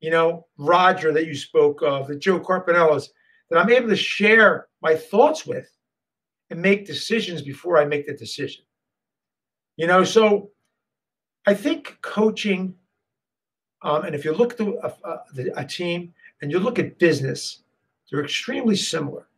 You 0.00 0.10
know, 0.10 0.46
Roger 0.58 1.12
that 1.12 1.26
you 1.26 1.34
spoke 1.34 1.82
of, 1.82 2.08
the 2.08 2.16
Joe 2.16 2.38
Carpinellos, 2.38 3.08
that 3.48 3.58
I'm 3.58 3.70
able 3.70 3.88
to 3.88 3.96
share 3.96 4.68
my 4.82 4.94
thoughts 4.94 5.46
with 5.46 5.70
and 6.50 6.60
make 6.60 6.86
decisions 6.86 7.40
before 7.40 7.78
I 7.78 7.86
make 7.86 8.06
the 8.06 8.12
decision. 8.14 8.64
You 9.76 9.86
know, 9.86 10.04
so 10.04 10.50
I 11.46 11.54
think 11.54 11.98
coaching 12.02 12.74
um, 13.84 14.04
and 14.04 14.14
if 14.14 14.24
you 14.24 14.32
look 14.32 14.54
at 14.54 14.66
uh, 14.66 15.18
the, 15.34 15.52
a 15.56 15.64
team 15.64 16.12
and 16.40 16.50
you 16.50 16.58
look 16.58 16.78
at 16.78 16.98
business, 16.98 17.60
they're 18.10 18.24
extremely 18.24 18.76
similar. 18.76 19.28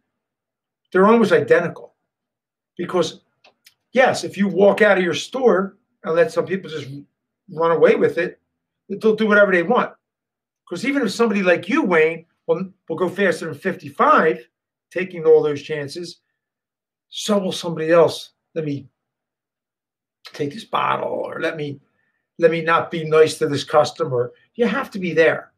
They're 0.93 1.07
almost 1.07 1.33
identical 1.33 1.95
because 2.79 3.21
yes, 3.93 4.23
if 4.23 4.39
you 4.39 4.47
walk 4.47 4.83
out 4.83 4.99
of 4.99 5.05
your 5.05 5.15
store 5.15 5.77
and 6.05 6.15
let 6.15 6.31
some 6.31 6.47
people 6.47 6.71
just 6.71 6.89
run 7.53 7.73
away 7.73 7.97
with 7.97 8.19
it, 8.19 8.41
they'll 8.89 9.17
do 9.17 9.27
whatever 9.27 9.51
they 9.51 9.65
want. 9.65 9.93
Because 10.65 10.87
even 10.87 11.03
if 11.03 11.13
somebody 11.13 11.43
like 11.43 11.69
you, 11.69 11.83
Wayne, 11.83 12.25
will, 12.47 12.71
will 12.89 12.97
go 12.97 13.09
faster 13.09 13.47
than 13.47 13.55
55, 13.55 14.49
taking 14.93 15.25
all 15.25 15.43
those 15.43 15.63
chances, 15.63 16.21
so 17.09 17.37
will 17.39 17.53
somebody 17.53 17.91
else. 17.91 18.31
Let 18.55 18.65
me 18.65 18.87
take 20.33 20.53
this 20.53 20.65
bottle 20.65 21.09
or 21.09 21.41
let 21.41 21.57
me 21.57 21.81
let 22.39 22.51
me 22.51 22.63
not 22.63 22.91
be 22.91 23.05
nice 23.05 23.39
to 23.39 23.49
this 23.49 23.65
customer. 23.65 24.33
You 24.55 24.67
have 24.67 24.91
to 24.93 24.99
be 24.99 25.13
there. 25.13 25.53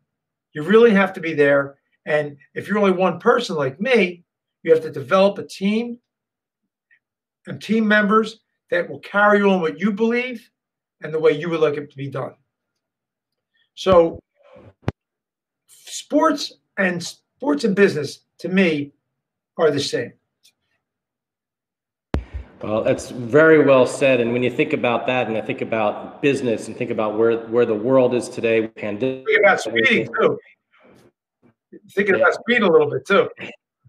You 0.53 0.63
really 0.63 0.93
have 0.93 1.13
to 1.15 1.21
be 1.21 1.35
there. 1.35 1.77
And 2.07 2.37
if 2.55 2.69
you're 2.69 2.79
only 2.79 2.93
one 2.93 3.19
person 3.19 3.57
like 3.57 3.81
me, 3.81 4.25
you 4.63 4.73
have 4.73 4.83
to 4.83 4.91
develop 4.91 5.39
a 5.39 5.47
team 5.47 5.99
and 7.47 7.61
team 7.61 7.87
members 7.87 8.41
that 8.71 8.89
will 8.89 9.01
carry 9.01 9.43
on 9.43 9.61
what 9.61 9.81
you 9.81 9.93
believe 9.93 10.51
and 11.03 11.13
the 11.13 11.19
way 11.19 11.33
you 11.33 11.49
would 11.49 11.61
like 11.61 11.75
it 11.75 11.91
to 11.91 11.97
be 11.97 12.11
done. 12.11 12.35
So, 13.75 14.19
sports 15.67 16.53
and 16.77 17.03
sports 17.03 17.65
and 17.65 17.77
business 17.77 18.21
to 18.39 18.49
me 18.49 18.93
are 19.57 19.71
the 19.71 19.81
same. 19.81 20.13
Well, 22.63 22.83
that's 22.83 23.11
very 23.11 23.65
well 23.65 23.87
said. 23.87 24.21
And 24.21 24.33
when 24.33 24.43
you 24.43 24.51
think 24.51 24.73
about 24.73 25.07
that, 25.07 25.29
and 25.29 25.37
I 25.37 25.41
think 25.41 25.61
about 25.61 26.21
business, 26.21 26.67
and 26.67 26.77
think 26.77 26.91
about 26.91 27.17
where 27.17 27.39
where 27.47 27.65
the 27.65 27.75
world 27.75 28.15
is 28.15 28.29
today, 28.29 28.67
pandemic. 28.67 29.27
Think 29.27 29.41
about 29.41 29.61
speeding 29.61 30.09
too. 30.21 30.39
Thinking 31.93 32.17
about 32.17 32.35
speed 32.35 32.63
a 32.63 32.71
little 32.71 32.91
bit 32.91 33.07
too. 33.07 33.29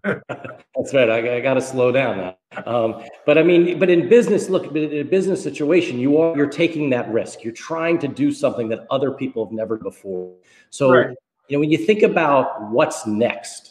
That's 0.04 0.94
right. 0.94 1.10
I, 1.10 1.36
I 1.36 1.40
got 1.40 1.54
to 1.54 1.60
slow 1.60 1.92
down 1.92 2.16
now. 2.16 2.36
Um, 2.64 3.02
but 3.26 3.38
I 3.38 3.42
mean, 3.42 3.78
but 3.78 3.90
in 3.90 4.08
business, 4.08 4.48
look, 4.48 4.74
in 4.74 4.92
a 4.92 5.02
business 5.02 5.42
situation, 5.42 5.98
you 5.98 6.18
are 6.18 6.36
you're 6.36 6.48
taking 6.48 6.90
that 6.90 7.10
risk. 7.12 7.42
You're 7.42 7.52
trying 7.52 7.98
to 7.98 8.08
do 8.08 8.30
something 8.30 8.68
that 8.68 8.86
other 8.90 9.10
people 9.10 9.44
have 9.44 9.52
never 9.52 9.76
before. 9.76 10.32
So, 10.70 10.92
right. 10.92 11.16
you 11.48 11.56
know, 11.56 11.60
when 11.60 11.70
you 11.70 11.78
think 11.78 12.02
about 12.02 12.70
what's 12.70 13.06
next 13.06 13.69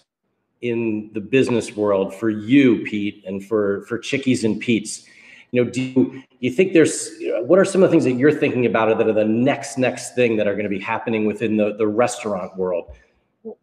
in 0.61 1.09
the 1.13 1.21
business 1.21 1.75
world 1.75 2.13
for 2.13 2.29
you, 2.29 2.83
Pete, 2.83 3.23
and 3.25 3.45
for 3.45 3.81
for 3.85 3.97
Chickie's 3.97 4.43
and 4.43 4.59
Pete's, 4.59 5.05
you 5.51 5.63
know, 5.63 5.69
do 5.69 5.81
you, 5.81 6.23
you 6.39 6.51
think 6.51 6.73
there's 6.73 7.11
what 7.41 7.59
are 7.59 7.65
some 7.65 7.81
of 7.81 7.89
the 7.89 7.91
things 7.91 8.03
that 8.03 8.13
you're 8.13 8.31
thinking 8.31 8.65
about 8.65 8.97
that 8.97 9.07
are 9.07 9.13
the 9.13 9.25
next 9.25 9.77
next 9.77 10.15
thing 10.15 10.35
that 10.37 10.47
are 10.47 10.53
going 10.53 10.63
to 10.63 10.69
be 10.69 10.79
happening 10.79 11.25
within 11.25 11.57
the 11.57 11.75
the 11.75 11.87
restaurant 11.87 12.55
world? 12.57 12.95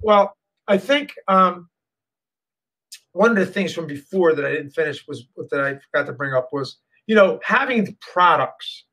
Well, 0.00 0.36
I 0.68 0.78
think. 0.78 1.14
Um, 1.28 1.68
one 3.16 3.30
of 3.30 3.36
the 3.36 3.46
things 3.46 3.72
from 3.72 3.86
before 3.86 4.34
that 4.34 4.44
I 4.44 4.50
didn't 4.50 4.72
finish 4.72 5.08
was 5.08 5.26
that 5.50 5.60
I 5.60 5.78
forgot 5.90 6.06
to 6.06 6.12
bring 6.12 6.34
up 6.34 6.50
was, 6.52 6.76
you 7.06 7.14
know, 7.14 7.40
having 7.42 7.84
the 7.84 7.96
products, 8.00 8.84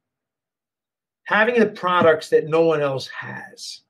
having 1.26 1.60
the 1.60 1.68
products 1.68 2.30
that 2.30 2.48
no 2.48 2.62
one 2.62 2.82
else 2.82 3.08
has. 3.08 3.82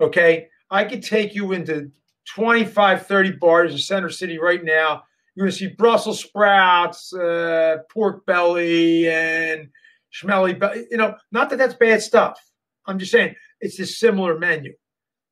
Okay. 0.00 0.48
I 0.70 0.84
could 0.84 1.02
take 1.02 1.34
you 1.34 1.52
into 1.52 1.90
25, 2.34 3.06
30 3.06 3.32
bars 3.32 3.72
in 3.72 3.78
Center 3.78 4.10
City 4.10 4.38
right 4.38 4.62
now. 4.62 5.02
You're 5.34 5.46
going 5.46 5.52
to 5.52 5.56
see 5.56 5.68
Brussels 5.68 6.20
sprouts, 6.20 7.12
uh, 7.12 7.78
pork 7.92 8.26
belly, 8.26 9.08
and 9.08 9.68
schmelly 10.12 10.58
belly. 10.58 10.86
You 10.90 10.96
know, 10.96 11.16
not 11.30 11.50
that 11.50 11.56
that's 11.56 11.74
bad 11.74 12.02
stuff. 12.02 12.40
I'm 12.86 12.98
just 12.98 13.12
saying 13.12 13.34
it's 13.60 13.78
a 13.78 13.86
similar 13.86 14.38
menu. 14.38 14.74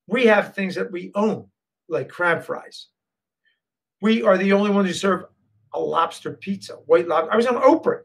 We 0.06 0.26
have 0.26 0.54
things 0.54 0.76
that 0.76 0.92
we 0.92 1.10
own, 1.14 1.48
like 1.88 2.08
crab 2.08 2.44
fries 2.44 2.88
we 4.00 4.22
are 4.22 4.38
the 4.38 4.52
only 4.52 4.70
ones 4.70 4.88
who 4.88 4.94
serve 4.94 5.24
a 5.74 5.80
lobster 5.80 6.32
pizza, 6.32 6.74
white 6.86 7.08
lobster. 7.08 7.32
I 7.32 7.36
was 7.36 7.46
on 7.46 7.56
Oprah. 7.56 8.02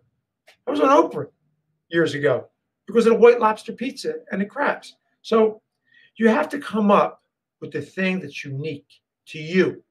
I 0.68 0.72
was 0.72 0.80
on 0.80 0.90
Oprah 0.90 1.28
years 1.90 2.14
ago 2.14 2.50
because 2.88 3.06
of 3.06 3.14
the 3.14 3.20
white 3.20 3.40
lobster 3.40 3.74
pizza 3.74 4.16
and 4.32 4.42
the 4.42 4.46
crabs. 4.46 4.96
So 5.22 5.62
you 6.18 6.28
have 6.28 6.50
to 6.50 6.60
come 6.60 6.92
up 6.92 7.21
with 7.62 7.72
the 7.72 7.82
thing 7.82 8.20
that's 8.20 8.44
unique 8.44 8.88
to 9.28 9.40
you 9.40 9.84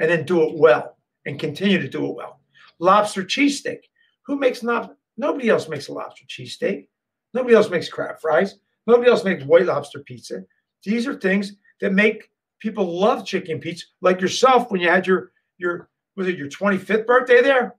and 0.00 0.10
then 0.10 0.24
do 0.24 0.42
it 0.42 0.58
well 0.58 0.96
and 1.24 1.38
continue 1.38 1.80
to 1.80 1.88
do 1.88 2.04
it 2.06 2.16
well. 2.16 2.40
Lobster 2.78 3.22
cheesesteak. 3.22 3.78
Who 4.26 4.36
makes 4.36 4.62
not 4.62 4.94
nobody 5.16 5.48
else 5.48 5.68
makes 5.68 5.88
a 5.88 5.92
lobster 5.92 6.24
cheesesteak. 6.28 6.88
Nobody 7.34 7.54
else 7.54 7.70
makes 7.70 7.88
crab 7.88 8.20
fries. 8.20 8.56
Nobody 8.86 9.10
else 9.10 9.24
makes 9.24 9.44
white 9.44 9.66
lobster 9.66 10.00
pizza. 10.00 10.42
These 10.84 11.06
are 11.06 11.14
things 11.14 11.54
that 11.80 11.92
make 11.92 12.30
people 12.60 12.98
love 12.98 13.24
chicken 13.24 13.60
pizza, 13.60 13.86
like 14.00 14.20
yourself 14.20 14.70
when 14.70 14.80
you 14.80 14.88
had 14.88 15.06
your 15.06 15.32
your 15.58 15.88
was 16.16 16.28
it 16.28 16.36
your 16.36 16.48
25th 16.48 17.06
birthday 17.06 17.40
there? 17.40 17.76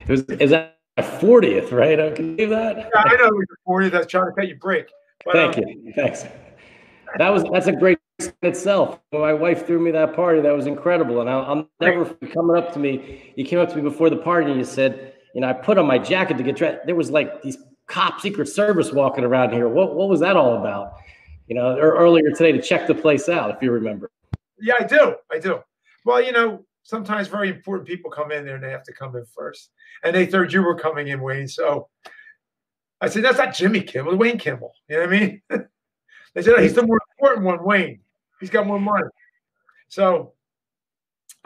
It 0.00 0.08
was, 0.08 0.22
is 0.24 0.50
that 0.50 0.78
my 0.96 1.02
40th, 1.02 1.72
right? 1.72 1.98
I 2.00 2.10
can 2.10 2.36
believe 2.36 2.50
that. 2.50 2.76
Yeah, 2.76 2.88
I 2.94 3.16
know 3.16 3.26
it 3.26 3.34
was 3.34 3.46
your 3.66 3.80
40th. 3.80 3.92
That's 3.92 4.06
trying 4.06 4.26
to 4.26 4.32
cut 4.32 4.48
you 4.48 4.56
break. 4.56 4.86
But, 5.24 5.34
Thank 5.34 5.58
um, 5.58 5.64
you. 5.64 5.92
Thanks. 5.94 6.24
That 7.18 7.32
was 7.32 7.44
that's 7.52 7.66
a 7.66 7.72
great 7.72 7.98
itself. 8.42 8.98
When 9.10 9.22
my 9.22 9.32
wife 9.32 9.66
threw 9.66 9.78
me 9.78 9.90
that 9.92 10.14
party, 10.14 10.40
that 10.40 10.54
was 10.54 10.66
incredible. 10.66 11.20
And 11.20 11.30
I'll, 11.30 11.42
I'll 11.42 11.70
never 11.80 12.04
coming 12.32 12.56
up 12.56 12.72
to 12.74 12.78
me. 12.78 13.32
You 13.36 13.44
came 13.44 13.58
up 13.58 13.68
to 13.70 13.76
me 13.76 13.82
before 13.82 14.10
the 14.10 14.16
party 14.16 14.50
and 14.50 14.58
you 14.58 14.64
said, 14.64 15.14
you 15.34 15.40
know, 15.40 15.48
I 15.48 15.52
put 15.52 15.78
on 15.78 15.86
my 15.86 15.98
jacket 15.98 16.36
to 16.38 16.42
get 16.42 16.56
dressed. 16.56 16.86
There 16.86 16.94
was 16.94 17.10
like 17.10 17.42
these 17.42 17.58
cop 17.86 18.20
secret 18.20 18.48
service 18.48 18.92
walking 18.92 19.24
around 19.24 19.52
here. 19.52 19.68
What 19.68 19.94
what 19.94 20.08
was 20.08 20.20
that 20.20 20.36
all 20.36 20.56
about? 20.56 20.94
You 21.46 21.54
know, 21.54 21.76
or 21.76 21.96
earlier 21.96 22.30
today 22.30 22.52
to 22.52 22.60
check 22.60 22.86
the 22.86 22.94
place 22.94 23.28
out, 23.28 23.50
if 23.54 23.62
you 23.62 23.70
remember. 23.70 24.10
Yeah, 24.58 24.74
I 24.80 24.84
do. 24.84 25.16
I 25.30 25.38
do. 25.38 25.60
Well, 26.04 26.22
you 26.22 26.32
know, 26.32 26.64
sometimes 26.82 27.28
very 27.28 27.50
important 27.50 27.86
people 27.86 28.10
come 28.10 28.32
in 28.32 28.44
there 28.44 28.54
and 28.54 28.64
they 28.64 28.70
have 28.70 28.84
to 28.84 28.92
come 28.92 29.14
in 29.16 29.24
first. 29.26 29.70
And 30.02 30.14
they 30.14 30.26
thought 30.26 30.52
you 30.52 30.62
were 30.62 30.78
coming 30.78 31.08
in, 31.08 31.20
Wayne. 31.20 31.48
So 31.48 31.88
I 33.00 33.08
said, 33.08 33.24
that's 33.24 33.38
not 33.38 33.54
Jimmy 33.54 33.82
Kimmel, 33.82 34.16
Wayne 34.16 34.38
Kimmel. 34.38 34.72
You 34.88 34.96
know 34.96 35.06
what 35.06 35.14
I 35.14 35.20
mean? 35.20 35.42
they 36.36 36.42
said, 36.42 36.52
oh, 36.54 36.60
he's 36.60 36.74
the 36.74 36.86
more 36.86 37.00
important 37.16 37.46
one, 37.46 37.64
Wayne. 37.64 37.98
He's 38.40 38.50
got 38.50 38.66
more 38.66 38.78
money. 38.78 39.08
So 39.88 40.34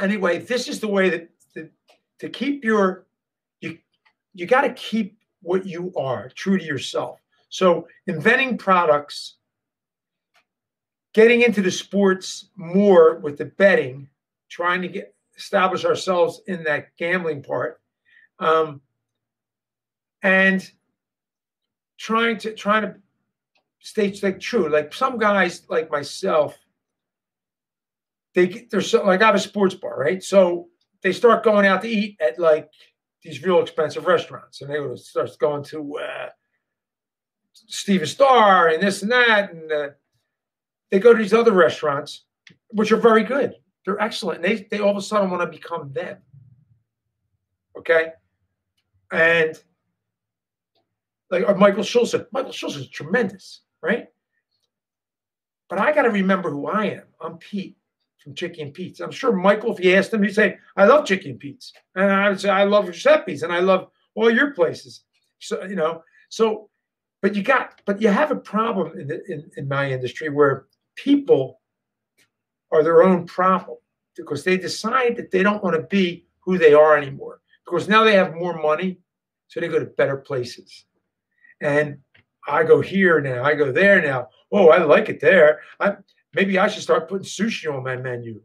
anyway, 0.00 0.38
this 0.38 0.66
is 0.66 0.80
the 0.80 0.88
way 0.88 1.10
that 1.10 1.30
to, 2.18 2.28
keep 2.28 2.64
your 2.64 3.06
you 3.60 3.78
you 4.34 4.46
got 4.46 4.62
to 4.62 4.72
keep 4.74 5.16
what 5.42 5.64
you 5.64 5.92
are 5.96 6.28
true 6.34 6.58
to 6.58 6.64
yourself. 6.64 7.20
So 7.50 7.86
inventing 8.08 8.58
products, 8.58 9.36
getting 11.14 11.42
into 11.42 11.62
the 11.62 11.70
sports 11.70 12.48
more 12.56 13.20
with 13.20 13.38
the 13.38 13.44
betting 13.44 14.08
trying 14.48 14.82
to 14.82 14.88
get 14.88 15.14
establish 15.38 15.84
ourselves 15.84 16.42
in 16.48 16.64
that 16.64 16.88
gambling 16.98 17.44
part, 17.44 17.80
um, 18.40 18.80
and 20.24 20.68
trying 21.96 22.38
to 22.38 22.54
trying 22.54 22.82
to 22.82 22.96
stay 23.80 24.14
like 24.22 24.40
true. 24.40 24.68
Like 24.68 24.94
some 24.94 25.18
guys, 25.18 25.66
like 25.68 25.90
myself, 25.90 26.56
they 28.34 28.66
they're 28.70 28.80
so 28.80 29.04
like 29.04 29.22
I 29.22 29.26
have 29.26 29.34
a 29.34 29.40
sports 29.40 29.74
bar, 29.74 29.98
right? 29.98 30.22
So 30.22 30.68
they 31.02 31.12
start 31.12 31.42
going 31.42 31.66
out 31.66 31.82
to 31.82 31.88
eat 31.88 32.20
at 32.20 32.38
like 32.38 32.70
these 33.22 33.42
real 33.42 33.60
expensive 33.60 34.06
restaurants, 34.06 34.60
and 34.60 34.70
they 34.70 34.80
would 34.80 34.98
start 34.98 35.30
going 35.38 35.64
to 35.64 35.98
uh, 35.98 36.28
Stephen 37.52 38.06
Starr 38.06 38.68
and 38.68 38.82
this 38.82 39.02
and 39.02 39.10
that, 39.10 39.52
and 39.52 39.72
uh, 39.72 39.88
they 40.90 40.98
go 40.98 41.12
to 41.12 41.22
these 41.22 41.34
other 41.34 41.52
restaurants, 41.52 42.24
which 42.70 42.92
are 42.92 42.96
very 42.96 43.24
good. 43.24 43.54
They're 43.84 44.00
excellent. 44.00 44.44
And 44.44 44.44
they 44.44 44.66
they 44.70 44.80
all 44.80 44.90
of 44.90 44.96
a 44.96 45.02
sudden 45.02 45.30
want 45.30 45.42
to 45.42 45.58
become 45.58 45.92
them. 45.92 46.18
Okay, 47.78 48.12
and 49.10 49.58
like 51.30 51.48
uh, 51.48 51.54
Michael 51.54 51.82
Schulson. 51.82 52.26
Michael 52.32 52.52
Schulson 52.52 52.80
is 52.80 52.88
tremendous, 52.88 53.62
right? 53.82 54.08
But 55.68 55.78
I 55.78 55.92
got 55.92 56.02
to 56.02 56.10
remember 56.10 56.50
who 56.50 56.66
I 56.66 56.86
am. 56.86 57.04
I'm 57.20 57.38
Pete 57.38 57.76
from 58.18 58.34
Chickie 58.34 58.62
and 58.62 58.74
Pete's. 58.74 59.00
I'm 59.00 59.10
sure 59.10 59.32
Michael, 59.32 59.72
if 59.74 59.82
you 59.82 59.94
asked 59.94 60.12
him, 60.12 60.22
he'd 60.22 60.34
say, 60.34 60.58
"I 60.76 60.84
love 60.84 61.06
Chickie 61.06 61.30
and 61.30 61.38
Pete's," 61.38 61.72
and 61.94 62.10
I 62.10 62.28
would 62.28 62.40
say, 62.40 62.50
"I 62.50 62.64
love 62.64 62.86
Giuseppe's," 62.86 63.42
and 63.42 63.52
I 63.52 63.60
love 63.60 63.90
all 64.14 64.30
your 64.30 64.52
places. 64.52 65.04
So 65.38 65.64
you 65.64 65.76
know, 65.76 66.02
so 66.28 66.70
but 67.22 67.34
you 67.34 67.42
got, 67.42 67.80
but 67.84 68.00
you 68.00 68.08
have 68.08 68.30
a 68.30 68.36
problem 68.36 68.98
in 68.98 69.08
the, 69.08 69.22
in, 69.30 69.50
in 69.56 69.68
my 69.68 69.90
industry 69.90 70.30
where 70.30 70.66
people 70.96 71.60
are 72.72 72.82
their 72.82 73.02
own 73.02 73.26
problem 73.26 73.78
because 74.16 74.44
they 74.44 74.56
decide 74.56 75.16
that 75.16 75.30
they 75.30 75.42
don't 75.42 75.62
want 75.62 75.76
to 75.76 75.82
be 75.82 76.26
who 76.40 76.56
they 76.56 76.72
are 76.72 76.96
anymore 76.96 77.40
because 77.64 77.88
now 77.88 78.04
they 78.04 78.14
have 78.14 78.34
more 78.34 78.60
money, 78.60 78.98
so 79.48 79.60
they 79.60 79.68
go 79.68 79.78
to 79.78 79.86
better 79.86 80.16
places. 80.16 80.86
And 81.60 81.98
I 82.46 82.64
go 82.64 82.80
here 82.80 83.20
now, 83.20 83.44
I 83.44 83.54
go 83.54 83.72
there 83.72 84.00
now. 84.02 84.28
Oh, 84.52 84.68
I 84.68 84.82
like 84.82 85.08
it 85.08 85.20
there. 85.20 85.60
I 85.78 85.96
maybe 86.34 86.58
I 86.58 86.68
should 86.68 86.82
start 86.82 87.08
putting 87.08 87.26
sushi 87.26 87.72
on 87.72 87.84
my 87.84 87.96
menu. 87.96 88.40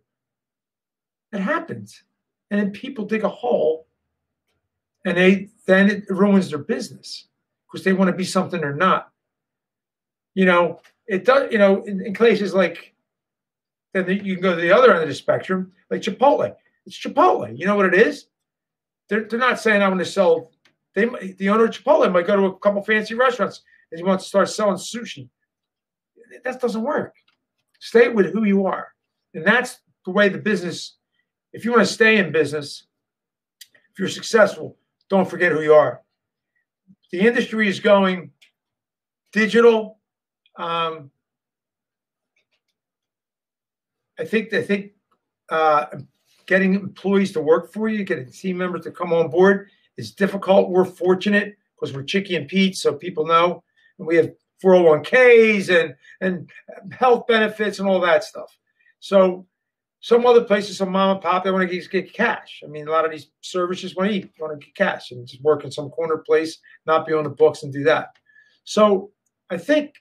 It 1.32 1.40
happens. 1.40 2.04
And 2.52 2.60
then 2.60 2.72
people 2.72 3.06
dig 3.06 3.24
a 3.24 3.30
hole 3.30 3.88
and 5.06 5.18
they 5.18 5.50
then 5.66 5.90
it 5.90 6.04
ruins 6.10 6.50
their 6.50 6.60
business 6.60 7.28
because 7.68 7.84
they 7.84 7.94
want 7.94 8.10
to 8.10 8.16
be 8.16 8.24
something 8.24 8.62
they're 8.62 8.76
not. 8.76 9.12
You 10.36 10.46
know, 10.46 10.82
it 11.08 11.26
does, 11.26 11.52
you 11.52 11.58
know, 11.58 11.84
in, 11.84 12.06
in 12.06 12.14
places 12.14 12.54
like 12.54 12.94
then 13.94 14.08
you 14.10 14.36
can 14.36 14.44
go 14.44 14.56
to 14.56 14.62
the 14.62 14.72
other 14.72 14.94
end 14.94 15.04
of 15.04 15.10
the 15.10 15.16
spectrum, 15.16 15.72
like 15.90 16.02
Chipotle. 16.02 16.54
It's 16.86 17.00
Chipotle. 17.00 17.58
You 17.58 17.66
know 17.66 17.76
what 17.76 17.86
it 17.86 17.96
is? 17.96 18.28
they're, 19.08 19.24
they're 19.24 19.40
not 19.40 19.60
saying 19.60 19.82
I'm 19.82 19.92
going 19.92 20.00
to 20.00 20.06
sell. 20.06 20.52
They 20.94 21.06
the 21.38 21.50
owner 21.50 21.66
of 21.66 21.72
Chipotle 21.72 22.12
might 22.12 22.28
go 22.28 22.36
to 22.36 22.46
a 22.46 22.60
couple 22.60 22.82
fancy 22.84 23.16
restaurants 23.16 23.62
and 23.96 24.02
he 24.02 24.04
wants 24.04 24.26
to 24.26 24.28
start 24.28 24.50
selling 24.50 24.76
sushi. 24.76 25.30
That 26.44 26.60
doesn't 26.60 26.82
work. 26.82 27.16
Stay 27.80 28.10
with 28.10 28.34
who 28.34 28.44
you 28.44 28.66
are, 28.66 28.90
and 29.34 29.46
that's 29.46 29.80
the 30.06 30.12
way 30.12 30.28
the 30.28 30.38
business. 30.38 30.98
If 31.54 31.64
you 31.64 31.72
want 31.72 31.88
to 31.88 31.94
stay 31.94 32.18
in 32.18 32.34
business, 32.34 32.88
if 33.64 33.98
you're 33.98 34.10
successful, 34.10 34.76
don't 35.10 35.30
forget 35.30 35.54
who 35.54 35.62
you 35.62 35.74
are. 35.74 36.02
The 37.14 37.22
industry 37.22 37.70
is 37.70 37.80
going 37.80 38.32
digital. 39.32 40.00
Um, 40.58 41.10
I 44.20 44.26
think 44.26 44.52
I 44.52 44.62
think 44.62 44.92
uh, 45.50 45.86
getting 46.48 46.74
employees 46.74 47.32
to 47.32 47.40
work 47.40 47.72
for 47.72 47.88
you, 47.88 48.04
getting 48.04 48.30
team 48.30 48.58
members 48.58 48.84
to 48.84 48.92
come 48.92 49.14
on 49.14 49.30
board 49.30 49.70
is 49.96 50.12
difficult. 50.12 50.70
We're 50.70 50.84
fortunate 50.84 51.56
because 51.80 51.96
we're 51.96 52.04
Chickie 52.04 52.36
and 52.36 52.50
Pete, 52.50 52.76
so 52.76 52.94
people 52.94 53.26
know. 53.26 53.64
And 53.98 54.08
we 54.08 54.16
have 54.18 54.32
401ks 54.64 55.70
and 55.70 55.96
and 56.22 56.50
health 56.92 57.28
benefits 57.28 57.80
and 57.80 57.88
all 57.88 58.00
that 58.02 58.24
stuff. 58.24 58.58
So 59.00 59.46
some 60.06 60.26
other 60.26 60.44
places, 60.44 60.78
some 60.78 60.92
mom 60.92 61.16
and 61.16 61.22
pop, 61.22 61.44
they 61.44 61.50
want 61.50 61.68
to 61.68 61.76
get, 61.76 61.90
get 61.90 62.14
cash. 62.14 62.62
I 62.64 62.68
mean, 62.68 62.88
a 62.88 62.92
lot 62.92 63.06
of 63.06 63.12
these 63.12 63.32
services 63.42 63.96
want 63.96 64.12
to 64.12 64.16
eat, 64.16 64.32
want 64.40 64.60
to 64.60 64.64
get 64.64 64.76
cash 64.76 65.10
and 65.10 65.26
just 65.26 65.42
work 65.42 65.64
in 65.64 65.72
some 65.72 65.90
corner 65.90 66.18
place, 66.18 66.60
not 66.86 67.08
be 67.08 67.14
on 67.14 67.24
the 67.24 67.30
books 67.32 67.64
and 67.64 67.74
do 67.74 67.84
that. 67.86 68.10
So 68.66 69.12
I 69.50 69.58
think 69.58 69.96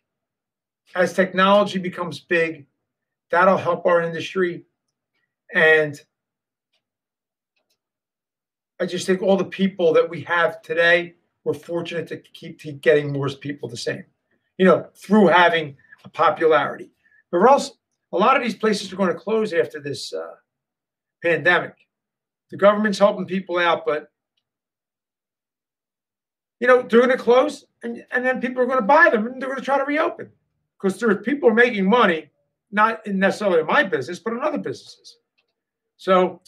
as 0.95 1.15
technology 1.15 1.79
becomes 1.79 2.21
big, 2.21 2.67
that'll 3.31 3.57
help 3.57 3.87
our 3.87 4.03
industry. 4.03 4.65
And 5.55 5.99
I 8.79 8.87
just 8.87 9.07
think 9.07 9.23
all 9.23 9.37
the 9.37 9.45
people 9.45 9.95
that 9.95 10.11
we 10.11 10.21
have 10.23 10.61
today, 10.61 11.15
we're 11.45 11.55
fortunate 11.55 12.07
to 12.09 12.17
keep, 12.17 12.61
getting 12.81 13.13
more 13.13 13.29
people 13.29 13.69
the 13.69 13.77
same, 13.77 14.05
you 14.59 14.65
know, 14.65 14.89
through 14.95 15.29
having 15.29 15.77
a 16.05 16.09
popularity. 16.09 16.91
But 17.31 17.39
else, 17.49 17.73
a 18.13 18.17
lot 18.17 18.37
of 18.37 18.43
these 18.43 18.55
places 18.55 18.93
are 18.93 18.97
going 18.97 19.13
to 19.13 19.19
close 19.19 19.53
after 19.53 19.81
this 19.81 20.13
uh, 20.13 20.35
pandemic. 21.23 21.75
The 22.51 22.57
government's 22.57 22.99
helping 22.99 23.27
people 23.27 23.59
out, 23.59 23.85
but 23.85 24.09
you 26.61 26.69
know 26.69 26.83
they're 26.83 27.01
going 27.01 27.11
to 27.11 27.23
close, 27.23 27.67
and, 27.83 28.05
and 28.11 28.25
then 28.25 28.41
people 28.41 28.63
are 28.63 28.67
going 28.67 28.79
to 28.79 28.87
buy 28.87 29.11
them, 29.11 29.27
and 29.27 29.41
they're 29.41 29.49
going 29.49 29.59
to 29.59 29.65
try 29.65 29.79
to 29.79 29.85
reopen 29.85 30.31
because 30.81 30.99
there 31.01 31.11
are 31.11 31.17
people 31.17 31.51
making 31.51 31.89
money, 31.89 32.31
not 32.71 33.07
necessarily 33.07 33.61
in 33.61 33.67
my 33.67 33.83
business, 33.83 34.19
but 34.19 34.33
in 34.33 34.41
other 34.41 34.59
businesses. 34.59 35.19
So, 35.97 36.41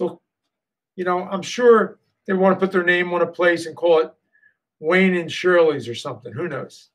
you 0.94 1.04
know, 1.04 1.22
I'm 1.22 1.42
sure 1.42 1.98
they 2.26 2.34
want 2.34 2.58
to 2.58 2.60
put 2.64 2.72
their 2.72 2.84
name 2.84 3.12
on 3.12 3.22
a 3.22 3.26
place 3.26 3.66
and 3.66 3.76
call 3.76 4.00
it 4.00 4.12
Wayne 4.80 5.14
and 5.14 5.30
Shirley's 5.30 5.88
or 5.88 5.94
something. 5.94 6.32
Who 6.32 6.48
knows? 6.48 6.90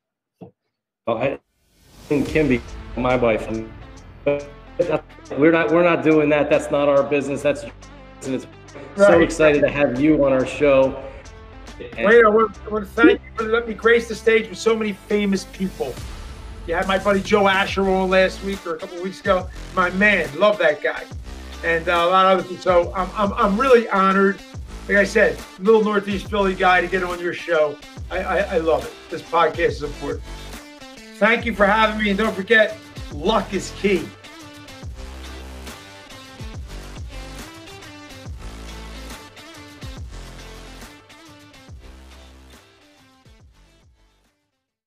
Well, 1.08 1.18
I 1.18 1.40
think 2.08 2.28
Kimby, 2.28 2.62
my 2.96 3.16
wife, 3.16 3.48
we're 4.26 5.52
not 5.52 5.72
we're 5.72 5.84
not 5.84 6.04
doing 6.04 6.30
that. 6.30 6.50
That's 6.50 6.70
not 6.72 6.90
our 6.90 7.04
business. 7.04 7.42
That's 7.42 7.64
and 7.64 8.36
it's 8.36 8.46
right. 8.96 9.08
so 9.08 9.20
excited 9.22 9.62
to 9.62 9.70
have 9.70 10.00
you 10.00 10.24
on 10.26 10.32
our 10.32 10.46
show. 10.46 11.04
And 11.98 12.06
Wait, 12.08 12.24
I 12.24 12.30
want, 12.30 12.56
I 12.66 12.70
want 12.70 12.86
to 12.86 12.92
thank 12.92 13.14
you 13.14 13.32
for 13.36 13.44
letting 13.46 13.70
me 13.70 13.74
grace 13.74 14.08
the 14.08 14.14
stage 14.14 14.48
with 14.48 14.60
so 14.60 14.76
many 14.76 14.94
famous 14.94 15.46
people. 15.46 15.96
You 16.68 16.76
had 16.76 16.88
my 16.88 17.00
buddy 17.00 17.22
Joe 17.22 17.48
Asher 17.48 17.90
on 17.90 18.12
last 18.12 18.44
week 18.44 18.66
or 18.68 18.76
a 18.76 18.78
couple 18.78 19.02
weeks 19.02 19.20
ago. 19.20 19.50
My 19.76 19.90
man, 19.92 20.30
love 20.40 20.60
that 20.60 20.84
guy, 20.84 21.04
and 21.64 21.90
uh, 21.90 21.94
a 21.94 22.10
lot 22.10 22.28
of 22.28 22.40
other 22.40 22.48
people. 22.48 22.62
So 22.62 22.94
I'm, 22.94 23.10
I'm, 23.16 23.34
I'm 23.34 23.60
really 23.60 23.90
honored 23.90 24.40
like 24.92 25.00
I 25.00 25.04
said, 25.06 25.40
little 25.60 25.82
Northeast 25.82 26.30
Philly 26.30 26.54
guy 26.54 26.82
to 26.82 26.88
get 26.88 27.02
on 27.02 27.18
your 27.22 27.34
show. 27.34 27.78
I, 28.10 28.20
I, 28.20 28.38
I 28.40 28.58
love 28.58 28.86
it. 28.86 28.92
This 29.10 29.22
podcast 29.22 29.70
is 29.70 29.84
important. 29.84 30.22
Thank 31.16 31.46
you 31.46 31.56
for 31.56 31.66
having 31.66 32.04
me. 32.04 32.10
And 32.10 32.20
don't 32.20 32.36
forget, 32.36 32.78
luck 33.14 33.54
is 33.54 33.72
key. 33.78 34.06